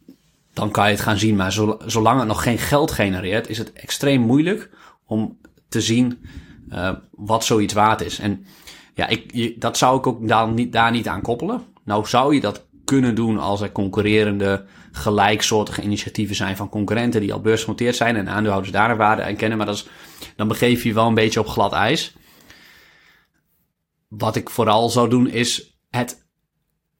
dan 0.58 0.70
kan 0.70 0.84
je 0.84 0.90
het 0.90 1.00
gaan 1.00 1.18
zien. 1.18 1.36
Maar 1.36 1.52
zolang 1.86 2.18
het 2.18 2.28
nog 2.28 2.42
geen 2.42 2.58
geld 2.58 2.90
genereert, 2.90 3.48
is 3.48 3.58
het 3.58 3.72
extreem 3.72 4.20
moeilijk 4.20 4.70
om 5.06 5.38
te 5.68 5.80
zien 5.80 6.24
uh, 6.72 6.90
wat 7.10 7.44
zoiets 7.44 7.74
waard 7.74 8.00
is. 8.00 8.18
En 8.18 8.46
ja, 8.94 9.06
ik, 9.06 9.60
dat 9.60 9.76
zou 9.76 9.98
ik 9.98 10.06
ook 10.06 10.28
dan 10.28 10.54
niet, 10.54 10.72
daar 10.72 10.90
niet 10.90 11.08
aan 11.08 11.22
koppelen. 11.22 11.62
Nou 11.84 12.06
zou 12.06 12.34
je 12.34 12.40
dat 12.40 12.66
kunnen 12.84 13.14
doen 13.14 13.38
als 13.38 13.60
er 13.60 13.72
concurrerende 13.72 14.64
gelijksoortige 14.92 15.82
initiatieven 15.82 16.36
zijn 16.36 16.56
van 16.56 16.68
concurrenten 16.68 17.20
die 17.20 17.32
al 17.32 17.40
beursgenoteerd 17.40 17.96
zijn 17.96 18.16
en 18.16 18.28
aandeelhouders 18.28 18.72
daar 18.72 18.90
een 18.90 18.96
waarde 18.96 19.22
aan 19.22 19.36
kennen. 19.36 19.58
Maar 19.58 19.66
dat 19.66 19.76
is, 19.76 19.86
dan 20.36 20.48
begeef 20.48 20.82
je 20.82 20.92
wel 20.92 21.06
een 21.06 21.14
beetje 21.14 21.40
op 21.40 21.48
glad 21.48 21.72
ijs. 21.72 22.16
Wat 24.08 24.36
ik 24.36 24.50
vooral 24.50 24.90
zou 24.90 25.08
doen 25.08 25.28
is 25.28 25.78
het 25.90 26.26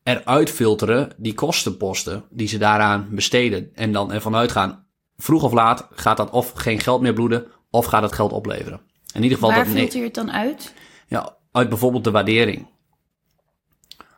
eruit 0.02 0.50
filteren, 0.50 1.14
die 1.16 1.34
kostenposten 1.34 2.24
die 2.30 2.48
ze 2.48 2.58
daaraan 2.58 3.08
besteden. 3.10 3.70
En 3.74 3.92
dan 3.92 4.12
ervan 4.12 4.36
uitgaan, 4.36 4.86
vroeg 5.16 5.42
of 5.42 5.52
laat 5.52 5.88
gaat 5.90 6.16
dat 6.16 6.30
of 6.30 6.52
geen 6.52 6.80
geld 6.80 7.00
meer 7.00 7.12
bloeden, 7.12 7.46
of 7.70 7.86
gaat 7.86 8.02
het 8.02 8.12
geld 8.12 8.32
opleveren. 8.32 8.80
In 9.14 9.22
ieder 9.22 9.38
geval 9.38 9.52
Waar 9.52 9.64
dat 9.64 9.74
filter 9.74 9.98
je 9.98 10.04
het 10.04 10.14
dan 10.14 10.32
uit? 10.32 10.74
Ja, 11.06 11.36
uit 11.52 11.68
bijvoorbeeld 11.68 12.04
de 12.04 12.10
waardering. 12.10 12.66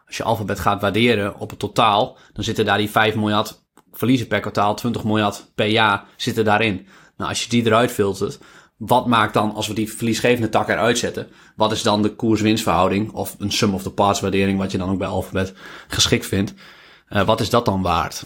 Als 0.06 0.16
je 0.16 0.22
alfabet 0.22 0.60
gaat 0.60 0.80
waarderen 0.80 1.38
op 1.38 1.50
het 1.50 1.58
totaal, 1.58 2.18
dan 2.32 2.44
zitten 2.44 2.64
daar 2.64 2.78
die 2.78 2.90
5 2.90 3.14
miljard 3.14 3.64
verliezen 3.92 4.26
per 4.26 4.40
kwartaal, 4.40 4.74
20 4.74 5.04
miljard 5.04 5.52
per 5.54 5.66
jaar 5.66 6.04
zitten 6.16 6.44
daarin. 6.44 6.86
Nou, 7.16 7.30
als 7.30 7.42
je 7.42 7.48
die 7.48 7.66
eruit 7.66 7.90
filtert, 7.90 8.38
wat 8.80 9.06
maakt 9.06 9.34
dan, 9.34 9.54
als 9.54 9.66
we 9.66 9.74
die 9.74 9.92
verliesgevende 9.92 10.48
tak 10.48 10.68
eruit 10.68 10.98
zetten, 10.98 11.26
wat 11.54 11.72
is 11.72 11.82
dan 11.82 12.02
de 12.02 12.14
koers-winstverhouding 12.14 13.12
of 13.12 13.36
een 13.38 13.52
sum 13.52 13.74
of 13.74 13.82
the 13.82 13.90
parts 13.90 14.20
waardering, 14.20 14.58
wat 14.58 14.72
je 14.72 14.78
dan 14.78 14.90
ook 14.90 14.98
bij 14.98 15.06
alfabet 15.06 15.52
geschikt 15.88 16.26
vindt? 16.26 16.54
Uh, 17.08 17.22
wat 17.22 17.40
is 17.40 17.50
dat 17.50 17.64
dan 17.64 17.82
waard? 17.82 18.24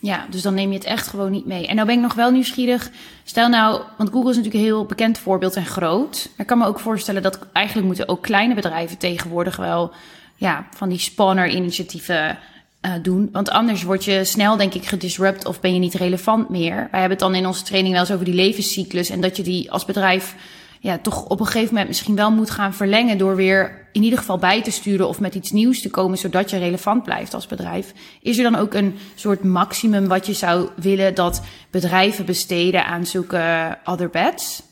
Ja, 0.00 0.26
dus 0.30 0.42
dan 0.42 0.54
neem 0.54 0.68
je 0.68 0.78
het 0.78 0.86
echt 0.86 1.06
gewoon 1.06 1.30
niet 1.30 1.46
mee. 1.46 1.66
En 1.66 1.74
nou 1.74 1.86
ben 1.86 1.96
ik 1.96 2.02
nog 2.02 2.14
wel 2.14 2.30
nieuwsgierig. 2.30 2.90
Stel 3.24 3.48
nou, 3.48 3.82
want 3.98 4.10
Google 4.10 4.30
is 4.30 4.36
natuurlijk 4.36 4.64
een 4.64 4.70
heel 4.70 4.84
bekend 4.84 5.18
voorbeeld 5.18 5.56
en 5.56 5.66
groot. 5.66 6.28
Ik 6.36 6.46
kan 6.46 6.58
me 6.58 6.66
ook 6.66 6.80
voorstellen 6.80 7.22
dat 7.22 7.38
eigenlijk 7.52 7.86
moeten 7.86 8.08
ook 8.08 8.22
kleine 8.22 8.54
bedrijven 8.54 8.98
tegenwoordig 8.98 9.56
wel 9.56 9.92
ja, 10.34 10.66
van 10.76 10.88
die 10.88 10.98
spawner-initiatieven 10.98 12.38
uh, 12.86 12.92
doen. 13.02 13.28
Want 13.32 13.50
anders 13.50 13.82
word 13.82 14.04
je 14.04 14.24
snel, 14.24 14.56
denk 14.56 14.74
ik, 14.74 14.84
gedisrupt 14.84 15.46
of 15.46 15.60
ben 15.60 15.74
je 15.74 15.78
niet 15.78 15.94
relevant 15.94 16.48
meer. 16.48 16.74
Wij 16.74 17.00
hebben 17.00 17.10
het 17.10 17.18
dan 17.18 17.34
in 17.34 17.46
onze 17.46 17.62
training 17.62 17.92
wel 17.92 18.02
eens 18.02 18.12
over 18.12 18.24
die 18.24 18.34
levenscyclus. 18.34 19.10
En 19.10 19.20
dat 19.20 19.36
je 19.36 19.42
die 19.42 19.70
als 19.70 19.84
bedrijf 19.84 20.34
ja, 20.80 20.98
toch 20.98 21.24
op 21.24 21.40
een 21.40 21.46
gegeven 21.46 21.68
moment 21.68 21.88
misschien 21.88 22.14
wel 22.14 22.30
moet 22.30 22.50
gaan 22.50 22.74
verlengen. 22.74 23.18
door 23.18 23.36
weer 23.36 23.88
in 23.92 24.02
ieder 24.02 24.18
geval 24.18 24.38
bij 24.38 24.62
te 24.62 24.70
sturen 24.70 25.08
of 25.08 25.20
met 25.20 25.34
iets 25.34 25.50
nieuws 25.50 25.80
te 25.80 25.90
komen. 25.90 26.18
zodat 26.18 26.50
je 26.50 26.58
relevant 26.58 27.02
blijft 27.02 27.34
als 27.34 27.46
bedrijf. 27.46 27.92
Is 28.20 28.36
er 28.36 28.42
dan 28.42 28.56
ook 28.56 28.74
een 28.74 28.94
soort 29.14 29.44
maximum 29.44 30.08
wat 30.08 30.26
je 30.26 30.32
zou 30.32 30.68
willen 30.76 31.14
dat 31.14 31.42
bedrijven 31.70 32.24
besteden 32.24 32.86
aan 32.86 33.06
zulke 33.06 33.78
other 33.84 34.10
bets? 34.10 34.62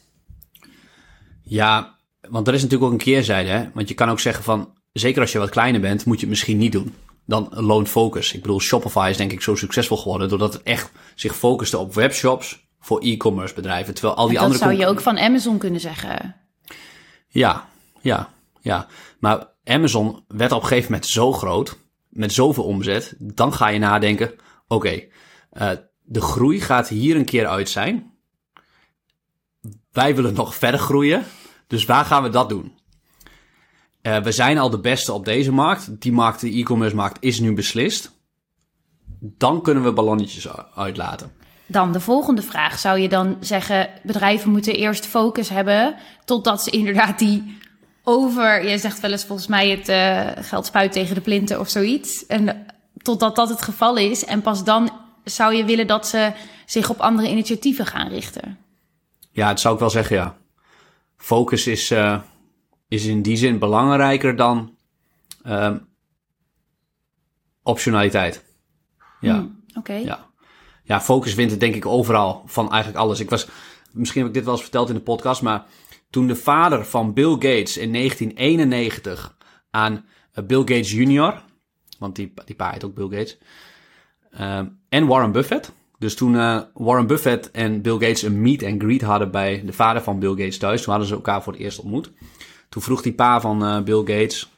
Ja, 1.42 1.98
want 2.28 2.48
er 2.48 2.54
is 2.54 2.62
natuurlijk 2.62 2.92
ook 2.92 2.98
een 2.98 3.04
keerzijde. 3.04 3.50
Hè? 3.50 3.68
Want 3.74 3.88
je 3.88 3.94
kan 3.94 4.08
ook 4.08 4.20
zeggen 4.20 4.44
van. 4.44 4.72
zeker 4.92 5.20
als 5.20 5.32
je 5.32 5.38
wat 5.38 5.50
kleiner 5.50 5.80
bent, 5.80 6.04
moet 6.04 6.14
je 6.14 6.20
het 6.20 6.30
misschien 6.30 6.58
niet 6.58 6.72
doen 6.72 6.94
dan 7.26 7.48
loan 7.50 7.86
focus. 7.86 8.32
Ik 8.32 8.42
bedoel, 8.42 8.60
Shopify 8.60 9.06
is 9.10 9.16
denk 9.16 9.32
ik 9.32 9.40
zo 9.40 9.54
succesvol 9.54 9.96
geworden 9.96 10.28
doordat 10.28 10.52
het 10.52 10.62
echt 10.62 10.90
zich 11.14 11.36
focuste 11.36 11.78
op 11.78 11.94
webshops 11.94 12.66
voor 12.80 13.00
e-commerce 13.00 13.54
bedrijven. 13.54 13.94
Terwijl 13.94 14.16
al 14.16 14.26
die 14.26 14.34
dat 14.34 14.44
andere. 14.44 14.64
Dat 14.64 14.68
zou 14.68 14.80
je 14.80 14.88
ook 14.90 15.00
van 15.00 15.18
Amazon 15.18 15.58
kunnen 15.58 15.80
zeggen. 15.80 16.36
Ja, 17.28 17.68
ja, 18.00 18.28
ja. 18.60 18.86
Maar 19.18 19.46
Amazon 19.64 20.24
werd 20.28 20.52
op 20.52 20.62
een 20.62 20.68
gegeven 20.68 20.90
moment 20.90 21.10
zo 21.10 21.32
groot, 21.32 21.78
met 22.08 22.32
zoveel 22.32 22.64
omzet, 22.64 23.14
dan 23.18 23.52
ga 23.52 23.68
je 23.68 23.78
nadenken: 23.78 24.32
oké, 24.32 24.40
okay, 24.74 25.10
uh, 25.52 25.70
de 26.02 26.20
groei 26.20 26.60
gaat 26.60 26.88
hier 26.88 27.16
een 27.16 27.24
keer 27.24 27.46
uit 27.46 27.68
zijn. 27.68 28.10
Wij 29.92 30.14
willen 30.14 30.34
nog 30.34 30.54
verder 30.54 30.80
groeien, 30.80 31.24
dus 31.66 31.84
waar 31.84 32.04
gaan 32.04 32.22
we 32.22 32.28
dat 32.28 32.48
doen? 32.48 32.80
Uh, 34.02 34.18
we 34.18 34.32
zijn 34.32 34.58
al 34.58 34.70
de 34.70 34.80
beste 34.80 35.12
op 35.12 35.24
deze 35.24 35.52
markt. 35.52 36.00
Die 36.00 36.12
markt, 36.12 36.40
de 36.40 36.50
e-commerce 36.50 36.96
markt, 36.96 37.16
is 37.20 37.40
nu 37.40 37.54
beslist. 37.54 38.10
Dan 39.20 39.62
kunnen 39.62 39.82
we 39.82 39.92
ballonnetjes 39.92 40.48
uitlaten. 40.74 41.32
Dan 41.66 41.92
de 41.92 42.00
volgende 42.00 42.42
vraag. 42.42 42.78
Zou 42.78 42.98
je 42.98 43.08
dan 43.08 43.36
zeggen, 43.40 43.88
bedrijven 44.02 44.50
moeten 44.50 44.74
eerst 44.74 45.06
focus 45.06 45.48
hebben 45.48 45.94
totdat 46.24 46.62
ze 46.62 46.70
inderdaad 46.70 47.18
die 47.18 47.58
over, 48.04 48.68
je 48.68 48.78
zegt 48.78 49.00
wel 49.00 49.10
eens 49.10 49.24
volgens 49.24 49.48
mij 49.48 49.68
het 49.70 49.88
uh, 49.88 50.44
geld 50.44 50.66
spuit 50.66 50.92
tegen 50.92 51.14
de 51.14 51.20
plinten 51.20 51.60
of 51.60 51.68
zoiets. 51.68 52.26
En 52.26 52.66
totdat 53.02 53.36
dat 53.36 53.48
het 53.48 53.62
geval 53.62 53.96
is. 53.96 54.24
En 54.24 54.42
pas 54.42 54.64
dan 54.64 54.90
zou 55.24 55.54
je 55.54 55.64
willen 55.64 55.86
dat 55.86 56.06
ze 56.06 56.32
zich 56.66 56.90
op 56.90 57.00
andere 57.00 57.28
initiatieven 57.28 57.86
gaan 57.86 58.08
richten. 58.08 58.58
Ja, 59.30 59.48
dat 59.48 59.60
zou 59.60 59.74
ik 59.74 59.80
wel 59.80 59.90
zeggen, 59.90 60.16
ja. 60.16 60.36
Focus 61.16 61.66
is, 61.66 61.90
uh, 61.90 62.18
is 62.92 63.04
in 63.04 63.22
die 63.22 63.36
zin 63.36 63.58
belangrijker 63.58 64.36
dan 64.36 64.76
uh, 65.46 65.74
optionaliteit. 67.62 68.44
Ja. 69.20 69.34
Hmm, 69.34 69.62
Oké. 69.68 69.78
Okay. 69.78 70.02
Ja. 70.02 70.26
ja, 70.84 71.00
focus 71.00 71.34
wint 71.34 71.50
het 71.50 71.60
denk 71.60 71.74
ik 71.74 71.86
overal 71.86 72.42
van 72.46 72.70
eigenlijk 72.70 73.02
alles. 73.02 73.20
Ik 73.20 73.30
was, 73.30 73.48
misschien 73.92 74.20
heb 74.20 74.30
ik 74.30 74.36
dit 74.36 74.44
wel 74.44 74.54
eens 74.54 74.62
verteld 74.62 74.88
in 74.88 74.94
de 74.94 75.00
podcast, 75.00 75.42
maar 75.42 75.64
toen 76.10 76.26
de 76.26 76.36
vader 76.36 76.86
van 76.86 77.12
Bill 77.12 77.32
Gates 77.32 77.76
in 77.76 77.92
1991 77.92 79.36
aan 79.70 80.04
uh, 80.34 80.44
Bill 80.44 80.58
Gates 80.58 80.92
Jr., 80.92 81.42
want 81.98 82.16
die, 82.16 82.32
die 82.44 82.56
pa 82.56 82.70
heet 82.70 82.84
ook 82.84 82.94
Bill 82.94 83.18
Gates, 83.18 83.38
uh, 84.40 84.60
en 84.88 85.06
Warren 85.06 85.32
Buffett. 85.32 85.72
Dus 85.98 86.14
toen 86.14 86.34
uh, 86.34 86.60
Warren 86.74 87.06
Buffett 87.06 87.50
en 87.50 87.82
Bill 87.82 87.98
Gates 87.98 88.22
een 88.22 88.40
meet 88.40 88.62
and 88.62 88.82
greet 88.82 89.02
hadden 89.02 89.30
bij 89.30 89.62
de 89.64 89.72
vader 89.72 90.02
van 90.02 90.18
Bill 90.18 90.30
Gates 90.30 90.58
thuis, 90.58 90.82
toen 90.82 90.90
hadden 90.90 91.08
ze 91.08 91.14
elkaar 91.14 91.42
voor 91.42 91.52
het 91.52 91.62
eerst 91.62 91.78
ontmoet. 91.78 92.12
Toen 92.72 92.82
vroeg 92.82 93.02
die 93.02 93.12
pa 93.12 93.40
van 93.40 93.64
uh, 93.64 93.82
Bill 93.82 93.98
Gates: 93.98 94.50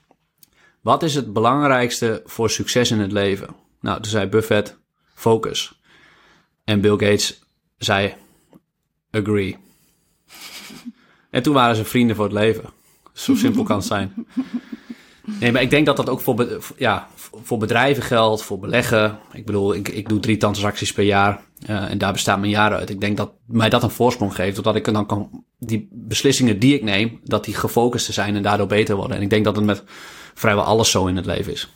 Wat 0.80 1.02
is 1.02 1.14
het 1.14 1.32
belangrijkste 1.32 2.22
voor 2.26 2.50
succes 2.50 2.90
in 2.90 3.00
het 3.00 3.12
leven? 3.12 3.48
Nou, 3.80 4.00
toen 4.00 4.10
zei 4.10 4.26
Buffett: 4.26 4.78
Focus. 5.14 5.80
En 6.64 6.80
Bill 6.80 6.90
Gates 6.96 7.42
zei: 7.76 8.14
Agree. 9.10 9.56
en 11.30 11.42
toen 11.42 11.54
waren 11.54 11.76
ze 11.76 11.84
vrienden 11.84 12.16
voor 12.16 12.24
het 12.24 12.34
leven. 12.34 12.64
Zo 13.12 13.34
simpel 13.34 13.62
kan 13.62 13.76
het 13.76 13.86
zijn. 13.86 14.26
Nee, 15.40 15.52
maar 15.52 15.62
ik 15.62 15.70
denk 15.70 15.86
dat 15.86 15.96
dat 15.96 16.08
ook 16.08 16.20
voor, 16.20 16.62
ja, 16.76 17.08
voor 17.42 17.58
bedrijven 17.58 18.02
geldt, 18.02 18.42
voor 18.42 18.58
beleggen. 18.58 19.18
Ik 19.32 19.46
bedoel, 19.46 19.74
ik, 19.74 19.88
ik 19.88 20.08
doe 20.08 20.20
drie 20.20 20.36
transacties 20.36 20.92
per 20.92 21.04
jaar 21.04 21.40
uh, 21.70 21.90
en 21.90 21.98
daar 21.98 22.12
bestaat 22.12 22.38
mijn 22.38 22.50
jaar 22.50 22.74
uit. 22.74 22.90
Ik 22.90 23.00
denk 23.00 23.16
dat 23.16 23.32
mij 23.46 23.68
dat 23.68 23.82
een 23.82 23.90
voorsprong 23.90 24.34
geeft, 24.34 24.54
doordat 24.54 24.76
ik 24.76 24.84
dan 24.84 25.06
kan, 25.06 25.44
die 25.58 25.88
beslissingen 25.92 26.58
die 26.58 26.74
ik 26.74 26.82
neem, 26.82 27.20
dat 27.24 27.44
die 27.44 27.54
gefocust 27.54 28.12
zijn 28.12 28.36
en 28.36 28.42
daardoor 28.42 28.66
beter 28.66 28.96
worden. 28.96 29.16
En 29.16 29.22
ik 29.22 29.30
denk 29.30 29.44
dat 29.44 29.56
het 29.56 29.64
met 29.64 29.82
vrijwel 30.34 30.64
alles 30.64 30.90
zo 30.90 31.06
in 31.06 31.16
het 31.16 31.26
leven 31.26 31.52
is. 31.52 31.68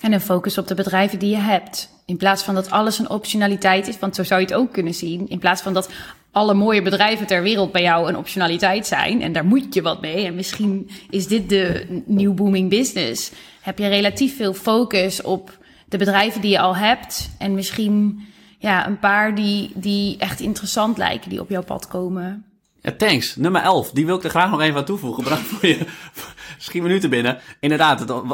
En 0.00 0.12
een 0.12 0.20
focus 0.20 0.58
op 0.58 0.66
de 0.66 0.74
bedrijven 0.74 1.18
die 1.18 1.30
je 1.30 1.36
hebt. 1.36 1.94
In 2.06 2.16
plaats 2.16 2.42
van 2.42 2.54
dat 2.54 2.70
alles 2.70 2.98
een 2.98 3.10
optionaliteit 3.10 3.88
is, 3.88 3.98
want 3.98 4.14
zo 4.14 4.24
zou 4.24 4.40
je 4.40 4.46
het 4.46 4.54
ook 4.54 4.72
kunnen 4.72 4.94
zien. 4.94 5.28
In 5.28 5.38
plaats 5.38 5.62
van 5.62 5.72
dat 5.72 5.90
alle 6.30 6.54
mooie 6.54 6.82
bedrijven 6.82 7.26
ter 7.26 7.42
wereld 7.42 7.72
bij 7.72 7.82
jou 7.82 8.08
een 8.08 8.16
optionaliteit 8.16 8.86
zijn. 8.86 9.22
En 9.22 9.32
daar 9.32 9.44
moet 9.44 9.74
je 9.74 9.82
wat 9.82 10.00
mee. 10.00 10.26
En 10.26 10.34
misschien 10.34 10.90
is 11.10 11.26
dit 11.26 11.48
de 11.48 11.86
nieuw 12.06 12.34
booming 12.34 12.70
business. 12.70 13.30
Heb 13.66 13.78
je 13.78 13.88
relatief 13.88 14.36
veel 14.36 14.54
focus 14.54 15.22
op 15.22 15.58
de 15.88 15.98
bedrijven 15.98 16.40
die 16.40 16.50
je 16.50 16.60
al 16.60 16.76
hebt. 16.76 17.30
En 17.38 17.54
misschien 17.54 18.26
ja, 18.58 18.86
een 18.86 18.98
paar 18.98 19.34
die, 19.34 19.72
die 19.74 20.18
echt 20.18 20.40
interessant 20.40 20.96
lijken, 20.96 21.30
die 21.30 21.40
op 21.40 21.48
jouw 21.48 21.62
pad 21.62 21.88
komen. 21.88 22.44
Ja, 22.80 22.92
thanks. 22.92 23.36
Nummer 23.36 23.62
11. 23.62 23.90
Die 23.90 24.06
wil 24.06 24.16
ik 24.16 24.24
er 24.24 24.30
graag 24.30 24.50
nog 24.50 24.60
even 24.60 24.76
aan 24.76 24.84
toevoegen. 24.84 25.24
Bedankt 25.24 25.44
voor 25.44 25.68
je 25.68 25.86
misschien 26.56 26.82
minuten 26.82 27.10
binnen. 27.10 27.40
Inderdaad, 27.60 28.24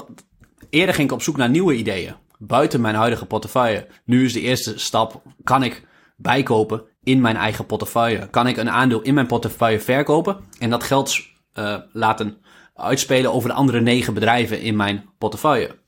eerder 0.70 0.94
ging 0.94 1.08
ik 1.08 1.14
op 1.14 1.22
zoek 1.22 1.36
naar 1.36 1.50
nieuwe 1.50 1.74
ideeën. 1.74 2.14
Buiten 2.38 2.80
mijn 2.80 2.94
huidige 2.94 3.26
portefeuille. 3.26 3.86
Nu 4.04 4.24
is 4.24 4.32
de 4.32 4.40
eerste 4.40 4.78
stap, 4.78 5.22
kan 5.44 5.62
ik 5.62 5.86
bijkopen 6.16 6.82
in 7.02 7.20
mijn 7.20 7.36
eigen 7.36 7.66
portefeuille? 7.66 8.28
Kan 8.30 8.46
ik 8.46 8.56
een 8.56 8.70
aandeel 8.70 9.02
in 9.02 9.14
mijn 9.14 9.26
portefeuille 9.26 9.80
verkopen 9.80 10.36
en 10.58 10.70
dat 10.70 10.82
geld 10.82 11.20
uh, 11.58 11.76
laten 11.92 12.41
uitspelen 12.74 13.32
over 13.32 13.48
de 13.48 13.54
andere 13.54 13.80
negen 13.80 14.14
bedrijven 14.14 14.60
in 14.60 14.76
mijn 14.76 15.04
portefeuille? 15.18 15.78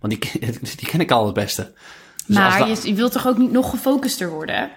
Want 0.00 0.20
die, 0.20 0.40
die 0.76 0.88
ken 0.88 1.00
ik 1.00 1.10
al 1.10 1.24
het 1.24 1.34
beste. 1.34 1.72
Dus 2.26 2.36
maar 2.36 2.58
dat... 2.58 2.82
je, 2.82 2.88
je 2.88 2.94
wilt 2.94 3.12
toch 3.12 3.26
ook 3.26 3.38
niet 3.38 3.52
nog 3.52 3.70
gefocuster 3.70 4.30
worden? 4.30 4.70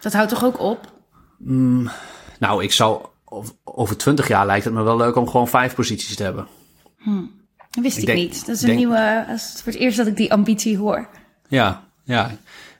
Dat 0.00 0.12
houdt 0.12 0.30
toch 0.30 0.44
ook 0.44 0.60
op? 0.60 0.92
Mm, 1.38 1.90
nou, 2.38 2.62
ik 2.62 2.72
zou 2.72 3.06
over 3.64 3.96
twintig 3.96 4.28
jaar 4.28 4.46
lijkt 4.46 4.64
het 4.64 4.74
me 4.74 4.82
wel 4.82 4.96
leuk 4.96 5.16
om 5.16 5.28
gewoon 5.28 5.48
vijf 5.48 5.74
posities 5.74 6.16
te 6.16 6.22
hebben. 6.22 6.46
Hm. 6.98 7.24
Dat 7.70 7.84
wist 7.84 7.96
ik, 7.96 8.02
ik 8.02 8.06
denk, 8.06 8.18
niet. 8.18 8.46
Dat 8.46 8.54
is 8.56 8.60
een 8.60 8.66
denk... 8.66 8.78
nieuwe. 8.78 9.24
Dat 9.28 9.36
is 9.36 9.60
voor 9.62 9.72
het 9.72 9.80
eerst 9.80 9.96
dat 9.96 10.06
ik 10.06 10.16
die 10.16 10.32
ambitie 10.32 10.76
hoor. 10.78 11.08
Ja, 11.48 11.84
ja. 12.04 12.30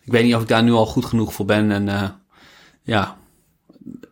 Ik 0.02 0.12
weet 0.12 0.24
niet 0.24 0.34
of 0.34 0.42
ik 0.42 0.48
daar 0.48 0.62
nu 0.62 0.72
al 0.72 0.86
goed 0.86 1.04
genoeg 1.04 1.32
voor 1.32 1.46
ben. 1.46 1.70
En 1.70 1.86
uh, 1.86 2.08
ja, 2.82 3.16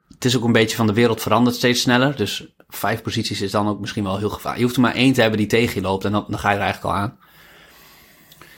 het 0.09 0.25
is 0.25 0.37
ook 0.37 0.45
een 0.45 0.53
beetje 0.53 0.77
van 0.77 0.87
de 0.87 0.93
wereld 0.93 1.23
verandert 1.23 1.57
steeds 1.57 1.81
sneller. 1.81 2.17
Dus 2.17 2.54
vijf 2.77 3.03
posities 3.03 3.41
is 3.41 3.51
dan 3.51 3.69
ook 3.69 3.81
misschien 3.81 4.05
wel 4.05 4.19
heel 4.19 4.29
gevaarlijk. 4.29 4.57
Je 4.57 4.65
hoeft 4.65 4.77
er 4.77 4.83
maar 4.83 4.95
één 4.95 5.13
te 5.13 5.21
hebben 5.21 5.39
die 5.39 5.49
tegen 5.49 5.75
je 5.75 5.81
loopt 5.81 6.05
en 6.05 6.13
dan, 6.13 6.25
dan 6.29 6.39
ga 6.39 6.51
je 6.51 6.57
er 6.57 6.63
eigenlijk 6.63 6.95
al 6.95 7.01
aan. 7.01 7.19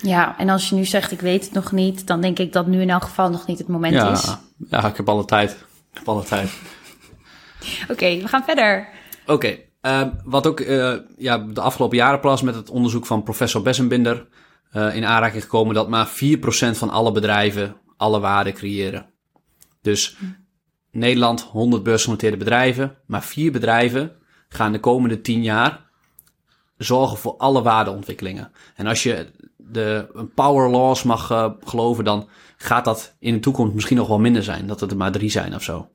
Ja, 0.02 0.38
en 0.38 0.48
als 0.48 0.68
je 0.68 0.74
nu 0.74 0.84
zegt 0.84 1.12
ik 1.12 1.20
weet 1.20 1.44
het 1.44 1.52
nog 1.52 1.72
niet, 1.72 2.06
dan 2.06 2.20
denk 2.20 2.38
ik 2.38 2.52
dat 2.52 2.66
nu 2.66 2.80
in 2.80 2.90
elk 2.90 3.02
geval 3.02 3.30
nog 3.30 3.46
niet 3.46 3.58
het 3.58 3.68
moment 3.68 3.94
ja, 3.94 4.12
is. 4.12 4.36
Ja, 4.70 4.86
ik 4.86 4.96
heb 4.96 5.08
alle 5.08 5.24
tijd. 5.24 5.50
Ik 5.92 5.98
heb 5.98 6.08
alle 6.08 6.24
tijd. 6.24 6.50
Oké, 7.82 7.92
okay, 7.92 8.20
we 8.20 8.28
gaan 8.28 8.44
verder. 8.44 8.88
Oké, 9.26 9.32
okay, 9.32 9.66
uh, 9.82 10.12
wat 10.24 10.46
ook 10.46 10.60
uh, 10.60 10.94
ja, 11.16 11.38
de 11.38 11.60
afgelopen 11.60 11.96
jaren 11.96 12.20
pas 12.20 12.42
met 12.42 12.54
het 12.54 12.70
onderzoek 12.70 13.06
van 13.06 13.22
professor 13.22 13.62
Bessenbinder 13.62 14.26
uh, 14.72 14.94
in 14.94 15.04
aanraking 15.04 15.42
gekomen 15.42 15.74
dat 15.74 15.88
maar 15.88 16.08
4% 16.08 16.10
van 16.70 16.90
alle 16.90 17.12
bedrijven 17.12 17.76
alle 17.96 18.20
waarde 18.20 18.52
creëren. 18.52 19.06
Dus 19.82 20.16
Nederland 20.90 21.40
100 21.42 21.82
beursgenoteerde 21.82 22.36
bedrijven, 22.36 22.96
maar 23.06 23.22
vier 23.22 23.52
bedrijven 23.52 24.12
gaan 24.48 24.72
de 24.72 24.80
komende 24.80 25.20
10 25.20 25.42
jaar 25.42 25.84
zorgen 26.78 27.18
voor 27.18 27.34
alle 27.36 27.62
waardeontwikkelingen. 27.62 28.52
En 28.74 28.86
als 28.86 29.02
je 29.02 29.26
de 29.56 30.06
power 30.34 30.70
laws 30.70 31.02
mag 31.02 31.30
uh, 31.30 31.50
geloven, 31.64 32.04
dan 32.04 32.28
gaat 32.56 32.84
dat 32.84 33.14
in 33.18 33.34
de 33.34 33.40
toekomst 33.40 33.74
misschien 33.74 33.96
nog 33.96 34.08
wel 34.08 34.18
minder 34.18 34.42
zijn. 34.42 34.66
Dat 34.66 34.80
het 34.80 34.90
er 34.90 34.96
maar 34.96 35.12
drie 35.12 35.30
zijn 35.30 35.54
of 35.54 35.62
zo. 35.62 35.88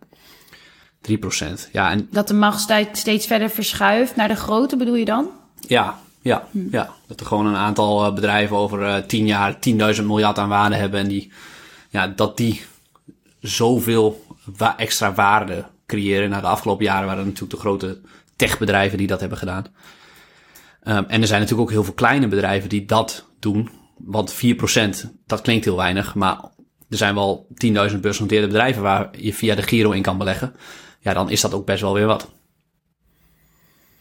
3% 1.10 1.72
Ja, 1.72 1.92
en... 1.92 2.08
Dat 2.12 2.28
de 2.28 2.34
macht 2.34 2.72
steeds 2.92 3.26
verder 3.26 3.50
verschuift 3.50 4.16
naar 4.16 4.28
de 4.28 4.36
grote, 4.36 4.78
bedoel 4.78 4.96
je 4.96 5.06
dan? 5.06 5.30
Ja, 5.60 6.00
ja, 6.22 6.48
hm. 6.52 6.68
ja. 6.72 6.94
Dat 7.08 7.20
er 7.20 7.26
gewoon 7.26 7.46
een 7.46 7.56
aantal 7.56 8.06
uh, 8.06 8.14
bedrijven 8.14 8.56
over 8.58 8.82
uh, 8.82 8.98
10 8.98 9.26
jaar 9.26 9.58
10.000 9.96 10.04
miljard 10.04 10.38
aan 10.38 10.50
waarde 10.50 10.76
hebben. 10.76 11.00
En 11.00 11.08
die, 11.08 11.32
ja, 11.90 12.08
dat 12.08 12.38
die 12.38 12.62
zoveel 13.40 14.26
wa 14.58 14.78
extra 14.78 15.14
waarde 15.14 15.66
creëren. 15.86 16.30
Nou, 16.30 16.42
de 16.42 16.48
afgelopen 16.48 16.86
jaren 16.86 17.08
waren 17.08 17.26
natuurlijk 17.26 17.52
de 17.52 17.60
grote 17.60 18.02
techbedrijven 18.36 18.98
die 18.98 19.08
dat 19.08 19.20
hebben 19.20 19.38
gedaan. 19.38 19.66
Um, 20.84 21.06
en 21.08 21.22
er 21.22 21.28
zijn 21.28 21.42
natuurlijk 21.42 21.70
ook 21.70 21.72
heel 21.76 21.84
veel 21.84 21.94
kleine 21.94 22.28
bedrijven 22.28 22.70
die 22.70 22.86
dat 22.86 23.28
doen. 23.40 23.70
Want 23.98 24.34
4%, 24.34 24.38
dat 25.26 25.42
klinkt 25.42 25.66
heel 25.66 25.76
weinig. 25.76 26.16
Maar 26.16 26.38
er 26.90 26.98
zijn 26.98 27.16
wel 27.16 27.48
10.000 27.66 28.00
beursgenoteerde 28.00 28.48
bedrijven 28.48 28.82
waar 28.82 29.10
je 29.18 29.34
via 29.34 29.56
de 29.56 29.62
Giro 29.62 29.92
in 29.92 30.02
kan 30.02 30.18
beleggen. 30.18 30.56
Ja, 31.00 31.14
dan 31.14 31.30
is 31.30 31.42
dat 31.42 31.54
ook 31.54 31.66
best 31.66 31.82
wel 31.82 31.94
weer 31.94 32.06
wat. 32.06 32.32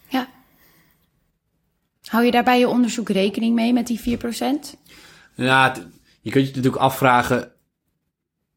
Ja. 0.08 0.28
Hou 2.04 2.24
je 2.24 2.30
daar 2.30 2.44
bij 2.44 2.58
je 2.58 2.68
onderzoek 2.68 3.08
rekening 3.08 3.54
mee 3.54 3.72
met 3.72 3.86
die 3.86 4.00
4%? 4.00 4.02
Ja, 5.34 5.74
je 6.20 6.30
kunt 6.30 6.46
je 6.46 6.54
natuurlijk 6.54 6.82
afvragen, 6.82 7.52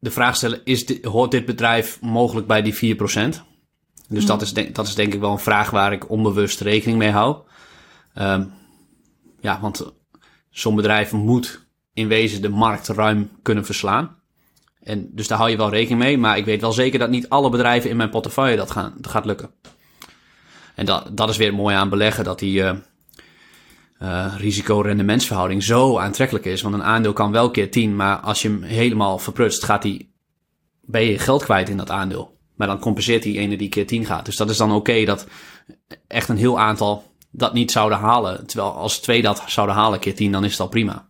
de 0.04 0.10
vraag 0.10 0.36
stellen, 0.36 0.60
is 0.64 0.86
dit, 0.86 1.04
hoort 1.04 1.30
dit 1.30 1.44
bedrijf 1.44 2.00
mogelijk 2.00 2.46
bij 2.46 2.62
die 2.62 2.96
4%? 2.96 2.98
Dus 4.08 4.26
dat, 4.26 4.42
is 4.42 4.52
denk, 4.52 4.74
dat 4.74 4.86
is 4.86 4.94
denk 4.94 5.14
ik 5.14 5.20
wel 5.20 5.30
een 5.30 5.38
vraag 5.38 5.70
waar 5.70 5.92
ik 5.92 6.10
onbewust 6.10 6.60
rekening 6.60 6.98
mee 6.98 7.10
hou. 7.10 7.36
Ehm, 8.14 8.44
ja, 9.40 9.60
want 9.60 9.92
zo'n 10.50 10.74
bedrijf 10.74 11.12
moet 11.12 11.66
in 11.92 12.08
wezen 12.08 12.42
de 12.42 12.48
markt 12.48 12.88
ruim 12.88 13.30
kunnen 13.42 13.64
verslaan. 13.64 14.16
En 14.80 15.08
dus 15.12 15.28
daar 15.28 15.38
hou 15.38 15.50
je 15.50 15.56
wel 15.56 15.70
rekening 15.70 16.00
mee. 16.02 16.18
Maar 16.18 16.38
ik 16.38 16.44
weet 16.44 16.60
wel 16.60 16.72
zeker 16.72 16.98
dat 16.98 17.10
niet 17.10 17.28
alle 17.28 17.50
bedrijven 17.50 17.90
in 17.90 17.96
mijn 17.96 18.10
portefeuille 18.10 18.56
dat, 18.56 18.70
gaan, 18.70 18.94
dat 18.96 19.10
gaat 19.10 19.24
lukken. 19.24 19.50
En 20.74 20.86
dat, 20.86 21.16
dat 21.16 21.28
is 21.28 21.36
weer 21.36 21.46
het 21.46 21.56
mooie 21.56 21.76
aan 21.76 21.88
beleggen, 21.88 22.24
dat 22.24 22.38
die 22.38 22.62
eh, 22.62 22.76
eh, 24.04 24.34
risico-rendementsverhouding 24.36 25.62
zo 25.62 25.98
aantrekkelijk 25.98 26.44
is. 26.44 26.62
Want 26.62 26.74
een 26.74 26.82
aandeel 26.82 27.12
kan 27.12 27.32
wel 27.32 27.50
keer 27.50 27.70
10, 27.70 27.96
maar 27.96 28.16
als 28.16 28.42
je 28.42 28.48
hem 28.48 28.62
helemaal 28.62 29.18
verprutst, 29.18 29.64
gaat 29.64 29.82
die, 29.82 30.14
ben 30.80 31.04
je 31.04 31.18
geld 31.18 31.44
kwijt 31.44 31.68
in 31.68 31.76
dat 31.76 31.90
aandeel. 31.90 32.38
Maar 32.54 32.66
dan 32.66 32.78
compenseert 32.78 33.22
die 33.22 33.38
ene 33.38 33.56
die 33.56 33.68
keer 33.68 33.86
10 33.86 34.04
gaat. 34.04 34.24
Dus 34.24 34.36
dat 34.36 34.50
is 34.50 34.56
dan 34.56 34.72
oké 34.72 35.04
dat 35.04 35.26
echt 36.06 36.28
een 36.28 36.36
heel 36.36 36.60
aantal 36.60 37.12
dat 37.30 37.52
niet 37.52 37.70
zouden 37.70 37.98
halen. 37.98 38.46
Terwijl 38.46 38.72
als 38.72 38.98
twee 38.98 39.22
dat 39.22 39.42
zouden 39.46 39.76
halen 39.76 39.98
keer 39.98 40.14
10, 40.14 40.32
dan 40.32 40.44
is 40.44 40.50
het 40.50 40.60
al 40.60 40.68
prima. 40.68 41.06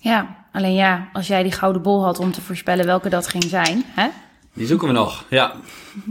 Ja, 0.00 0.46
alleen 0.52 0.74
ja, 0.74 1.08
als 1.12 1.26
jij 1.26 1.42
die 1.42 1.52
gouden 1.52 1.82
bol 1.82 2.04
had 2.04 2.18
om 2.18 2.32
te 2.32 2.40
voorspellen 2.40 2.86
welke 2.86 3.08
dat 3.08 3.28
ging 3.28 3.44
zijn, 3.44 3.84
hè? 3.86 4.08
Die 4.54 4.66
zoeken 4.66 4.88
we 4.88 4.94
nog, 4.94 5.24
ja. 5.28 5.54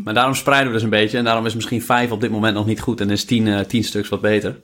Maar 0.03 0.13
daarom 0.13 0.33
spreiden 0.33 0.67
we 0.67 0.73
dus 0.73 0.83
een 0.83 0.89
beetje. 0.89 1.17
En 1.17 1.23
daarom 1.23 1.45
is 1.45 1.55
misschien 1.55 1.81
5 1.81 2.11
op 2.11 2.21
dit 2.21 2.31
moment 2.31 2.53
nog 2.53 2.65
niet 2.65 2.81
goed. 2.81 3.01
En 3.01 3.09
is 3.09 3.25
10, 3.25 3.47
eh 3.47 3.59
10 3.59 3.83
stuks 3.83 4.09
wat 4.09 4.21
beter. 4.21 4.61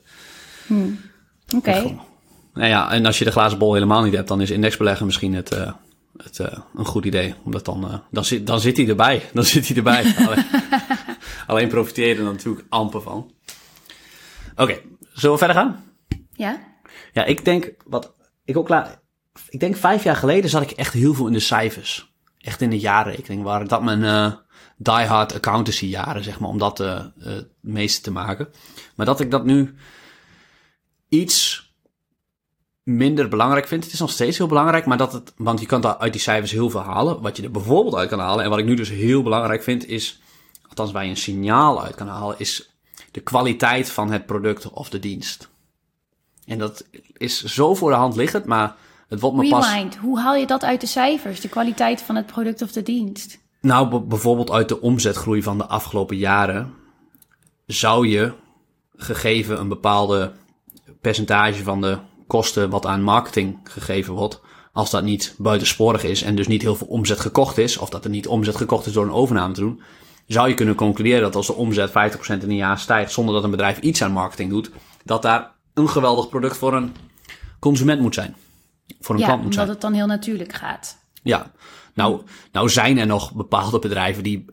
Oké. 1.56 1.96
Nou 2.56 2.68
ja, 2.68 2.92
en 2.92 3.06
als 3.06 3.18
je 3.18 3.24
de 3.24 3.30
glazen 3.30 3.58
bol 3.58 3.74
helemaal 3.74 4.02
niet 4.02 4.14
hebt, 4.14 4.28
dan 4.28 4.40
is 4.40 4.50
indexbeleggen 4.50 5.06
misschien 5.06 5.34
het, 5.34 5.52
eh, 5.52 5.72
het, 6.16 6.38
eh, 6.38 6.58
een 6.74 6.84
goed 6.84 7.04
idee. 7.04 7.34
Omdat 7.44 7.64
dan, 7.64 7.90
eh, 7.90 7.98
dan, 8.10 8.24
zit, 8.24 8.46
dan 8.46 8.60
zit 8.60 8.76
hij 8.76 8.88
erbij. 8.88 9.22
Dan 9.34 9.44
zit 9.44 9.66
hij 9.66 9.76
erbij. 9.76 10.14
alleen, 10.26 10.44
alleen 11.46 11.68
profiteer 11.68 12.08
je 12.08 12.14
er 12.14 12.22
natuurlijk 12.22 12.66
amper 12.68 13.02
van. 13.02 13.32
Oké, 14.56 14.80
zullen 15.12 15.38
we 15.38 15.44
verder 15.44 15.56
gaan? 15.56 15.84
Ja? 16.32 16.60
Ja, 17.12 17.24
ik 17.24 17.44
denk, 17.44 17.74
wat 17.86 18.14
ik 18.44 18.56
ook 18.56 18.68
laat, 18.68 19.00
ik 19.48 19.60
denk 19.60 19.76
vijf 19.76 20.04
jaar 20.04 20.16
geleden 20.16 20.50
zat 20.50 20.62
ik 20.62 20.70
echt 20.70 20.92
heel 20.92 21.14
veel 21.14 21.26
in 21.26 21.32
de 21.32 21.40
cijfers. 21.40 22.14
Echt 22.38 22.60
in 22.60 22.70
de 22.70 22.78
jaarrekening 22.78 23.42
waren 23.42 23.68
dat 23.68 23.82
mijn 23.82 24.04
eh 24.04 24.32
diehard 24.78 25.34
accountancy 25.34 25.86
jaren, 25.86 26.24
zeg 26.24 26.40
maar, 26.40 26.48
om 26.48 26.58
dat 26.58 26.78
het 26.78 27.48
meeste 27.60 28.00
te 28.00 28.10
maken. 28.10 28.48
Maar 28.94 29.06
dat 29.06 29.20
ik 29.20 29.30
dat 29.30 29.44
nu 29.44 29.74
iets 31.20 31.70
minder 32.82 33.28
belangrijk 33.28 33.66
vind. 33.66 33.84
Het 33.84 33.92
is 33.92 34.00
nog 34.00 34.10
steeds 34.10 34.38
heel 34.38 34.46
belangrijk, 34.46 34.86
maar 34.86 34.96
dat 34.96 35.12
het, 35.12 35.32
want 35.36 35.60
je 35.60 35.66
kan 35.66 35.80
daar 35.80 35.96
uit 35.96 36.12
die 36.12 36.20
cijfers 36.20 36.50
heel 36.52 36.70
veel 36.70 36.80
halen. 36.80 37.20
Wat 37.20 37.36
je 37.36 37.42
er 37.42 37.50
bijvoorbeeld 37.50 37.94
uit 37.94 38.08
kan 38.08 38.18
halen, 38.18 38.44
en 38.44 38.50
wat 38.50 38.58
ik 38.58 38.64
nu 38.64 38.74
dus 38.74 38.88
heel 38.88 39.22
belangrijk 39.22 39.62
vind, 39.62 39.86
is, 39.86 40.20
althans 40.68 40.92
waar 40.92 41.04
je 41.04 41.10
een 41.10 41.16
signaal 41.16 41.82
uit 41.82 41.94
kan 41.94 42.08
halen, 42.08 42.34
is 42.38 42.70
de 43.10 43.20
kwaliteit 43.20 43.90
van 43.90 44.10
het 44.10 44.26
product 44.26 44.70
of 44.70 44.88
de 44.88 44.98
dienst. 44.98 45.48
En 46.44 46.58
dat 46.58 46.84
is 47.12 47.44
zo 47.44 47.74
voor 47.74 47.90
de 47.90 47.96
hand 47.96 48.16
liggend, 48.16 48.44
maar 48.44 48.76
het 49.08 49.20
wordt 49.20 49.36
me 49.36 49.48
pas... 49.48 49.72
Hoe 50.00 50.20
haal 50.20 50.34
je 50.34 50.46
dat 50.46 50.64
uit 50.64 50.80
de 50.80 50.86
cijfers? 50.86 51.40
De 51.40 51.48
kwaliteit 51.48 52.02
van 52.02 52.16
het 52.16 52.26
product 52.26 52.62
of 52.62 52.72
de 52.72 52.82
dienst? 52.82 53.38
Nou, 53.60 54.00
bijvoorbeeld 54.00 54.50
uit 54.50 54.68
de 54.68 54.80
omzetgroei 54.80 55.42
van 55.42 55.58
de 55.58 55.66
afgelopen 55.66 56.16
jaren 56.16 56.74
zou 57.66 58.08
je, 58.08 58.32
gegeven 58.96 59.60
een 59.60 59.68
bepaalde 59.68 60.32
percentage 61.06 61.62
van 61.62 61.80
de 61.80 61.98
kosten 62.26 62.70
wat 62.70 62.86
aan 62.86 63.02
marketing 63.02 63.58
gegeven 63.64 64.14
wordt, 64.14 64.40
als 64.72 64.90
dat 64.90 65.02
niet 65.02 65.34
buitensporig 65.38 66.04
is 66.04 66.22
en 66.22 66.36
dus 66.36 66.46
niet 66.46 66.62
heel 66.62 66.76
veel 66.76 66.86
omzet 66.86 67.20
gekocht 67.20 67.58
is, 67.58 67.76
of 67.78 67.88
dat 67.88 68.04
er 68.04 68.10
niet 68.10 68.26
omzet 68.26 68.56
gekocht 68.56 68.86
is 68.86 68.92
door 68.92 69.04
een 69.04 69.12
overname 69.12 69.54
te 69.54 69.60
doen, 69.60 69.80
zou 70.26 70.48
je 70.48 70.54
kunnen 70.54 70.74
concluderen 70.74 71.20
dat 71.22 71.34
als 71.34 71.46
de 71.46 71.54
omzet 71.54 71.90
50% 71.90 71.92
in 72.28 72.50
een 72.50 72.56
jaar 72.56 72.78
stijgt 72.78 73.12
zonder 73.12 73.34
dat 73.34 73.44
een 73.44 73.50
bedrijf 73.50 73.78
iets 73.78 74.02
aan 74.02 74.12
marketing 74.12 74.50
doet, 74.50 74.70
dat 75.04 75.22
daar 75.22 75.52
een 75.74 75.88
geweldig 75.88 76.28
product 76.28 76.56
voor 76.56 76.74
een 76.74 76.94
consument 77.58 78.00
moet 78.00 78.14
zijn. 78.14 78.36
Voor 79.00 79.14
een 79.14 79.20
Ja, 79.20 79.26
klant 79.26 79.42
moet 79.42 79.50
omdat 79.56 79.66
zijn. 79.66 79.68
het 79.68 79.80
dan 79.80 79.92
heel 79.92 80.06
natuurlijk 80.06 80.52
gaat. 80.52 80.98
Ja, 81.22 81.52
nou, 81.94 82.22
nou 82.52 82.68
zijn 82.68 82.98
er 82.98 83.06
nog 83.06 83.34
bepaalde 83.34 83.78
bedrijven 83.78 84.22
die 84.22 84.44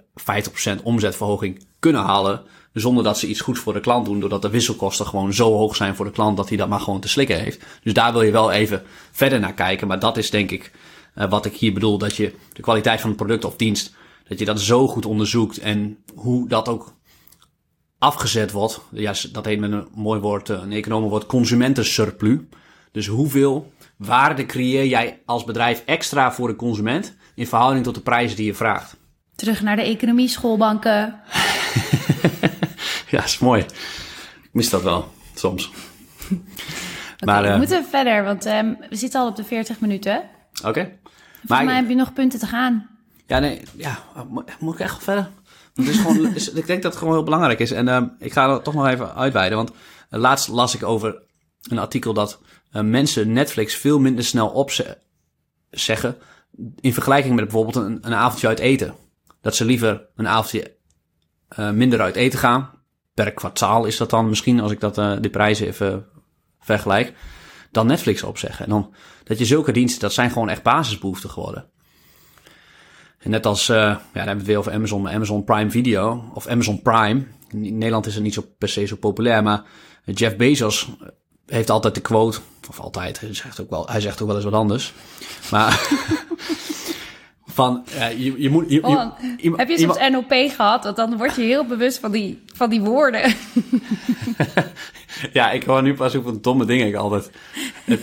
50% 0.78 0.84
omzetverhoging 0.84 1.66
kunnen 1.80 2.02
halen. 2.02 2.42
Zonder 2.74 3.04
dat 3.04 3.18
ze 3.18 3.28
iets 3.28 3.42
goeds 3.42 3.60
voor 3.60 3.74
de 3.74 3.80
klant 3.80 4.06
doen. 4.06 4.20
Doordat 4.20 4.42
de 4.42 4.50
wisselkosten 4.50 5.06
gewoon 5.06 5.34
zo 5.34 5.58
hoog 5.58 5.76
zijn 5.76 5.96
voor 5.96 6.06
de 6.06 6.12
klant 6.12 6.38
dat 6.38 6.48
hij 6.48 6.58
dat 6.58 6.70
maar 6.70 6.80
gewoon 6.80 7.00
te 7.00 7.08
slikken 7.08 7.40
heeft. 7.40 7.66
Dus 7.84 7.94
daar 7.94 8.12
wil 8.12 8.22
je 8.22 8.32
wel 8.32 8.52
even 8.52 8.84
verder 9.12 9.40
naar 9.40 9.54
kijken. 9.54 9.88
Maar 9.88 10.00
dat 10.00 10.18
is 10.18 10.30
denk 10.30 10.52
ik 10.52 10.72
eh, 11.14 11.30
wat 11.30 11.46
ik 11.46 11.56
hier 11.56 11.74
bedoel. 11.74 11.98
Dat 11.98 12.16
je 12.16 12.34
de 12.54 12.62
kwaliteit 12.62 13.00
van 13.02 13.10
het 13.10 13.18
product 13.18 13.46
of 13.46 13.56
dienst. 13.56 13.96
Dat 14.28 14.40
je 14.40 14.46
dat 14.46 14.62
zo 14.62 14.88
goed 14.88 15.06
onderzoekt. 15.06 15.58
En 15.58 15.98
hoe 16.16 16.48
dat 16.48 16.70
ook 16.70 16.94
afgezet 17.98 18.52
wordt. 18.52 18.82
Ja, 18.92 19.14
dat 19.32 19.46
heet 19.46 19.60
met 19.60 19.72
een 19.72 19.88
mooi 19.94 20.20
woord, 20.20 20.50
eh, 20.50 20.60
een 20.62 20.72
economenwoord, 20.72 21.26
consumentensurplus. 21.26 22.40
Dus 22.92 23.08
hoeveel 23.08 23.72
waarde 23.98 24.46
creëer 24.46 24.86
jij 24.86 25.22
als 25.26 25.44
bedrijf 25.44 25.84
extra 25.86 26.32
voor 26.32 26.48
de 26.48 26.56
consument 26.56 27.16
in 27.36 27.48
verhouding 27.48 27.84
tot 27.84 27.96
de 27.96 28.02
prijzen 28.02 28.38
die 28.38 28.46
je 28.46 28.54
vraagt? 28.54 28.96
Terug 29.36 29.62
naar 29.62 29.76
de 29.76 29.82
economie, 29.82 30.28
schoolbanken. 30.28 31.22
Ja, 33.10 33.24
is 33.24 33.40
mooi. 33.40 33.62
Ik 34.44 34.50
mis 34.52 34.70
dat 34.70 34.84
wel, 34.84 35.12
soms. 35.36 35.72
maar, 37.20 37.38
Oké, 37.38 37.46
eh, 37.48 37.52
we 37.52 37.58
moeten 37.58 37.86
verder, 37.86 38.24
want 38.24 38.46
ehm, 38.46 38.74
we 38.90 38.96
zitten 38.96 39.20
al 39.22 39.28
op 39.28 39.36
de 39.36 39.44
40 39.44 39.80
minuten. 39.80 40.24
oké. 40.64 40.82
Volgens 40.84 41.48
Maar, 41.48 41.66
mij 41.66 41.76
heb 41.76 41.90
je 41.90 41.96
nog 41.96 42.14
punten 42.14 42.40
te 42.40 42.48
gaan. 42.48 42.90
ja, 43.28 43.40
nee, 43.40 43.62
ja, 43.76 44.00
mo- 44.30 44.44
moet 44.60 44.74
ik 44.74 44.80
echt 44.80 45.04
verder? 45.04 45.30
Het 45.74 45.88
is 45.88 45.98
gewoon, 45.98 46.36
is- 46.36 46.52
ik 46.52 46.66
denk 46.68 46.82
dat 46.82 46.92
het 46.92 47.00
gewoon 47.02 47.14
heel 47.14 47.24
belangrijk 47.24 47.60
is. 47.60 47.72
En 47.72 47.88
ehm, 47.88 48.08
ik 48.20 48.34
ga 48.34 48.50
er 48.50 48.62
toch 48.62 48.74
nog 48.74 48.88
even 48.88 49.16
uitweiden, 49.16 49.58
want 49.58 49.72
eh, 50.10 50.20
laatst 50.20 50.48
las 50.48 50.76
ik 50.76 50.84
over 50.84 51.22
een 51.70 51.80
artikel 51.80 52.14
dat 52.14 52.40
eh, 52.72 52.82
mensen 52.82 53.34
Netflix 53.34 53.76
veel 53.76 54.00
minder 54.00 54.24
snel 54.26 54.48
opzeggen 54.50 56.18
in 56.80 56.94
vergelijking 56.94 57.36
met 57.36 57.44
bijvoorbeeld 57.44 57.76
een, 57.76 57.98
een 58.02 58.14
avondje 58.14 58.48
uit 58.48 58.60
eten. 58.60 58.96
Dat 59.42 59.56
ze 59.56 59.66
liever 59.66 60.06
een 60.16 60.28
avondje 60.28 60.76
eh, 61.56 61.72
minder 61.72 62.02
uit 62.02 62.16
eten 62.16 62.40
gaan. 62.40 62.70
Per 63.14 63.32
kwartaal 63.32 63.86
is 63.86 63.98
dat 63.98 64.10
dan 64.10 64.30
misschien, 64.30 64.60
als 64.60 64.72
ik 64.72 64.80
dat, 64.80 64.98
eh 64.98 65.14
de 65.22 65.30
prijzen 65.30 65.68
even 65.68 66.06
vergelijk. 66.60 67.14
Dan 67.72 67.88
Netflix 67.88 68.24
opzeggen. 68.24 68.66
En 68.66 68.72
dan 68.72 68.94
dat 69.24 69.38
je 69.38 69.46
zulke 69.46 69.72
diensten, 69.72 70.02
dat 70.02 70.14
zijn 70.14 70.32
gewoon 70.32 70.50
echt 70.50 70.64
basisbehoeften 70.64 71.30
geworden. 71.30 71.66
En 73.20 73.30
net 73.30 73.46
als, 73.46 73.70
eh, 73.70 73.78
ja, 73.78 73.94
dan 73.96 74.02
hebben 74.14 74.24
we 74.24 74.38
het 74.38 74.46
weer 74.46 74.58
over 74.58 74.74
Amazon, 74.74 75.10
Amazon 75.10 75.44
Prime 75.44 75.72
Video 75.72 76.32
of 76.34 76.48
Amazon 76.48 76.82
Prime. 76.82 77.24
In 77.50 77.78
Nederland 77.78 78.06
is 78.06 78.14
het 78.14 78.24
niet 78.24 78.34
zo 78.34 78.46
per 78.58 78.70
se 78.70 78.86
zo 78.86 78.96
populair, 78.96 79.44
maar 79.44 79.64
Jeff 80.06 80.36
Bezos 80.36 80.90
heeft 81.46 81.70
altijd 81.70 81.96
de 81.96 82.02
quote, 82.02 82.40
of 82.70 82.80
altijd, 82.80 83.20
hij 83.20 83.34
zegt 83.34 83.62
ook 83.62 83.70
wel, 83.70 83.88
hij 83.88 84.02
zegt 84.02 84.22
ook 84.22 84.28
wel 84.28 84.36
eens 84.36 84.46
wat 84.46 84.54
anders. 84.54 84.94
Maar 85.52 85.88
van, 87.54 87.84
eh, 88.00 88.24
je, 88.24 88.42
je 88.42 88.50
moet... 88.50 88.70
Je, 88.70 88.84
Oh, 88.84 89.12
heb 89.56 89.70
je 89.70 89.80
soms 89.80 90.10
NOP 90.10 90.34
gehad? 90.56 90.84
Want 90.84 90.96
dan 90.96 91.18
word 91.18 91.36
je 91.36 91.42
heel 91.42 91.66
bewust 91.66 92.00
van 92.00 92.12
die, 92.12 92.44
van 92.54 92.70
die 92.70 92.82
woorden. 92.82 93.22
Ja, 95.34 95.52
ik 95.52 95.64
hoor 95.64 95.82
nu 95.82 95.94
pas 95.94 96.14
hoeveel 96.14 96.42
domme 96.42 96.66
dingen 96.66 96.88
ik 96.88 96.96
altijd 96.96 97.32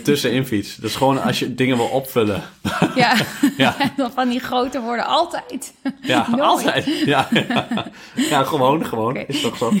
tussenin 0.03 0.45
fiets. 0.45 0.75
Dat 0.75 0.89
is 0.89 0.95
gewoon 0.95 1.21
als 1.21 1.39
je 1.39 1.55
dingen 1.55 1.77
wil 1.77 1.85
opvullen. 1.85 2.41
ja. 2.95 3.15
Ja. 3.57 3.75
Dan 3.97 4.11
van 4.11 4.29
die 4.29 4.39
grote 4.39 4.81
woorden 4.81 5.05
altijd. 5.05 5.73
Ja, 6.01 6.27
Nooit. 6.29 6.41
altijd. 6.41 6.85
Ja, 7.05 7.27
ja. 7.31 7.67
ja, 8.15 8.43
gewoon, 8.43 8.85
gewoon. 8.85 9.15
Is 9.15 9.41
toch 9.41 9.57
zo. 9.57 9.71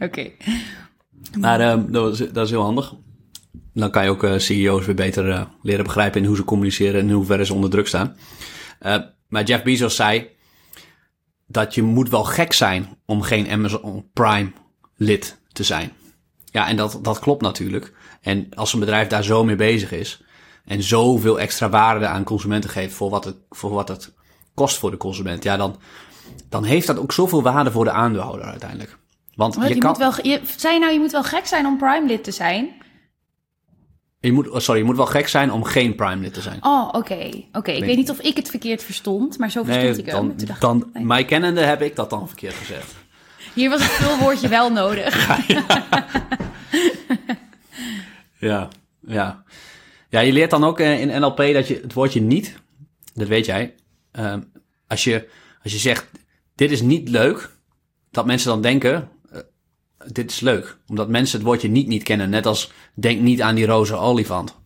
Oké. 0.00 0.30
Maar 1.38 1.60
ehm, 1.60 1.90
dat, 1.92 2.20
is, 2.20 2.28
dat 2.32 2.44
is 2.44 2.50
heel 2.50 2.62
handig. 2.62 2.94
Dan 3.74 3.90
kan 3.90 4.04
je 4.04 4.10
ook 4.10 4.24
eh, 4.24 4.38
CEO's 4.38 4.86
weer 4.86 4.94
beter 4.94 5.30
eh, 5.30 5.42
leren 5.62 5.84
begrijpen 5.84 6.20
in 6.20 6.26
hoe 6.26 6.36
ze 6.36 6.44
communiceren 6.44 7.00
en 7.00 7.08
in 7.08 7.14
hoeverre 7.14 7.44
ze 7.44 7.54
onder 7.54 7.70
druk 7.70 7.86
staan. 7.86 8.16
Eh, 8.78 8.96
maar 9.28 9.44
Jeff 9.44 9.62
Bezos 9.62 9.96
zei 9.96 10.28
dat 11.46 11.74
je 11.74 11.82
moet 11.82 12.08
wel 12.08 12.24
gek 12.24 12.52
zijn 12.52 12.98
om 13.06 13.22
geen 13.22 13.50
Amazon 13.50 14.10
Prime 14.12 14.52
lid 14.96 15.40
te 15.52 15.62
zijn. 15.62 15.92
Ja, 16.44 16.68
en 16.68 16.76
dat, 16.76 16.98
dat 17.02 17.18
klopt 17.18 17.42
natuurlijk. 17.42 17.92
En 18.20 18.54
als 18.54 18.72
een 18.72 18.80
bedrijf 18.80 19.08
daar 19.08 19.24
zo 19.24 19.44
mee 19.44 19.56
bezig 19.56 19.92
is 19.92 20.22
en 20.64 20.82
zoveel 20.82 21.40
extra 21.40 21.68
waarde 21.68 22.06
aan 22.06 22.24
consumenten 22.24 22.70
geeft 22.70 22.94
voor 22.94 23.10
wat 23.10 23.24
het, 23.24 23.36
voor 23.50 23.70
wat 23.70 23.88
het 23.88 24.14
kost 24.54 24.78
voor 24.78 24.90
de 24.90 24.96
consument, 24.96 25.42
ja, 25.42 25.56
dan, 25.56 25.76
dan 26.48 26.64
heeft 26.64 26.86
dat 26.86 26.98
ook 26.98 27.12
zoveel 27.12 27.42
waarde 27.42 27.70
voor 27.70 27.84
de 27.84 27.90
aandeelhouder 27.90 28.46
uiteindelijk. 28.46 28.98
Want 29.34 29.54
je 29.54 29.68
je 29.68 29.78
kan, 29.78 29.88
moet 29.90 29.98
wel, 29.98 30.14
je, 30.22 30.40
zei 30.56 30.74
je 30.74 30.80
nou, 30.80 30.92
je 30.92 30.98
moet 30.98 31.12
wel 31.12 31.24
gek 31.24 31.46
zijn 31.46 31.66
om 31.66 31.78
Prime-lid 31.78 32.24
te 32.24 32.30
zijn? 32.30 32.82
Je 34.22 34.32
moet, 34.32 34.48
oh, 34.48 34.58
sorry, 34.58 34.80
je 34.80 34.86
moet 34.86 34.96
wel 34.96 35.06
gek 35.06 35.28
zijn 35.28 35.52
om 35.52 35.64
geen 35.64 35.94
Prime 35.94 36.22
lid 36.22 36.34
te 36.34 36.40
zijn. 36.40 36.58
Oh, 36.60 36.88
oké. 36.92 37.30
Oké, 37.52 37.70
ik 37.70 37.84
weet 37.84 37.96
niet 37.96 38.10
of 38.10 38.20
ik 38.20 38.36
het 38.36 38.50
verkeerd 38.50 38.82
verstond, 38.82 39.38
maar 39.38 39.50
zo 39.50 39.62
verstond 39.62 39.98
ik 39.98 40.10
dan, 40.10 40.34
dan 40.58 40.90
nee. 40.92 41.04
mij 41.04 41.24
kennende 41.24 41.60
heb 41.60 41.82
ik 41.82 41.96
dat 41.96 42.10
dan 42.10 42.28
verkeerd 42.28 42.54
gezegd. 42.54 42.94
Hier 43.54 43.70
was 43.70 43.82
het 43.82 43.90
vulwoordje 43.90 44.48
wel 44.48 44.72
nodig. 44.72 45.14
Ja, 48.42 48.68
ja. 49.06 49.44
Ja, 50.08 50.20
je 50.20 50.32
leert 50.32 50.50
dan 50.50 50.64
ook 50.64 50.80
eh, 50.80 51.00
in 51.00 51.20
NLP 51.20 51.36
dat 51.36 51.68
je 51.68 51.80
het 51.82 51.92
woordje 51.92 52.20
niet, 52.20 52.54
dat 53.14 53.28
weet 53.28 53.46
jij, 53.46 53.74
ehm, 54.12 54.40
als, 54.86 55.04
je, 55.04 55.28
als 55.62 55.72
je 55.72 55.78
zegt, 55.78 56.10
dit 56.54 56.70
is 56.70 56.80
niet 56.80 57.08
leuk, 57.08 57.50
dat 58.10 58.26
mensen 58.26 58.48
dan 58.48 58.62
denken, 58.62 59.08
dit 60.06 60.30
is 60.30 60.40
leuk. 60.40 60.76
Omdat 60.88 61.08
mensen 61.08 61.38
het 61.38 61.46
woordje 61.46 61.68
niet 61.68 61.86
niet 61.86 62.02
kennen. 62.02 62.30
Net 62.30 62.46
als 62.46 62.72
denk 62.94 63.20
niet 63.20 63.42
aan 63.42 63.54
die 63.54 63.66
roze 63.66 63.94
olifant. 63.94 64.56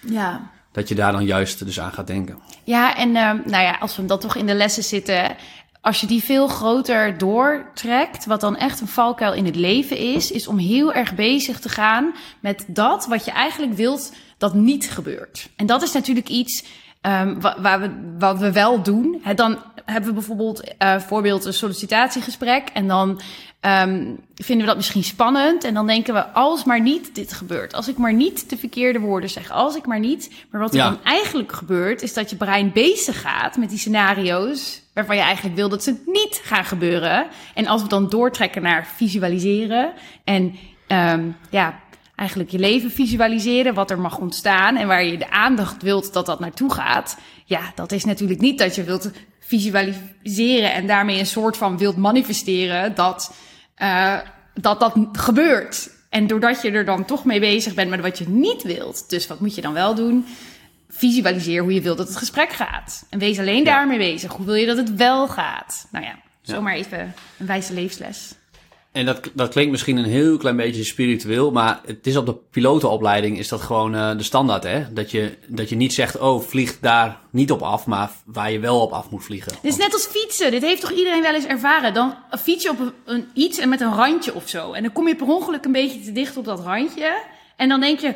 Ja. 0.00 0.50
Dat 0.72 0.88
je 0.88 0.94
daar 0.94 1.12
dan 1.12 1.24
juist 1.24 1.64
dus 1.64 1.80
aan 1.80 1.92
gaat 1.92 2.06
denken. 2.06 2.38
Ja, 2.64 2.96
en 2.96 3.16
ehm, 3.16 3.36
nou 3.44 3.62
ja, 3.64 3.76
als 3.80 3.96
we 3.96 4.04
dan 4.04 4.18
toch 4.18 4.36
in 4.36 4.46
de 4.46 4.54
lessen 4.54 4.84
zitten, 4.84 5.36
als 5.80 6.00
je 6.00 6.06
die 6.06 6.22
veel 6.22 6.48
groter 6.48 7.18
doortrekt, 7.18 8.24
wat 8.24 8.40
dan 8.40 8.56
echt 8.56 8.80
een 8.80 8.88
valkuil 8.88 9.32
in 9.32 9.44
het 9.44 9.56
leven 9.56 9.96
is, 9.96 10.30
is 10.30 10.46
om 10.46 10.58
heel 10.58 10.92
erg 10.92 11.14
bezig 11.14 11.60
te 11.60 11.68
gaan 11.68 12.14
met 12.40 12.64
dat 12.66 13.06
wat 13.06 13.24
je 13.24 13.30
eigenlijk 13.30 13.72
wilt 13.72 14.12
dat 14.38 14.54
niet 14.54 14.90
gebeurt. 14.90 15.48
En 15.56 15.66
dat 15.66 15.82
is 15.82 15.92
natuurlijk 15.92 16.28
iets 16.28 16.64
um, 17.02 17.40
waar 17.40 17.80
we, 17.80 18.14
wat 18.18 18.38
we 18.38 18.52
wel 18.52 18.82
doen. 18.82 19.22
dan 19.34 19.58
hebben 19.84 20.08
we 20.08 20.14
bijvoorbeeld 20.14 20.74
uh, 20.78 20.98
voorbeeld 20.98 21.44
een 21.44 21.54
sollicitatiegesprek 21.54 22.68
en 22.72 22.88
dan 22.88 23.20
um, 23.60 24.18
vinden 24.34 24.64
we 24.64 24.66
dat 24.66 24.76
misschien 24.76 25.04
spannend. 25.04 25.64
En 25.64 25.74
dan 25.74 25.86
denken 25.86 26.14
we, 26.14 26.26
als 26.26 26.64
maar 26.64 26.80
niet 26.80 27.14
dit 27.14 27.32
gebeurt. 27.32 27.74
Als 27.74 27.88
ik 27.88 27.96
maar 27.96 28.12
niet 28.12 28.50
de 28.50 28.56
verkeerde 28.56 28.98
woorden 28.98 29.30
zeg. 29.30 29.50
Als 29.50 29.76
ik 29.76 29.86
maar 29.86 29.98
niet. 29.98 30.30
Maar 30.50 30.60
wat 30.60 30.74
er 30.74 30.78
dan 30.78 31.04
eigenlijk 31.04 31.52
gebeurt, 31.52 32.02
is 32.02 32.14
dat 32.14 32.30
je 32.30 32.36
brein 32.36 32.72
bezig 32.72 33.20
gaat 33.20 33.56
met 33.56 33.68
die 33.68 33.78
scenario's. 33.78 34.82
waarvan 34.94 35.16
je 35.16 35.22
eigenlijk 35.22 35.56
wil 35.56 35.68
dat 35.68 35.82
ze 35.82 36.02
niet 36.06 36.40
gaan 36.44 36.64
gebeuren. 36.64 37.26
En 37.54 37.66
als 37.66 37.82
we 37.82 37.88
dan 37.88 38.08
doortrekken 38.08 38.62
naar 38.62 38.86
visualiseren. 38.86 39.92
En 40.24 40.54
um, 40.88 41.36
ja, 41.50 41.80
eigenlijk 42.20 42.50
je 42.50 42.58
leven 42.58 42.90
visualiseren, 42.90 43.74
wat 43.74 43.90
er 43.90 43.98
mag 43.98 44.18
ontstaan 44.18 44.76
en 44.76 44.86
waar 44.86 45.04
je 45.04 45.18
de 45.18 45.30
aandacht 45.30 45.82
wilt 45.82 46.12
dat 46.12 46.26
dat 46.26 46.40
naartoe 46.40 46.72
gaat. 46.72 47.16
Ja, 47.44 47.72
dat 47.74 47.92
is 47.92 48.04
natuurlijk 48.04 48.40
niet 48.40 48.58
dat 48.58 48.74
je 48.74 48.84
wilt 48.84 49.10
visualiseren 49.40 50.72
en 50.72 50.86
daarmee 50.86 51.18
een 51.18 51.26
soort 51.26 51.56
van 51.56 51.78
wilt 51.78 51.96
manifesteren 51.96 52.94
dat 52.94 53.34
uh, 53.82 54.18
dat, 54.54 54.80
dat 54.80 54.96
gebeurt. 55.12 55.90
En 56.08 56.26
doordat 56.26 56.62
je 56.62 56.70
er 56.70 56.84
dan 56.84 57.04
toch 57.04 57.24
mee 57.24 57.40
bezig 57.40 57.74
bent 57.74 57.90
met 57.90 58.00
wat 58.00 58.18
je 58.18 58.28
niet 58.28 58.62
wilt, 58.62 59.10
dus 59.10 59.26
wat 59.26 59.40
moet 59.40 59.54
je 59.54 59.60
dan 59.60 59.72
wel 59.72 59.94
doen? 59.94 60.26
Visualiseer 60.88 61.62
hoe 61.62 61.74
je 61.74 61.80
wilt 61.80 61.98
dat 61.98 62.08
het 62.08 62.16
gesprek 62.16 62.52
gaat. 62.52 63.06
En 63.10 63.18
wees 63.18 63.38
alleen 63.38 63.64
daarmee 63.64 63.98
bezig. 63.98 64.32
Hoe 64.32 64.46
wil 64.46 64.54
je 64.54 64.66
dat 64.66 64.76
het 64.76 64.94
wel 64.94 65.28
gaat? 65.28 65.86
Nou 65.90 66.04
ja, 66.04 66.18
zomaar 66.42 66.74
even 66.74 67.14
een 67.38 67.46
wijze 67.46 67.74
levensles. 67.74 68.34
En 68.92 69.06
dat, 69.06 69.30
dat 69.34 69.48
klinkt 69.48 69.70
misschien 69.70 69.96
een 69.96 70.04
heel 70.04 70.36
klein 70.36 70.56
beetje 70.56 70.84
spiritueel, 70.84 71.50
maar 71.50 71.80
het 71.86 72.06
is 72.06 72.16
op 72.16 72.26
de 72.26 72.36
pilotenopleiding 72.50 73.38
is 73.38 73.48
dat 73.48 73.60
gewoon 73.60 73.94
uh, 73.94 74.16
de 74.16 74.22
standaard, 74.22 74.62
hè? 74.62 74.92
Dat 74.92 75.10
je, 75.10 75.36
dat 75.46 75.68
je 75.68 75.76
niet 75.76 75.94
zegt, 75.94 76.18
oh, 76.18 76.42
vlieg 76.42 76.78
daar 76.80 77.20
niet 77.30 77.50
op 77.50 77.62
af, 77.62 77.86
maar 77.86 78.10
waar 78.24 78.52
je 78.52 78.58
wel 78.58 78.80
op 78.80 78.92
af 78.92 79.10
moet 79.10 79.24
vliegen. 79.24 79.52
Dit 79.62 79.72
is 79.72 79.76
net 79.76 79.92
als 79.92 80.06
fietsen. 80.06 80.50
Dit 80.50 80.62
heeft 80.62 80.80
toch 80.80 80.92
iedereen 80.92 81.22
wel 81.22 81.34
eens 81.34 81.46
ervaren? 81.46 81.94
Dan 81.94 82.14
fiets 82.38 82.62
je 82.62 82.70
op 82.70 82.78
een, 82.78 82.92
een, 83.04 83.28
iets 83.34 83.58
en 83.58 83.68
met 83.68 83.80
een 83.80 83.94
randje 83.94 84.34
of 84.34 84.48
zo. 84.48 84.72
En 84.72 84.82
dan 84.82 84.92
kom 84.92 85.08
je 85.08 85.16
per 85.16 85.26
ongeluk 85.26 85.64
een 85.64 85.72
beetje 85.72 86.00
te 86.00 86.12
dicht 86.12 86.36
op 86.36 86.44
dat 86.44 86.60
randje. 86.60 87.22
En 87.56 87.68
dan 87.68 87.80
denk 87.80 87.98
je, 87.98 88.14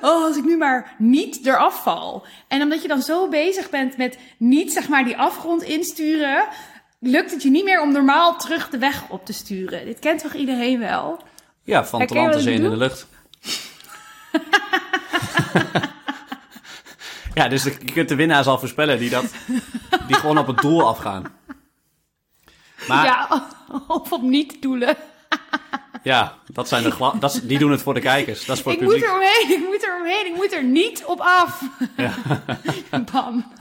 oh, 0.00 0.24
als 0.24 0.36
ik 0.36 0.44
nu 0.44 0.56
maar 0.56 0.94
niet 0.98 1.46
eraf 1.46 1.82
val. 1.82 2.26
En 2.48 2.62
omdat 2.62 2.82
je 2.82 2.88
dan 2.88 3.02
zo 3.02 3.28
bezig 3.28 3.70
bent 3.70 3.96
met 3.96 4.18
niet, 4.38 4.72
zeg 4.72 4.88
maar, 4.88 5.04
die 5.04 5.16
afgrond 5.16 5.62
insturen 5.62 6.44
lukt 7.06 7.30
het 7.30 7.42
je 7.42 7.50
niet 7.50 7.64
meer 7.64 7.82
om 7.82 7.92
normaal 7.92 8.38
terug 8.38 8.68
de 8.68 8.78
weg 8.78 9.08
op 9.08 9.24
te 9.24 9.32
sturen. 9.32 9.84
Dit 9.84 9.98
kent 9.98 10.22
toch 10.22 10.34
iedereen 10.34 10.78
wel? 10.78 11.22
Ja, 11.62 11.86
van 11.86 12.06
te 12.06 12.14
land 12.14 12.46
in 12.46 12.62
de 12.62 12.76
lucht. 12.76 13.06
ja, 17.34 17.48
dus 17.48 17.64
je 17.64 17.92
kunt 17.92 18.08
de 18.08 18.14
winnaars 18.14 18.46
al 18.46 18.58
voorspellen 18.58 18.98
die, 18.98 19.10
dat, 19.10 19.24
die 20.06 20.16
gewoon 20.16 20.38
op 20.38 20.46
het 20.46 20.58
doel 20.58 20.88
afgaan. 20.88 21.24
Maar, 22.88 23.04
ja, 23.04 23.48
of 23.88 24.12
op 24.12 24.22
niet-doelen. 24.22 24.96
Ja, 26.06 26.38
dat 26.52 26.68
zijn 26.68 26.82
de 26.82 27.12
dat, 27.20 27.40
die 27.44 27.58
doen 27.58 27.70
het 27.70 27.82
voor 27.82 27.94
de 27.94 28.00
kijkers. 28.00 28.44
Dat 28.44 28.56
is 28.56 28.62
voor 28.62 28.72
ik 28.72 28.80
het 28.80 28.88
publiek. 28.88 29.08
moet 29.08 29.14
er 29.14 29.20
omheen, 29.20 29.58
ik 29.58 29.68
moet 29.68 29.84
er 29.84 29.96
omheen, 30.00 30.26
ik 30.26 30.34
moet 30.34 30.52
er 30.52 30.64
niet 30.64 31.04
op 31.04 31.20
af. 31.20 31.62
Ja. 31.96 32.14
Bam. 33.12 33.52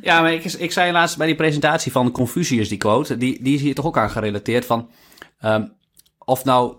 Ja, 0.00 0.20
maar 0.20 0.32
ik, 0.32 0.44
ik 0.44 0.72
zei 0.72 0.92
laatst 0.92 1.16
bij 1.16 1.26
die 1.26 1.36
presentatie 1.36 1.92
van 1.92 2.10
Confucius, 2.10 2.68
die 2.68 2.78
quote, 2.78 3.16
die, 3.16 3.42
die 3.42 3.54
is 3.54 3.60
hier 3.60 3.74
toch 3.74 3.84
ook 3.84 3.98
aan 3.98 4.10
gerelateerd 4.10 4.64
van... 4.64 4.90
Um, 5.44 5.76
of 6.18 6.44
nou 6.44 6.76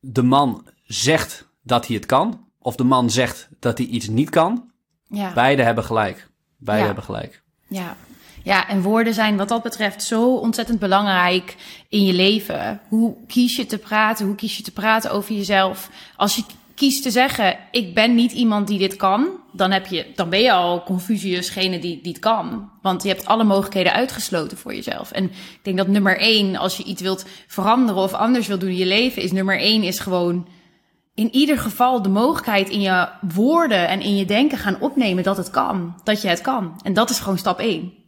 de 0.00 0.22
man 0.22 0.66
zegt 0.84 1.48
dat 1.62 1.86
hij 1.86 1.96
het 1.96 2.06
kan, 2.06 2.46
of 2.58 2.74
de 2.74 2.84
man 2.84 3.10
zegt 3.10 3.48
dat 3.58 3.78
hij 3.78 3.86
iets 3.86 4.08
niet 4.08 4.30
kan. 4.30 4.70
Ja. 5.08 5.32
Beide 5.32 5.62
hebben 5.62 5.84
gelijk. 5.84 6.28
Beide 6.56 6.86
hebben 6.86 7.04
gelijk. 7.04 7.42
Ja. 7.68 7.96
Ja, 8.42 8.68
en 8.68 8.82
woorden 8.82 9.14
zijn 9.14 9.36
wat 9.36 9.48
dat 9.48 9.62
betreft 9.62 10.02
zo 10.02 10.34
ontzettend 10.34 10.78
belangrijk 10.78 11.56
in 11.88 12.04
je 12.04 12.12
leven. 12.12 12.80
Hoe 12.88 13.14
kies 13.26 13.56
je 13.56 13.66
te 13.66 13.78
praten? 13.78 14.26
Hoe 14.26 14.34
kies 14.34 14.56
je 14.56 14.62
te 14.62 14.72
praten 14.72 15.12
over 15.12 15.34
jezelf? 15.34 15.90
Als 16.16 16.36
je 16.36 16.42
kiest 16.74 17.02
te 17.02 17.10
zeggen, 17.10 17.58
ik 17.70 17.94
ben 17.94 18.14
niet 18.14 18.32
iemand 18.32 18.66
die 18.66 18.78
dit 18.78 18.96
kan, 18.96 19.28
dan, 19.52 19.70
heb 19.70 19.86
je, 19.86 20.06
dan 20.14 20.28
ben 20.28 20.40
je 20.40 20.52
al 20.52 20.82
Confucius, 20.82 21.54
die, 21.54 21.80
die 21.80 22.00
het 22.02 22.18
kan. 22.18 22.70
Want 22.82 23.02
je 23.02 23.08
hebt 23.08 23.26
alle 23.26 23.44
mogelijkheden 23.44 23.92
uitgesloten 23.92 24.58
voor 24.58 24.74
jezelf. 24.74 25.10
En 25.10 25.24
ik 25.24 25.60
denk 25.62 25.76
dat 25.76 25.88
nummer 25.88 26.18
één, 26.18 26.56
als 26.56 26.76
je 26.76 26.84
iets 26.84 27.02
wilt 27.02 27.26
veranderen 27.46 28.02
of 28.02 28.12
anders 28.12 28.46
wilt 28.46 28.60
doen 28.60 28.70
in 28.70 28.76
je 28.76 28.86
leven, 28.86 29.22
is 29.22 29.32
nummer 29.32 29.58
één 29.58 29.82
is 29.82 29.98
gewoon 29.98 30.46
in 31.14 31.34
ieder 31.34 31.58
geval 31.58 32.02
de 32.02 32.08
mogelijkheid 32.08 32.68
in 32.68 32.80
je 32.80 33.08
woorden 33.20 33.88
en 33.88 34.00
in 34.00 34.16
je 34.16 34.24
denken 34.24 34.58
gaan 34.58 34.80
opnemen 34.80 35.22
dat 35.22 35.36
het 35.36 35.50
kan. 35.50 35.94
Dat 36.04 36.22
je 36.22 36.28
het 36.28 36.40
kan. 36.40 36.80
En 36.82 36.92
dat 36.92 37.10
is 37.10 37.18
gewoon 37.18 37.38
stap 37.38 37.58
één. 37.58 37.99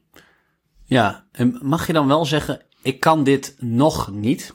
Ja, 0.92 1.24
en 1.32 1.58
mag 1.62 1.86
je 1.86 1.92
dan 1.92 2.06
wel 2.06 2.24
zeggen, 2.24 2.60
ik 2.82 3.00
kan 3.00 3.24
dit 3.24 3.56
nog 3.58 4.10
niet? 4.10 4.54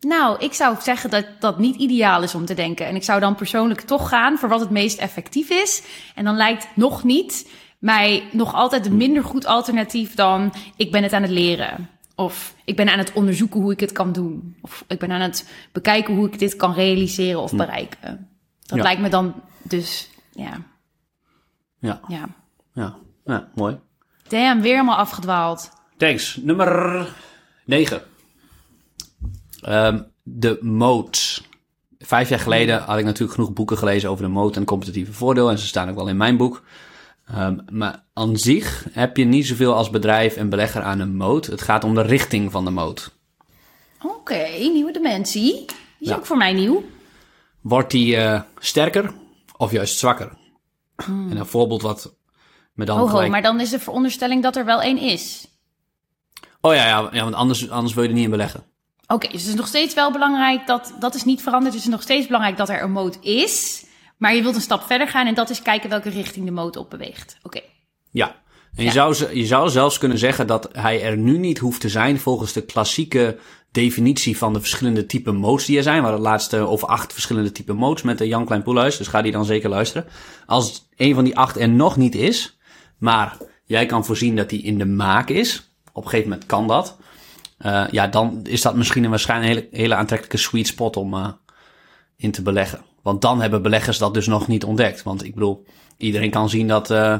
Nou, 0.00 0.38
ik 0.38 0.52
zou 0.52 0.76
zeggen 0.80 1.10
dat 1.10 1.26
dat 1.38 1.58
niet 1.58 1.76
ideaal 1.76 2.22
is 2.22 2.34
om 2.34 2.44
te 2.44 2.54
denken. 2.54 2.86
En 2.86 2.94
ik 2.94 3.02
zou 3.02 3.20
dan 3.20 3.34
persoonlijk 3.34 3.80
toch 3.80 4.08
gaan 4.08 4.38
voor 4.38 4.48
wat 4.48 4.60
het 4.60 4.70
meest 4.70 4.98
effectief 4.98 5.50
is. 5.50 5.82
En 6.14 6.24
dan 6.24 6.36
lijkt 6.36 6.68
nog 6.74 7.04
niet 7.04 7.50
mij 7.78 8.28
nog 8.32 8.54
altijd 8.54 8.86
een 8.86 8.96
minder 8.96 9.24
goed 9.24 9.46
alternatief 9.46 10.14
dan 10.14 10.52
ik 10.76 10.92
ben 10.92 11.02
het 11.02 11.12
aan 11.12 11.22
het 11.22 11.30
leren. 11.30 11.88
Of 12.14 12.54
ik 12.64 12.76
ben 12.76 12.88
aan 12.88 12.98
het 12.98 13.12
onderzoeken 13.12 13.60
hoe 13.60 13.72
ik 13.72 13.80
het 13.80 13.92
kan 13.92 14.12
doen. 14.12 14.56
Of 14.60 14.84
ik 14.88 14.98
ben 14.98 15.10
aan 15.10 15.20
het 15.20 15.48
bekijken 15.72 16.14
hoe 16.14 16.26
ik 16.26 16.38
dit 16.38 16.56
kan 16.56 16.72
realiseren 16.72 17.40
of 17.40 17.52
bereiken. 17.52 18.28
Dat 18.62 18.82
lijkt 18.82 19.00
me 19.00 19.08
dan 19.08 19.34
dus, 19.62 20.10
ja. 20.32 20.62
Ja. 21.78 22.00
Ja. 22.08 22.28
Ja, 22.72 22.96
ja 23.24 23.50
mooi. 23.54 23.78
Damn, 24.32 24.60
weer 24.60 24.72
helemaal 24.72 24.96
afgedwaald. 24.96 25.70
Thanks. 25.96 26.36
Nummer 26.36 27.08
9. 27.64 27.96
Um, 27.96 28.02
ehm, 29.62 30.02
de 30.22 30.58
moot. 30.60 31.42
Vijf 31.98 32.28
jaar 32.28 32.38
geleden 32.38 32.82
had 32.82 32.98
ik 32.98 33.04
natuurlijk 33.04 33.34
genoeg 33.34 33.52
boeken 33.52 33.78
gelezen 33.78 34.10
over 34.10 34.24
de 34.24 34.30
moot 34.30 34.56
en 34.56 34.64
competitieve 34.64 35.12
voordeel. 35.12 35.50
En 35.50 35.58
ze 35.58 35.66
staan 35.66 35.88
ook 35.88 35.94
wel 35.94 36.08
in 36.08 36.16
mijn 36.16 36.36
boek. 36.36 36.62
Um, 37.36 37.64
maar 37.72 38.04
aan 38.12 38.36
zich 38.36 38.86
heb 38.92 39.16
je 39.16 39.24
niet 39.24 39.46
zoveel 39.46 39.74
als 39.74 39.90
bedrijf 39.90 40.36
en 40.36 40.48
belegger 40.48 40.82
aan 40.82 41.00
een 41.00 41.16
moot. 41.16 41.46
Het 41.46 41.62
gaat 41.62 41.84
om 41.84 41.94
de 41.94 42.02
richting 42.02 42.50
van 42.50 42.64
de 42.64 42.70
moot. 42.70 43.14
Oké, 44.02 44.46
nieuwe 44.58 44.92
dimensie. 44.92 45.52
Die 45.52 45.74
is 45.98 46.08
ja. 46.08 46.16
ook 46.16 46.26
voor 46.26 46.36
mij 46.36 46.52
nieuw. 46.52 46.84
Wordt 47.60 47.90
die 47.90 48.16
uh, 48.16 48.40
sterker 48.58 49.12
of 49.56 49.72
juist 49.72 49.98
zwakker? 49.98 50.32
Hmm. 51.04 51.30
En 51.30 51.36
een 51.36 51.46
voorbeeld 51.46 51.82
wat 51.82 52.14
maar 52.72 52.86
dan, 52.86 53.08
gelijk... 53.08 53.30
maar 53.30 53.42
dan 53.42 53.60
is 53.60 53.70
de 53.70 53.78
veronderstelling 53.78 54.42
dat 54.42 54.56
er 54.56 54.64
wel 54.64 54.82
één 54.82 54.98
is. 54.98 55.46
Oh 56.60 56.74
ja, 56.74 56.86
ja, 56.86 57.08
ja 57.12 57.22
want 57.22 57.34
anders, 57.34 57.70
anders 57.70 57.94
wil 57.94 58.02
je 58.02 58.08
er 58.08 58.14
niet 58.14 58.24
in 58.24 58.30
beleggen. 58.30 58.64
Oké, 59.06 59.28
dus 59.28 59.40
het 59.40 59.50
is 59.50 59.56
nog 59.56 59.66
steeds 59.66 59.94
wel 59.94 60.12
belangrijk 60.12 60.66
dat 60.66 60.94
dat 61.00 61.14
is 61.14 61.24
niet 61.24 61.42
veranderd. 61.42 61.74
Het 61.74 61.82
is 61.82 61.88
nog 61.88 62.02
steeds 62.02 62.26
belangrijk 62.26 62.56
dat 62.56 62.68
er 62.68 62.82
een 62.82 62.92
moot 62.92 63.18
is. 63.20 63.84
Maar 64.16 64.34
je 64.34 64.42
wilt 64.42 64.54
een 64.54 64.60
stap 64.60 64.82
verder 64.82 65.08
gaan 65.08 65.26
en 65.26 65.34
dat 65.34 65.50
is 65.50 65.62
kijken 65.62 65.90
welke 65.90 66.08
richting 66.08 66.44
de 66.44 66.52
moot 66.52 66.76
op 66.76 66.90
beweegt. 66.90 67.36
Oké. 67.42 67.60
Ja, 68.10 68.42
en 68.74 68.84
je, 68.84 68.90
zou, 68.90 69.36
je 69.36 69.46
zou 69.46 69.70
zelfs 69.70 69.98
kunnen 69.98 70.18
zeggen 70.18 70.46
dat 70.46 70.68
hij 70.72 71.02
er 71.02 71.16
nu 71.16 71.38
niet 71.38 71.58
hoeft 71.58 71.80
te 71.80 71.88
zijn 71.88 72.18
volgens 72.18 72.52
de 72.52 72.64
klassieke 72.64 73.38
definitie 73.70 74.38
van 74.38 74.52
de 74.52 74.60
verschillende 74.60 75.06
type 75.06 75.32
modes 75.32 75.66
die 75.66 75.76
er 75.76 75.82
zijn. 75.82 75.96
We 75.96 76.02
hadden 76.02 76.20
het 76.20 76.30
laatste 76.30 76.58
over 76.58 76.88
acht 76.88 77.12
verschillende 77.12 77.52
type 77.52 77.72
modes 77.72 78.02
met 78.02 78.18
de 78.18 78.28
Jan 78.28 78.44
Klein 78.44 78.62
Poelhuis, 78.62 78.96
dus 78.96 79.08
ga 79.08 79.22
die 79.22 79.32
dan 79.32 79.44
zeker 79.44 79.70
luisteren. 79.70 80.06
Als 80.46 80.88
een 80.96 81.14
van 81.14 81.24
die 81.24 81.36
acht 81.36 81.56
er 81.56 81.68
nog 81.68 81.96
niet 81.96 82.14
is, 82.14 82.58
maar 83.02 83.36
jij 83.64 83.86
kan 83.86 84.04
voorzien 84.04 84.36
dat 84.36 84.50
die 84.50 84.62
in 84.62 84.78
de 84.78 84.86
maak 84.86 85.28
is. 85.28 85.72
Op 85.92 86.04
een 86.04 86.10
gegeven 86.10 86.30
moment 86.30 86.48
kan 86.48 86.66
dat. 86.66 86.96
Uh, 87.58 87.84
ja, 87.90 88.06
dan 88.06 88.40
is 88.42 88.62
dat 88.62 88.76
misschien 88.76 89.04
een 89.04 89.10
waarschijnlijk 89.10 89.52
hele, 89.52 89.68
hele 89.70 89.94
aantrekkelijke 89.94 90.38
sweet 90.38 90.66
spot 90.66 90.96
om 90.96 91.14
uh, 91.14 91.28
in 92.16 92.30
te 92.30 92.42
beleggen. 92.42 92.80
Want 93.02 93.20
dan 93.20 93.40
hebben 93.40 93.62
beleggers 93.62 93.98
dat 93.98 94.14
dus 94.14 94.26
nog 94.26 94.48
niet 94.48 94.64
ontdekt. 94.64 95.02
Want 95.02 95.24
ik 95.24 95.34
bedoel, 95.34 95.66
iedereen 95.96 96.30
kan 96.30 96.48
zien 96.48 96.68
dat 96.68 96.90
uh, 96.90 97.18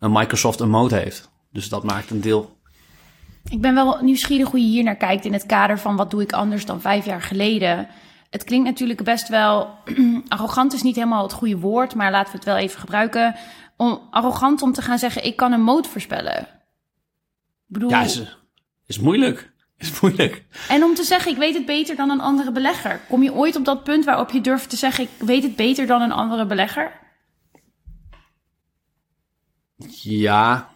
een 0.00 0.12
Microsoft 0.12 0.60
een 0.60 0.70
mode 0.70 0.96
heeft. 0.96 1.30
Dus 1.52 1.68
dat 1.68 1.84
maakt 1.84 2.10
een 2.10 2.20
deel 2.20 2.56
Ik 3.50 3.60
ben 3.60 3.74
wel 3.74 3.98
nieuwsgierig 4.02 4.50
hoe 4.50 4.60
je 4.60 4.66
hier 4.66 4.84
naar 4.84 4.96
kijkt 4.96 5.24
in 5.24 5.32
het 5.32 5.46
kader 5.46 5.78
van 5.78 5.96
wat 5.96 6.10
doe 6.10 6.22
ik 6.22 6.32
anders 6.32 6.66
dan 6.66 6.80
vijf 6.80 7.04
jaar 7.04 7.22
geleden. 7.22 7.88
Het 8.30 8.44
klinkt 8.44 8.66
natuurlijk 8.66 9.04
best 9.04 9.28
wel. 9.28 9.70
arrogant 10.28 10.72
is 10.72 10.82
niet 10.82 10.96
helemaal 10.96 11.22
het 11.22 11.32
goede 11.32 11.58
woord, 11.58 11.94
maar 11.94 12.10
laten 12.10 12.32
we 12.32 12.36
het 12.36 12.46
wel 12.46 12.56
even 12.56 12.80
gebruiken. 12.80 13.34
Om, 13.76 14.08
arrogant 14.10 14.62
om 14.62 14.72
te 14.72 14.82
gaan 14.82 14.98
zeggen: 14.98 15.24
ik 15.24 15.36
kan 15.36 15.52
een 15.52 15.62
moot 15.62 15.86
voorspellen. 15.86 16.38
Ik 16.38 16.46
bedoel, 17.66 17.90
Ja, 17.90 18.02
is, 18.02 18.36
is 18.86 18.98
moeilijk. 18.98 19.52
Is 19.78 20.00
moeilijk. 20.00 20.44
En 20.68 20.82
om 20.82 20.94
te 20.94 21.04
zeggen: 21.04 21.32
ik 21.32 21.38
weet 21.38 21.54
het 21.54 21.66
beter 21.66 21.96
dan 21.96 22.10
een 22.10 22.20
andere 22.20 22.52
belegger. 22.52 23.00
Kom 23.08 23.22
je 23.22 23.32
ooit 23.32 23.56
op 23.56 23.64
dat 23.64 23.84
punt 23.84 24.04
waarop 24.04 24.30
je 24.30 24.40
durft 24.40 24.70
te 24.70 24.76
zeggen: 24.76 25.04
ik 25.04 25.10
weet 25.18 25.42
het 25.42 25.56
beter 25.56 25.86
dan 25.86 26.02
een 26.02 26.12
andere 26.12 26.46
belegger? 26.46 26.92
Ja, 30.02 30.70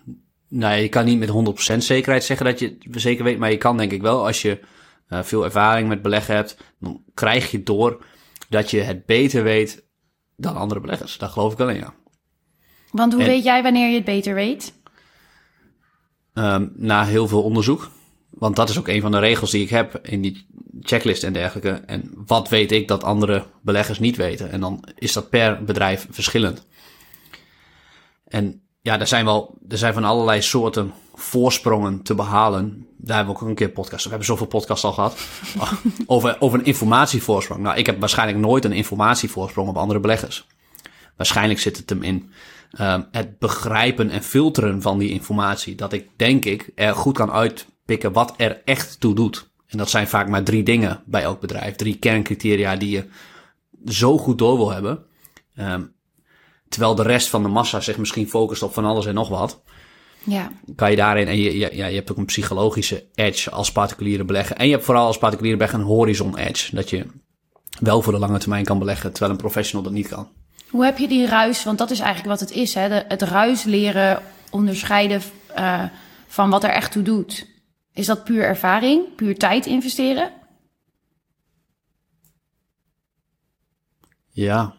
nou, 0.48 0.76
je 0.76 0.88
kan 0.88 1.04
niet 1.04 1.18
met 1.18 1.74
100% 1.74 1.76
zekerheid 1.76 2.24
zeggen 2.24 2.46
dat 2.46 2.58
je 2.58 2.76
het 2.80 3.00
zeker 3.00 3.24
weet. 3.24 3.38
Maar 3.38 3.50
je 3.50 3.56
kan 3.56 3.76
denk 3.76 3.92
ik 3.92 4.02
wel, 4.02 4.26
als 4.26 4.42
je 4.42 4.60
eh, 5.08 5.22
veel 5.22 5.44
ervaring 5.44 5.88
met 5.88 6.02
beleggen 6.02 6.34
hebt, 6.34 6.56
dan 6.80 7.02
krijg 7.14 7.50
je 7.50 7.62
door 7.62 8.04
dat 8.48 8.70
je 8.70 8.80
het 8.80 9.06
beter 9.06 9.42
weet 9.42 9.84
dan 10.36 10.56
andere 10.56 10.80
beleggers. 10.80 11.18
Daar 11.18 11.28
geloof 11.28 11.52
ik 11.52 11.58
wel 11.58 11.68
in, 11.68 11.76
ja. 11.76 11.94
Want 12.90 13.12
hoe 13.12 13.22
En- 13.22 13.28
weet 13.28 13.44
jij 13.44 13.62
wanneer 13.62 13.88
je 13.88 13.94
het 13.94 14.04
beter 14.04 14.34
weet? 14.34 14.72
Ehm, 16.34 16.66
na 16.74 17.04
heel 17.04 17.28
veel 17.28 17.42
onderzoek. 17.42 17.90
Want 18.30 18.56
dat 18.56 18.68
is 18.68 18.78
ook 18.78 18.88
een 18.88 19.00
van 19.00 19.10
de 19.10 19.18
regels 19.18 19.50
die 19.50 19.62
ik 19.62 19.70
heb 19.70 19.98
in 20.02 20.20
die 20.22 20.46
checklist 20.80 21.22
en 21.22 21.32
dergelijke. 21.32 21.70
En 21.86 22.12
wat 22.26 22.48
weet 22.48 22.72
ik 22.72 22.88
dat 22.88 23.04
andere 23.04 23.44
beleggers 23.62 23.98
niet 23.98 24.16
weten? 24.16 24.50
En 24.50 24.60
dan 24.60 24.84
is 24.94 25.12
dat 25.12 25.30
per 25.30 25.64
bedrijf 25.64 26.06
verschillend. 26.10 26.66
En 28.24 28.62
ja, 28.80 29.00
er 29.00 29.06
zijn 29.06 29.24
wel, 29.24 29.58
er 29.68 29.78
zijn 29.78 29.92
van 29.94 30.04
allerlei 30.04 30.42
soorten 30.42 30.92
voorsprongen 31.14 32.02
te 32.02 32.14
behalen. 32.14 32.86
Daar 32.96 33.16
hebben 33.16 33.34
we 33.34 33.40
ook 33.40 33.48
een 33.48 33.54
keer 33.54 33.70
podcast. 33.70 34.02
We 34.02 34.08
hebben 34.08 34.26
zoveel 34.26 34.46
podcasts 34.46 34.84
al 34.84 34.92
gehad. 34.92 35.18
over, 36.06 36.36
over 36.40 36.58
een 36.58 36.64
informatievoorsprong. 36.64 37.62
Nou, 37.62 37.76
ik 37.78 37.86
heb 37.86 38.00
waarschijnlijk 38.00 38.38
nooit 38.38 38.64
een 38.64 38.72
informatievoorsprong 38.72 39.68
op 39.68 39.76
andere 39.76 40.00
beleggers. 40.00 40.46
Waarschijnlijk 41.16 41.60
zit 41.60 41.76
het 41.76 41.88
hem 41.90 42.02
in 42.02 42.30
ehm, 42.70 43.02
het 43.10 43.38
begrijpen 43.38 44.10
en 44.10 44.22
filteren 44.22 44.82
van 44.82 44.98
die 44.98 45.10
informatie. 45.10 45.74
Dat 45.74 45.92
ik, 45.92 46.08
denk 46.16 46.44
ik, 46.44 46.70
er 46.74 46.94
goed 46.94 47.14
kan 47.14 47.30
uitpikken 47.30 48.12
wat 48.12 48.34
er 48.36 48.62
echt 48.64 49.00
toe 49.00 49.14
doet. 49.14 49.50
En 49.66 49.78
dat 49.78 49.90
zijn 49.90 50.08
vaak 50.08 50.28
maar 50.28 50.42
drie 50.42 50.62
dingen 50.62 51.02
bij 51.06 51.22
elk 51.22 51.40
bedrijf. 51.40 51.76
Drie 51.76 51.98
kerncriteria 51.98 52.76
die 52.76 52.90
je 52.90 53.04
zo 53.86 54.18
goed 54.18 54.38
door 54.38 54.56
wil 54.56 54.70
hebben. 54.70 55.04
Ehm, 55.54 55.82
terwijl 56.68 56.94
de 56.94 57.02
rest 57.02 57.28
van 57.28 57.42
de 57.42 57.48
massa 57.48 57.80
zich 57.80 57.98
misschien 57.98 58.28
focust 58.28 58.62
op 58.62 58.72
van 58.72 58.84
alles 58.84 59.06
en 59.06 59.14
nog 59.14 59.28
wat. 59.28 59.62
Ja. 60.22 60.52
Kan 60.74 60.90
je 60.90 60.96
daarin, 60.96 61.26
en 61.26 61.36
je, 61.36 61.58
je, 61.58 61.76
ja, 61.76 61.86
je 61.86 61.94
hebt 61.94 62.10
ook 62.10 62.16
een 62.16 62.24
psychologische 62.24 63.06
edge 63.14 63.50
als 63.50 63.72
particuliere 63.72 64.24
belegger. 64.24 64.56
En 64.56 64.66
je 64.66 64.72
hebt 64.72 64.84
vooral 64.84 65.06
als 65.06 65.18
particuliere 65.18 65.56
belegger 65.56 65.80
een 65.80 65.86
horizon 65.86 66.36
edge. 66.36 66.74
Dat 66.74 66.90
je 66.90 67.06
wel 67.80 68.02
voor 68.02 68.12
de 68.12 68.18
lange 68.18 68.38
termijn 68.38 68.64
kan 68.64 68.78
beleggen, 68.78 69.10
terwijl 69.10 69.32
een 69.32 69.38
professional 69.38 69.84
dat 69.84 69.92
niet 69.92 70.08
kan. 70.08 70.28
Hoe 70.70 70.84
heb 70.84 70.98
je 70.98 71.08
die 71.08 71.26
ruis, 71.26 71.64
want 71.64 71.78
dat 71.78 71.90
is 71.90 71.98
eigenlijk 72.00 72.28
wat 72.40 72.48
het 72.48 72.50
is, 72.58 72.74
hè? 72.74 72.88
De, 72.88 73.04
het 73.08 73.22
ruis 73.22 73.64
leren 73.64 74.22
onderscheiden 74.50 75.22
eh, 75.54 75.84
van 76.26 76.50
wat 76.50 76.64
er 76.64 76.70
echt 76.70 76.92
toe 76.92 77.02
doet. 77.02 77.46
Is 77.92 78.06
dat 78.06 78.24
puur 78.24 78.42
ervaring, 78.42 79.14
puur 79.14 79.38
tijd 79.38 79.66
investeren? 79.66 80.32
Ja, 84.30 84.74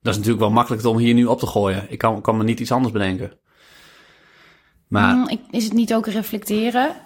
dat 0.00 0.12
is 0.12 0.16
natuurlijk 0.16 0.40
wel 0.44 0.50
makkelijk 0.50 0.84
om 0.84 0.98
hier 0.98 1.14
nu 1.14 1.24
op 1.24 1.38
te 1.38 1.46
gooien. 1.46 1.86
Ik 1.90 1.98
kan, 1.98 2.20
kan 2.20 2.36
me 2.36 2.44
niet 2.44 2.60
iets 2.60 2.72
anders 2.72 2.92
bedenken. 2.92 3.38
Maar 4.88 5.14
Mm, 5.14 5.38
Is 5.50 5.64
het 5.64 5.72
niet 5.72 5.94
ook 5.94 6.06
reflecteren? 6.06 6.96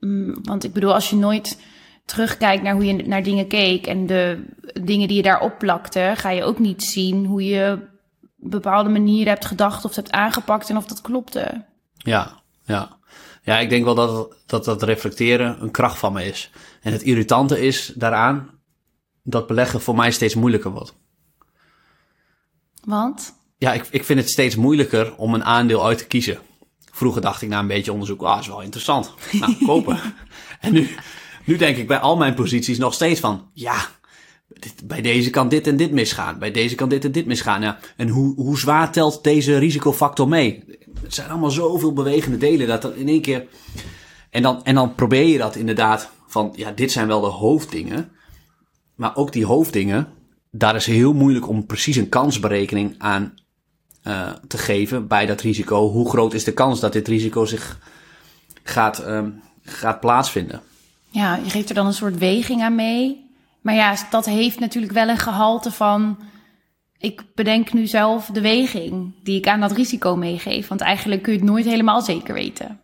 Mm, 0.00 0.38
Want 0.42 0.64
ik 0.64 0.72
bedoel, 0.72 0.94
als 0.94 1.10
je 1.10 1.16
nooit 1.16 1.58
terugkijkt 2.04 2.62
naar 2.62 2.74
hoe 2.74 2.84
je 2.84 3.06
naar 3.06 3.22
dingen 3.22 3.46
keek 3.46 3.86
en 3.86 4.06
de 4.06 4.44
dingen 4.82 5.08
die 5.08 5.16
je 5.16 5.22
daarop 5.22 5.58
plakte, 5.58 6.12
ga 6.16 6.30
je 6.30 6.44
ook 6.44 6.58
niet 6.58 6.82
zien 6.82 7.26
hoe 7.26 7.44
je 7.44 7.78
bepaalde 8.36 8.88
manieren 8.88 9.32
hebt 9.32 9.44
gedacht 9.44 9.84
of 9.84 9.94
het 9.94 9.96
hebt 9.96 10.10
aangepakt 10.10 10.70
en 10.70 10.76
of 10.76 10.86
dat 10.86 11.00
klopte. 11.00 11.64
ja, 11.96 12.40
ja. 12.64 13.00
Ja, 13.44 13.58
ik 13.58 13.70
denk 13.70 13.84
wel 13.84 13.94
dat, 13.94 14.34
dat 14.46 14.64
dat 14.64 14.82
reflecteren 14.82 15.62
een 15.62 15.70
kracht 15.70 15.98
van 15.98 16.12
me 16.12 16.24
is. 16.24 16.50
En 16.80 16.92
het 16.92 17.02
irritante 17.02 17.60
is 17.60 17.92
daaraan 17.94 18.50
dat 19.22 19.46
beleggen 19.46 19.80
voor 19.80 19.94
mij 19.94 20.10
steeds 20.10 20.34
moeilijker 20.34 20.70
wordt. 20.70 20.94
Want? 22.84 23.34
Ja, 23.58 23.72
ik, 23.72 23.86
ik 23.90 24.04
vind 24.04 24.20
het 24.20 24.30
steeds 24.30 24.56
moeilijker 24.56 25.16
om 25.16 25.34
een 25.34 25.44
aandeel 25.44 25.86
uit 25.86 25.98
te 25.98 26.06
kiezen. 26.06 26.38
Vroeger 26.92 27.22
dacht 27.22 27.42
ik 27.42 27.48
na 27.48 27.58
een 27.58 27.66
beetje 27.66 27.92
onderzoek, 27.92 28.22
ah, 28.22 28.40
is 28.40 28.46
wel 28.46 28.62
interessant. 28.62 29.14
Nou, 29.32 29.56
kopen. 29.66 29.98
en 30.60 30.72
nu, 30.72 30.88
nu 31.44 31.56
denk 31.56 31.76
ik 31.76 31.86
bij 31.86 31.98
al 31.98 32.16
mijn 32.16 32.34
posities 32.34 32.78
nog 32.78 32.94
steeds 32.94 33.20
van, 33.20 33.50
ja, 33.52 33.88
bij 34.84 35.00
deze 35.00 35.30
kan 35.30 35.48
dit 35.48 35.66
en 35.66 35.76
dit 35.76 35.92
misgaan. 35.92 36.38
Bij 36.38 36.50
deze 36.50 36.74
kan 36.74 36.88
dit 36.88 37.04
en 37.04 37.12
dit 37.12 37.26
misgaan. 37.26 37.76
En 37.96 38.08
hoe, 38.08 38.34
hoe 38.34 38.58
zwaar 38.58 38.92
telt 38.92 39.24
deze 39.24 39.58
risicofactor 39.58 40.28
mee? 40.28 40.64
Het 41.02 41.14
zijn 41.14 41.30
allemaal 41.30 41.50
zoveel 41.50 41.92
bewegende 41.92 42.38
delen 42.38 42.66
dat 42.66 42.82
dat 42.82 42.94
in 42.94 43.08
één 43.08 43.22
keer... 43.22 43.46
En 44.30 44.42
dan, 44.42 44.64
en 44.64 44.74
dan 44.74 44.94
probeer 44.94 45.26
je 45.26 45.38
dat 45.38 45.56
inderdaad 45.56 46.10
van, 46.26 46.52
ja, 46.56 46.70
dit 46.70 46.92
zijn 46.92 47.06
wel 47.06 47.20
de 47.20 47.26
hoofddingen. 47.26 48.10
Maar 48.94 49.16
ook 49.16 49.32
die 49.32 49.46
hoofddingen, 49.46 50.08
daar 50.50 50.76
is 50.76 50.86
heel 50.86 51.12
moeilijk 51.12 51.48
om 51.48 51.66
precies 51.66 51.96
een 51.96 52.08
kansberekening 52.08 52.94
aan 52.98 53.34
eh, 54.02 54.30
te 54.46 54.58
geven 54.58 55.06
bij 55.06 55.26
dat 55.26 55.40
risico. 55.40 55.88
Hoe 55.88 56.10
groot 56.10 56.34
is 56.34 56.44
de 56.44 56.52
kans 56.52 56.80
dat 56.80 56.92
dit 56.92 57.08
risico 57.08 57.44
zich 57.44 57.78
gaat, 58.62 58.98
ehm, 58.98 59.30
gaat 59.62 60.00
plaatsvinden? 60.00 60.62
Ja, 61.12 61.36
je 61.44 61.50
geeft 61.50 61.68
er 61.68 61.74
dan 61.74 61.86
een 61.86 61.92
soort 61.92 62.18
weging 62.18 62.62
aan 62.62 62.74
mee. 62.74 63.30
Maar 63.60 63.74
ja, 63.74 63.96
dat 64.10 64.24
heeft 64.24 64.60
natuurlijk 64.60 64.92
wel 64.92 65.08
een 65.08 65.16
gehalte 65.18 65.70
van. 65.70 66.18
Ik 66.98 67.24
bedenk 67.34 67.72
nu 67.72 67.86
zelf 67.86 68.26
de 68.26 68.40
weging 68.40 69.14
die 69.22 69.38
ik 69.38 69.46
aan 69.46 69.60
dat 69.60 69.72
risico 69.72 70.16
meegeef. 70.16 70.68
Want 70.68 70.80
eigenlijk 70.80 71.22
kun 71.22 71.32
je 71.32 71.38
het 71.38 71.48
nooit 71.48 71.64
helemaal 71.64 72.02
zeker 72.02 72.34
weten. 72.34 72.80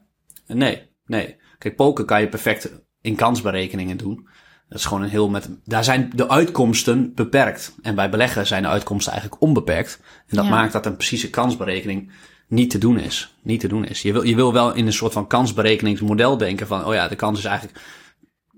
Nee, 0.47 0.83
nee. 1.07 1.37
Kijk, 1.59 1.77
poker 1.77 2.05
kan 2.05 2.21
je 2.21 2.29
perfect 2.29 2.71
in 3.01 3.17
kansberekeningen 3.17 3.97
doen. 3.97 4.29
Dat 4.69 4.79
is 4.79 4.85
gewoon 4.85 5.03
een 5.03 5.09
heel 5.09 5.29
met. 5.29 5.49
Daar 5.65 5.85
zijn 5.85 6.11
de 6.15 6.29
uitkomsten 6.29 7.15
beperkt. 7.15 7.75
En 7.83 7.95
bij 7.95 8.11
beleggen 8.11 8.47
zijn 8.47 8.63
de 8.63 8.69
uitkomsten 8.69 9.13
eigenlijk 9.13 9.43
onbeperkt. 9.43 10.01
En 10.27 10.37
dat 10.37 10.45
Ja. 10.45 10.51
maakt 10.51 10.73
dat 10.73 10.87
een 10.87 10.97
precieze 10.97 11.31
kansberekening 11.31 12.13
niet 12.49 12.71
te 12.71 12.79
doen 12.79 12.99
is. 12.99 13.35
Niet 13.43 13.61
te 13.61 13.69
doen 13.69 13.85
is. 13.85 14.03
Je 14.03 14.13
wil, 14.13 14.23
je 14.23 14.35
wil 14.35 14.53
wel 14.53 14.75
in 14.75 14.87
een 14.87 14.93
soort 14.93 15.13
van 15.13 15.27
kansberekeningsmodel 15.27 16.37
denken 16.37 16.67
van, 16.67 16.85
oh 16.85 16.95
ja, 16.95 17.09
de 17.09 17.17
kans 17.17 17.39
is 17.39 17.45
eigenlijk 17.45 17.81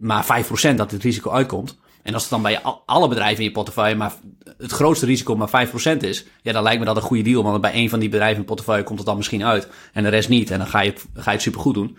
maar 0.00 0.24
5% 0.24 0.74
dat 0.76 0.90
het 0.90 1.02
risico 1.02 1.30
uitkomt. 1.30 1.78
En 2.02 2.14
als 2.14 2.22
het 2.22 2.30
dan 2.30 2.42
bij 2.42 2.60
al- 2.60 2.82
alle 2.86 3.08
bedrijven 3.08 3.38
in 3.38 3.44
je 3.44 3.50
portefeuille 3.50 3.96
maar 3.96 4.12
het 4.58 4.72
grootste 4.72 5.06
risico 5.06 5.36
maar 5.36 5.48
5% 5.48 6.02
is, 6.02 6.24
ja, 6.42 6.52
dan 6.52 6.62
lijkt 6.62 6.78
me 6.78 6.84
dat 6.84 6.96
een 6.96 7.02
goede 7.02 7.22
deal. 7.22 7.42
Want 7.42 7.60
bij 7.60 7.72
één 7.72 7.88
van 7.88 8.00
die 8.00 8.08
bedrijven 8.08 8.36
in 8.36 8.42
je 8.42 8.48
portefeuille 8.48 8.84
komt 8.84 8.98
het 8.98 9.06
dan 9.06 9.16
misschien 9.16 9.44
uit. 9.44 9.68
En 9.92 10.02
de 10.02 10.08
rest 10.08 10.28
niet. 10.28 10.50
En 10.50 10.58
dan 10.58 10.66
ga 10.66 10.80
je 10.80 10.90
het, 10.90 11.06
ga 11.14 11.24
je 11.24 11.30
het 11.30 11.42
supergoed 11.42 11.74
doen. 11.74 11.98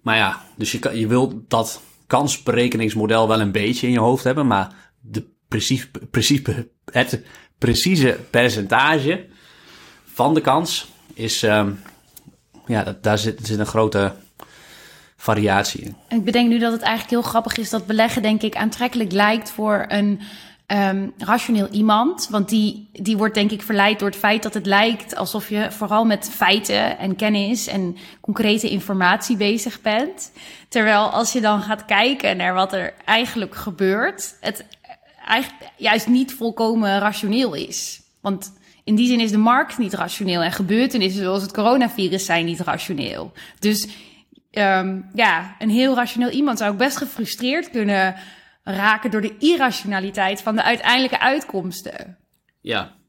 Maar 0.00 0.16
ja, 0.16 0.42
dus 0.56 0.72
je, 0.72 0.98
je 0.98 1.06
wil 1.06 1.44
dat 1.48 1.82
kansberekeningsmodel 2.06 3.28
wel 3.28 3.40
een 3.40 3.52
beetje 3.52 3.86
in 3.86 3.92
je 3.92 3.98
hoofd 3.98 4.24
hebben. 4.24 4.46
Maar 4.46 4.74
de 5.00 5.30
precies, 5.48 5.90
precies, 6.10 6.40
het 6.84 7.22
precieze 7.58 8.18
percentage 8.30 9.26
van 10.04 10.34
de 10.34 10.40
kans 10.40 10.88
is, 11.14 11.42
ehm, 11.42 11.70
ja, 12.66 12.96
daar 13.00 13.18
zit, 13.18 13.46
zit 13.46 13.58
een 13.58 13.66
grote 13.66 14.14
variatie 15.22 15.80
in. 15.80 15.96
Ik 16.08 16.24
bedenk 16.24 16.48
nu 16.48 16.58
dat 16.58 16.72
het 16.72 16.80
eigenlijk 16.80 17.10
heel 17.10 17.30
grappig 17.30 17.56
is 17.56 17.70
dat 17.70 17.86
beleggen, 17.86 18.22
denk 18.22 18.42
ik, 18.42 18.56
aantrekkelijk 18.56 19.12
lijkt 19.12 19.50
voor 19.50 19.84
een 19.88 20.20
ehm, 20.66 21.08
rationeel 21.18 21.68
iemand. 21.68 22.28
Want 22.30 22.48
die, 22.48 22.88
die 22.92 23.16
wordt, 23.16 23.34
denk 23.34 23.50
ik, 23.50 23.62
verleid 23.62 23.98
door 23.98 24.08
het 24.08 24.18
feit 24.18 24.42
dat 24.42 24.54
het 24.54 24.66
lijkt 24.66 25.16
alsof 25.16 25.48
je 25.48 25.70
vooral 25.70 26.04
met 26.04 26.30
feiten 26.30 26.98
en 26.98 27.16
kennis 27.16 27.66
en 27.66 27.96
concrete 28.20 28.70
informatie 28.70 29.36
bezig 29.36 29.80
bent. 29.80 30.32
Terwijl 30.68 31.10
als 31.10 31.32
je 31.32 31.40
dan 31.40 31.62
gaat 31.62 31.84
kijken 31.84 32.36
naar 32.36 32.54
wat 32.54 32.72
er 32.72 32.94
eigenlijk 33.04 33.54
gebeurt, 33.54 34.36
het 34.40 34.64
eigenlijk 35.26 35.70
juist 35.76 36.06
niet 36.06 36.34
volkomen 36.34 36.98
rationeel 36.98 37.54
is. 37.54 38.00
Want 38.20 38.52
in 38.84 38.94
die 38.94 39.06
zin 39.06 39.20
is 39.20 39.30
de 39.30 39.38
markt 39.38 39.78
niet 39.78 39.94
rationeel 39.94 40.42
en 40.42 40.52
gebeurtenissen 40.52 41.22
zoals 41.22 41.42
het 41.42 41.52
coronavirus 41.52 42.24
zijn 42.24 42.44
niet 42.44 42.60
rationeel. 42.60 43.32
Dus 43.58 43.88
Ehm, 44.52 45.00
ja, 45.14 45.56
een 45.58 45.70
heel 45.70 45.94
rationeel 45.94 46.30
iemand 46.30 46.58
zou 46.58 46.72
ook 46.72 46.78
best 46.78 46.96
gefrustreerd 46.96 47.70
kunnen 47.70 48.14
raken 48.64 49.10
door 49.10 49.20
de 49.20 49.36
irrationaliteit 49.38 50.42
van 50.42 50.56
de 50.56 50.62
uiteindelijke 50.62 51.20
uitkomsten. 51.20 52.18
Ja. 52.60 52.90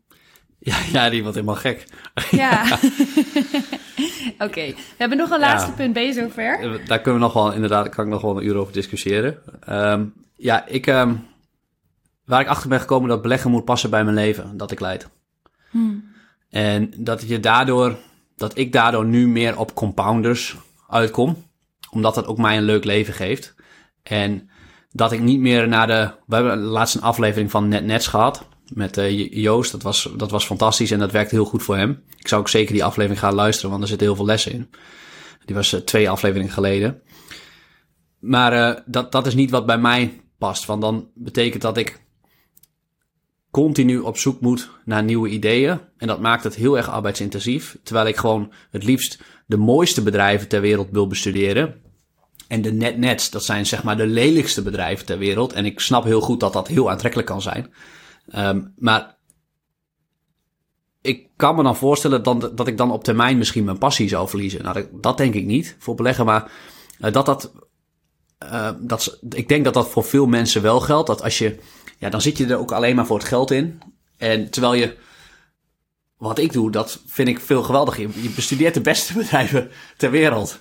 Ja, 0.65 0.77
ja, 0.91 1.09
die 1.09 1.21
wordt 1.21 1.35
helemaal 1.35 1.55
gek. 1.55 1.85
Ja. 2.31 2.63
Oké, 4.47 4.65
we 4.65 4.75
hebben 4.97 5.17
nog 5.17 5.29
een 5.29 5.39
laatste 5.39 5.69
Ja. 5.69 5.75
punt. 5.75 5.97
Je 5.97 6.13
zover? 6.13 6.59
Eh, 6.59 6.87
Daar 6.87 6.99
kunnen 7.01 7.19
we 7.19 7.25
nog 7.25 7.33
wel, 7.33 7.53
inderdaad, 7.53 7.89
kan 7.89 8.05
ik 8.05 8.11
nog 8.11 8.21
wel 8.21 8.37
een 8.37 8.45
uur 8.45 8.55
over 8.55 8.73
discussiëren. 8.73 9.37
Ehm, 9.65 10.05
ja, 10.35 10.65
ik, 10.67 10.87
ehm, 10.87 11.15
waar 12.25 12.41
ik 12.41 12.47
achter 12.47 12.69
ben 12.69 12.79
gekomen 12.79 13.09
dat 13.09 13.21
beleggen 13.21 13.51
moet 13.51 13.65
passen 13.65 13.89
bij 13.89 14.03
mijn 14.03 14.15
leven, 14.15 14.57
dat 14.57 14.71
ik 14.71 14.79
leid. 14.79 15.09
En 16.49 16.93
dat 16.97 17.27
je 17.27 17.39
daardoor, 17.39 17.97
dat 18.35 18.57
ik 18.57 18.71
daardoor 18.71 19.05
nu 19.05 19.27
meer 19.27 19.57
op 19.59 19.73
compounders 19.75 20.55
uitkom. 20.93 21.47
Omdat 21.89 22.15
het 22.15 22.25
ook 22.25 22.37
mij 22.37 22.57
een 22.57 22.63
leuk 22.63 22.83
leven 22.83 23.13
geeft. 23.13 23.55
En 24.03 24.49
dat 24.91 25.11
ik 25.11 25.19
niet 25.19 25.39
meer 25.39 25.67
naar 25.67 25.87
de... 25.87 26.11
We 26.25 26.35
hebben 26.35 26.57
laatst 26.57 26.95
een 26.95 27.01
aflevering 27.01 27.51
van 27.51 27.67
Net 27.67 27.85
Nets 27.85 28.07
gehad. 28.07 28.47
Met 28.73 28.97
uh, 28.97 29.33
Joost. 29.33 29.71
Dat 29.71 29.83
was, 29.83 30.09
dat 30.17 30.31
was 30.31 30.45
fantastisch 30.45 30.91
en 30.91 30.99
dat 30.99 31.11
werkte 31.11 31.35
heel 31.35 31.45
goed 31.45 31.63
voor 31.63 31.77
hem. 31.77 32.03
Ik 32.17 32.27
zou 32.27 32.41
ook 32.41 32.49
zeker 32.49 32.73
die 32.73 32.83
aflevering 32.83 33.19
gaan 33.19 33.33
luisteren, 33.33 33.69
want 33.69 33.81
er 33.81 33.87
zitten 33.87 34.07
heel 34.07 34.15
veel 34.15 34.25
lessen 34.25 34.51
in. 34.51 34.69
Die 35.45 35.55
was 35.55 35.73
uh, 35.73 35.79
twee 35.79 36.09
afleveringen 36.09 36.51
geleden. 36.51 37.01
Maar 38.19 38.53
uh, 38.53 38.81
dat, 38.85 39.11
dat 39.11 39.27
is 39.27 39.35
niet 39.35 39.51
wat 39.51 39.65
bij 39.65 39.77
mij 39.77 40.21
past. 40.37 40.65
Want 40.65 40.81
dan 40.81 41.09
betekent 41.15 41.61
dat 41.61 41.77
ik 41.77 42.01
continu 43.51 43.99
op 43.99 44.17
zoek 44.17 44.41
moet 44.41 44.69
naar 44.85 45.03
nieuwe 45.03 45.29
ideeën. 45.29 45.79
En 45.97 46.07
dat 46.07 46.21
maakt 46.21 46.43
het 46.43 46.55
heel 46.55 46.77
erg 46.77 46.89
arbeidsintensief. 46.89 47.77
Terwijl 47.83 48.07
ik 48.07 48.17
gewoon 48.17 48.53
het 48.71 48.83
liefst 48.83 49.23
de 49.45 49.57
mooiste 49.57 50.01
bedrijven 50.01 50.47
ter 50.47 50.61
wereld 50.61 50.87
wil 50.91 51.07
bestuderen. 51.07 51.81
En 52.47 52.61
de 52.61 52.71
net-nets, 52.71 53.29
dat 53.29 53.45
zijn 53.45 53.65
zeg 53.65 53.83
maar 53.83 53.97
de 53.97 54.07
lelijkste 54.07 54.61
bedrijven 54.61 55.05
ter 55.05 55.17
wereld. 55.17 55.53
En 55.53 55.65
ik 55.65 55.79
snap 55.79 56.03
heel 56.03 56.21
goed 56.21 56.39
dat 56.39 56.53
dat 56.53 56.67
heel 56.67 56.89
aantrekkelijk 56.89 57.27
kan 57.27 57.41
zijn. 57.41 57.73
Um, 58.35 58.73
maar 58.77 59.17
ik 61.01 61.27
kan 61.35 61.55
me 61.55 61.63
dan 61.63 61.75
voorstellen 61.75 62.23
dan, 62.23 62.51
dat 62.55 62.67
ik 62.67 62.77
dan 62.77 62.91
op 62.91 63.03
termijn 63.03 63.37
misschien 63.37 63.63
mijn 63.63 63.77
passie 63.77 64.07
zou 64.07 64.29
verliezen. 64.29 64.63
Nou, 64.63 64.87
dat, 64.91 65.17
denk 65.17 65.33
ik 65.33 65.45
niet 65.45 65.75
voor 65.79 65.95
beleggen, 65.95 66.25
maar 66.25 66.51
uh, 66.99 67.11
dat 67.11 67.25
dat... 67.25 67.53
Uh, 68.43 68.69
dat, 68.79 69.19
ik 69.29 69.47
denk 69.47 69.63
dat 69.63 69.73
dat 69.73 69.89
voor 69.89 70.03
veel 70.03 70.25
mensen 70.25 70.61
wel 70.61 70.79
geldt. 70.79 71.07
Dat 71.07 71.23
als 71.23 71.37
je 71.37 71.59
ja, 71.99 72.09
dan 72.09 72.21
zit 72.21 72.37
je 72.37 72.45
er 72.45 72.57
ook 72.57 72.71
alleen 72.71 72.95
maar 72.95 73.05
voor 73.05 73.17
het 73.17 73.27
geld 73.27 73.51
in. 73.51 73.79
En 74.17 74.49
terwijl 74.49 74.73
je, 74.73 74.97
wat 76.23 76.39
ik 76.39 76.53
doe, 76.53 76.71
dat 76.71 76.99
vind 77.05 77.27
ik 77.27 77.39
veel 77.39 77.63
geweldig. 77.63 77.97
Je, 77.97 78.09
je 78.21 78.29
bestudeert 78.29 78.73
de 78.73 78.81
beste 78.81 79.13
bedrijven 79.19 79.71
ter 79.97 80.11
wereld. 80.11 80.59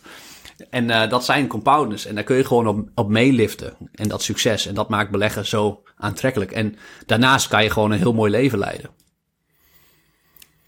En 0.70 0.88
uh, 0.88 1.08
dat 1.08 1.24
zijn 1.24 1.46
compounders. 1.46 2.06
En 2.06 2.14
daar 2.14 2.24
kun 2.24 2.36
je 2.36 2.44
gewoon 2.44 2.66
op, 2.66 2.88
op 2.94 3.08
meeliften. 3.08 3.76
En 3.94 4.08
dat 4.08 4.22
succes. 4.22 4.66
En 4.66 4.74
dat 4.74 4.88
maakt 4.88 5.10
beleggen 5.10 5.46
zo 5.46 5.82
aantrekkelijk. 5.96 6.52
En 6.52 6.76
daarnaast 7.06 7.48
kan 7.48 7.62
je 7.62 7.70
gewoon 7.70 7.90
een 7.90 7.98
heel 7.98 8.12
mooi 8.12 8.30
leven 8.30 8.58
leiden. 8.58 8.90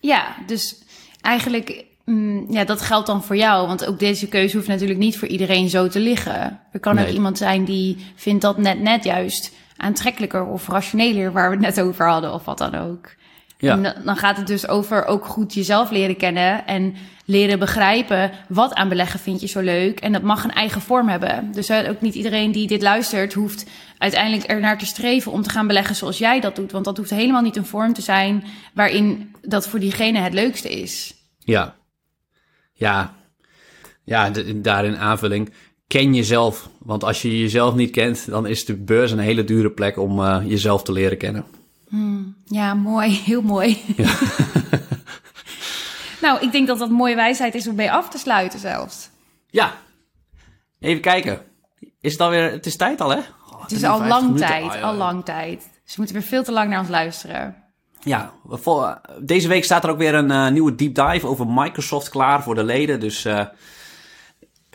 Ja, 0.00 0.36
dus 0.46 0.82
eigenlijk, 1.20 1.84
mm, 2.04 2.52
ja, 2.52 2.64
dat 2.64 2.80
geldt 2.80 3.06
dan 3.06 3.24
voor 3.24 3.36
jou. 3.36 3.66
Want 3.66 3.86
ook 3.86 3.98
deze 3.98 4.28
keuze 4.28 4.56
hoeft 4.56 4.68
natuurlijk 4.68 4.98
niet 4.98 5.18
voor 5.18 5.28
iedereen 5.28 5.68
zo 5.68 5.88
te 5.88 6.00
liggen. 6.00 6.60
Er 6.72 6.80
kan 6.80 6.94
nee. 6.94 7.06
ook 7.06 7.12
iemand 7.12 7.38
zijn 7.38 7.64
die 7.64 8.12
vindt 8.14 8.42
dat 8.42 8.58
net 8.58 8.80
net 8.80 9.04
juist 9.04 9.52
aantrekkelijker 9.76 10.44
of 10.44 10.68
rationeler, 10.68 11.32
waar 11.32 11.50
we 11.50 11.56
het 11.56 11.64
net 11.76 11.80
over 11.80 12.08
hadden, 12.08 12.32
of 12.32 12.44
wat 12.44 12.58
dan 12.58 12.74
ook. 12.74 13.14
Ja. 13.64 13.82
En 13.82 14.02
dan 14.04 14.16
gaat 14.16 14.36
het 14.36 14.46
dus 14.46 14.68
over 14.68 15.04
ook 15.04 15.24
goed 15.24 15.54
jezelf 15.54 15.90
leren 15.90 16.16
kennen 16.16 16.66
en 16.66 16.94
leren 17.24 17.58
begrijpen 17.58 18.30
wat 18.48 18.74
aan 18.74 18.88
beleggen 18.88 19.20
vind 19.20 19.40
je 19.40 19.46
zo 19.46 19.60
leuk. 19.60 20.00
En 20.00 20.12
dat 20.12 20.22
mag 20.22 20.44
een 20.44 20.52
eigen 20.52 20.80
vorm 20.80 21.08
hebben. 21.08 21.52
Dus 21.52 21.70
ook 21.70 22.00
niet 22.00 22.14
iedereen 22.14 22.52
die 22.52 22.66
dit 22.66 22.82
luistert 22.82 23.32
hoeft 23.32 23.66
uiteindelijk 23.98 24.50
er 24.50 24.60
naar 24.60 24.78
te 24.78 24.86
streven 24.86 25.32
om 25.32 25.42
te 25.42 25.50
gaan 25.50 25.66
beleggen 25.66 25.94
zoals 25.94 26.18
jij 26.18 26.40
dat 26.40 26.56
doet. 26.56 26.72
Want 26.72 26.84
dat 26.84 26.96
hoeft 26.96 27.10
helemaal 27.10 27.42
niet 27.42 27.56
een 27.56 27.66
vorm 27.66 27.92
te 27.92 28.02
zijn 28.02 28.44
waarin 28.74 29.34
dat 29.42 29.68
voor 29.68 29.80
diegene 29.80 30.18
het 30.18 30.32
leukste 30.32 30.80
is. 30.80 31.14
Ja, 31.38 31.76
ja, 32.72 33.14
ja, 34.04 34.30
daarin 34.54 34.96
aanvulling 34.96 35.52
ken 35.86 36.14
jezelf. 36.14 36.70
Want 36.78 37.04
als 37.04 37.22
je 37.22 37.40
jezelf 37.40 37.74
niet 37.74 37.90
kent, 37.90 38.30
dan 38.30 38.46
is 38.46 38.64
de 38.64 38.76
beurs 38.76 39.10
een 39.10 39.18
hele 39.18 39.44
dure 39.44 39.70
plek 39.70 39.98
om 39.98 40.18
uh, 40.18 40.40
jezelf 40.44 40.82
te 40.82 40.92
leren 40.92 41.18
kennen. 41.18 41.44
Hmm, 41.94 42.36
ja, 42.44 42.74
mooi. 42.74 43.10
Heel 43.24 43.42
mooi. 43.42 43.82
Ja. 43.96 44.14
nou, 46.22 46.40
ik 46.40 46.52
denk 46.52 46.66
dat 46.66 46.78
dat 46.78 46.90
mooie 46.90 47.14
wijsheid 47.14 47.54
is 47.54 47.68
om 47.68 47.76
bij 47.76 47.90
af 47.90 48.08
te 48.08 48.18
sluiten 48.18 48.58
zelfs. 48.58 49.10
Ja. 49.46 49.72
Even 50.80 51.02
kijken. 51.02 51.40
Is 52.00 52.12
het 52.12 52.20
alweer... 52.20 52.50
Het 52.50 52.66
is 52.66 52.76
tijd 52.76 53.00
al, 53.00 53.10
hè? 53.10 53.18
Oh, 53.18 53.62
het 53.62 53.72
is 53.72 53.84
al 53.84 54.04
lang 54.04 54.36
tijd. 54.38 54.64
Oh, 54.64 54.82
al 54.82 54.94
lang 54.94 55.24
tijd. 55.24 55.70
Ze 55.84 55.94
moeten 55.96 56.16
weer 56.16 56.24
veel 56.24 56.42
te 56.42 56.52
lang 56.52 56.70
naar 56.70 56.78
ons 56.78 56.88
luisteren. 56.88 57.56
Ja, 58.00 58.32
voor, 58.48 59.00
deze 59.20 59.48
week 59.48 59.64
staat 59.64 59.84
er 59.84 59.90
ook 59.90 59.98
weer 59.98 60.14
een 60.14 60.30
uh, 60.30 60.48
nieuwe 60.48 60.74
deep 60.74 60.94
dive 60.94 61.26
over 61.26 61.46
Microsoft 61.46 62.08
klaar 62.08 62.42
voor 62.42 62.54
de 62.54 62.64
leden. 62.64 63.00
Dus... 63.00 63.24
Uh, 63.24 63.44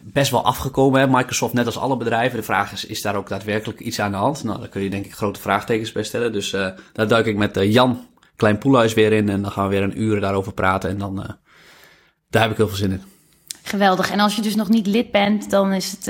best 0.03 0.31
wel 0.31 0.45
afgekomen. 0.45 0.99
Hè? 0.99 1.07
Microsoft, 1.07 1.53
net 1.53 1.65
als 1.65 1.77
alle 1.77 1.97
bedrijven. 1.97 2.37
De 2.37 2.43
vraag 2.43 2.71
is, 2.71 2.85
is 2.85 3.01
daar 3.01 3.15
ook 3.15 3.29
daadwerkelijk 3.29 3.79
iets 3.79 3.99
aan 3.99 4.11
de 4.11 4.17
hand? 4.17 4.43
Nou, 4.43 4.59
daar 4.59 4.69
kun 4.69 4.81
je 4.81 4.89
denk 4.89 5.05
ik 5.05 5.13
grote 5.13 5.39
vraagtekens 5.39 5.91
bij 5.91 6.03
stellen. 6.03 6.31
Dus 6.31 6.53
uh, 6.53 6.67
daar 6.93 7.07
duik 7.07 7.25
ik 7.25 7.35
met 7.35 7.57
uh, 7.57 7.71
Jan 7.71 8.07
Klein 8.35 8.57
Poelhuis 8.57 8.93
weer 8.93 9.11
in. 9.11 9.29
En 9.29 9.41
dan 9.41 9.51
gaan 9.51 9.63
we 9.63 9.69
weer 9.69 9.83
een 9.83 10.01
uur 10.01 10.19
daarover 10.19 10.53
praten. 10.53 10.89
En 10.89 10.97
dan, 10.97 11.19
uh, 11.19 11.29
daar 12.29 12.41
heb 12.41 12.51
ik 12.51 12.57
heel 12.57 12.67
veel 12.67 12.77
zin 12.77 12.91
in. 12.91 13.03
Geweldig. 13.63 14.11
En 14.11 14.19
als 14.19 14.35
je 14.35 14.41
dus 14.41 14.55
nog 14.55 14.69
niet 14.69 14.87
lid 14.87 15.11
bent, 15.11 15.49
dan, 15.49 15.73
is 15.73 15.91
het, 15.91 16.05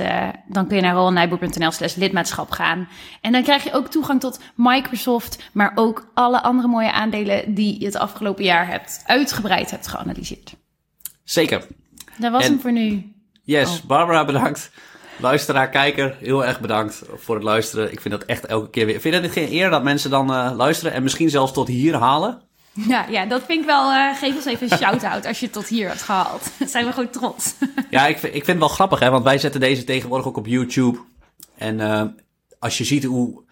dan 0.48 0.68
kun 0.68 0.76
je 0.76 0.82
naar 0.82 0.94
rolnijboer.nl 0.94 1.72
slash 1.72 1.96
lidmaatschap 1.96 2.52
gaan. 2.52 2.88
En 3.22 3.32
dan 3.32 3.44
krijg 3.44 3.64
je 3.64 3.74
ook 3.74 3.88
toegang 3.88 4.20
tot 4.20 4.40
Microsoft, 4.56 5.50
maar 5.54 5.72
ook 5.76 6.12
alle 6.14 6.44
andere 6.44 6.68
mooie 6.68 6.92
aandelen 6.92 7.54
die 7.54 7.80
je 7.80 7.86
het 7.86 7.98
afgelopen 7.98 8.44
jaar 8.44 8.68
hebt 8.68 9.04
uitgebreid 9.06 9.72
hebt 9.72 9.88
geanalyseerd. 9.88 10.56
Zeker. 11.24 11.68
Dat 12.18 12.32
was 12.32 12.44
en... 12.44 12.52
hem 12.52 12.60
voor 12.60 12.72
nu. 12.72 13.14
Yes, 13.50 13.70
oh. 13.70 13.86
Barbara 13.88 14.26
bedankt. 14.26 14.72
Luisteraar, 15.18 15.70
kijker, 15.70 16.16
heel 16.20 16.46
erg 16.46 16.60
bedankt 16.60 17.02
voor 17.16 17.36
het 17.36 17.44
luisteren. 17.44 17.92
Ik 17.92 18.02
vind 18.02 18.14
dat 18.14 18.24
echt 18.24 18.46
elke 18.46 18.70
keer 18.70 18.86
weer. 18.86 19.02
Vind 19.02 19.16
je 19.16 19.22
dit 19.22 19.32
geen 19.32 19.52
eer 19.52 19.70
dat 19.70 19.84
mensen 19.84 20.10
dan 20.10 20.32
uh, 20.32 20.52
luisteren 20.56 20.94
en 20.94 21.04
misschien 21.04 21.30
zelfs 21.30 21.54
tot 21.54 21.68
hier 21.68 21.96
halen? 21.96 22.42
Ja, 22.74 23.06
ja 23.10 23.26
dat 23.26 23.44
vind 23.46 23.60
ik 23.60 23.66
wel. 23.66 23.92
Uh, 23.92 24.18
geef 24.18 24.36
ons 24.36 24.46
even 24.46 24.72
een 24.72 24.78
shout-out 24.78 25.26
als 25.26 25.40
je 25.40 25.46
het 25.46 25.54
tot 25.54 25.68
hier 25.68 25.88
hebt 25.88 26.02
gehaald. 26.02 26.52
zijn 26.66 26.86
we 26.86 26.92
gewoon 26.92 27.10
trots. 27.10 27.54
ja, 27.90 28.08
ik, 28.08 28.16
ik 28.16 28.32
vind 28.32 28.48
het 28.48 28.58
wel 28.58 28.68
grappig, 28.68 29.00
hè, 29.00 29.10
want 29.10 29.24
wij 29.24 29.38
zetten 29.38 29.60
deze 29.60 29.84
tegenwoordig 29.84 30.28
ook 30.28 30.38
op 30.38 30.48
YouTube. 30.48 31.00
En 31.58 31.80
uh, 31.80 32.04
als 32.60 32.78
je 32.78 32.84
ziet 32.84 33.04
hoe, 33.04 33.44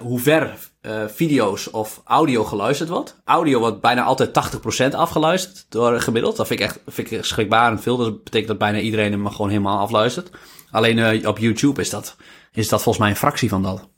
hoe 0.00 0.18
ver 0.18 0.54
uh, 0.82 1.02
video's 1.06 1.72
of 1.72 2.00
audio 2.04 2.44
geluisterd 2.44 2.88
wordt. 2.88 3.20
Audio 3.24 3.58
wordt 3.58 3.80
bijna 3.80 4.02
altijd 4.02 4.56
80% 4.92 4.94
afgeluisterd 4.94 5.66
door 5.68 6.00
gemiddeld. 6.00 6.36
Dat 6.36 6.46
vind 6.46 6.60
ik 6.60 6.66
echt 6.66 6.80
vind 6.86 7.10
ik 7.10 7.24
schrikbarend 7.24 7.80
veel. 7.80 7.96
Dat 7.96 8.24
betekent 8.24 8.48
dat 8.48 8.58
bijna 8.58 8.78
iedereen 8.78 9.12
hem 9.12 9.28
gewoon 9.28 9.50
helemaal 9.50 9.78
afluistert. 9.78 10.30
Alleen 10.70 10.98
uh, 10.98 11.28
op 11.28 11.38
YouTube 11.38 11.80
is 11.80 11.90
dat, 11.90 12.16
is 12.52 12.68
dat 12.68 12.82
volgens 12.82 12.98
mij 13.04 13.12
een 13.12 13.20
fractie 13.20 13.48
van 13.48 13.62
dat. 13.62 13.88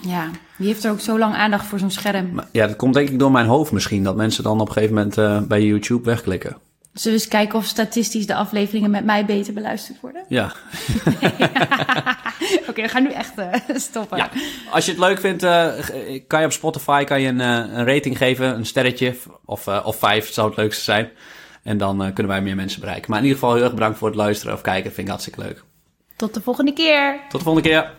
Ja, 0.00 0.30
wie 0.56 0.66
heeft 0.66 0.84
er 0.84 0.90
ook 0.90 1.00
zo 1.00 1.18
lang 1.18 1.34
aandacht 1.34 1.66
voor 1.66 1.78
zo'n 1.78 1.90
scherm? 1.90 2.32
Maar, 2.32 2.48
ja, 2.52 2.66
dat 2.66 2.76
komt 2.76 2.94
denk 2.94 3.08
ik 3.08 3.18
door 3.18 3.30
mijn 3.30 3.46
hoofd 3.46 3.72
misschien. 3.72 4.04
Dat 4.04 4.16
mensen 4.16 4.42
dan 4.42 4.60
op 4.60 4.66
een 4.66 4.72
gegeven 4.72 4.94
moment 4.94 5.16
uh, 5.18 5.40
bij 5.40 5.62
YouTube 5.62 6.04
wegklikken. 6.04 6.56
Zullen 6.92 7.18
we 7.18 7.24
eens 7.24 7.32
kijken 7.32 7.58
of 7.58 7.64
statistisch 7.64 8.26
de 8.26 8.34
afleveringen 8.34 8.90
met 8.90 9.04
mij 9.04 9.24
beter 9.24 9.52
beluisterd 9.52 10.00
worden? 10.00 10.24
Ja. 10.28 10.44
Oké, 12.60 12.68
okay, 12.68 12.84
we 12.84 12.88
gaan 12.88 13.02
nu 13.02 13.12
echt 13.12 13.38
uh, 13.38 13.54
stoppen. 13.74 14.16
Ja. 14.16 14.30
Als 14.70 14.84
je 14.84 14.90
het 14.90 15.00
leuk 15.00 15.20
vindt, 15.20 15.42
uh, 15.42 15.72
kan 16.26 16.40
je 16.40 16.46
op 16.46 16.52
Spotify 16.52 17.04
kan 17.04 17.20
je 17.20 17.28
een, 17.28 17.40
uh, 17.40 17.46
een 17.46 17.86
rating 17.86 18.16
geven, 18.16 18.54
een 18.54 18.66
sterretje 18.66 19.16
of, 19.44 19.68
of 19.68 19.96
vijf 19.96 20.32
zou 20.32 20.48
het 20.48 20.56
leukste 20.56 20.84
zijn. 20.84 21.10
En 21.62 21.78
dan 21.78 22.12
kunnen 22.12 22.32
wij 22.32 22.42
meer 22.42 22.56
mensen 22.56 22.80
bereiken. 22.80 23.10
Maar 23.10 23.18
in 23.18 23.24
ieder 23.24 23.40
geval 23.40 23.54
heel 23.54 23.64
erg 23.64 23.74
bedankt 23.74 23.98
voor 23.98 24.08
het 24.08 24.16
luisteren 24.16 24.54
of 24.54 24.60
kijken. 24.60 24.90
Vind 24.90 25.06
ik 25.06 25.08
hartstikke 25.08 25.40
leuk. 25.40 25.64
Tot 26.16 26.34
de 26.34 26.40
volgende 26.40 26.72
keer. 26.72 27.20
Tot 27.28 27.40
de 27.40 27.44
volgende 27.44 27.68
keer. 27.68 27.90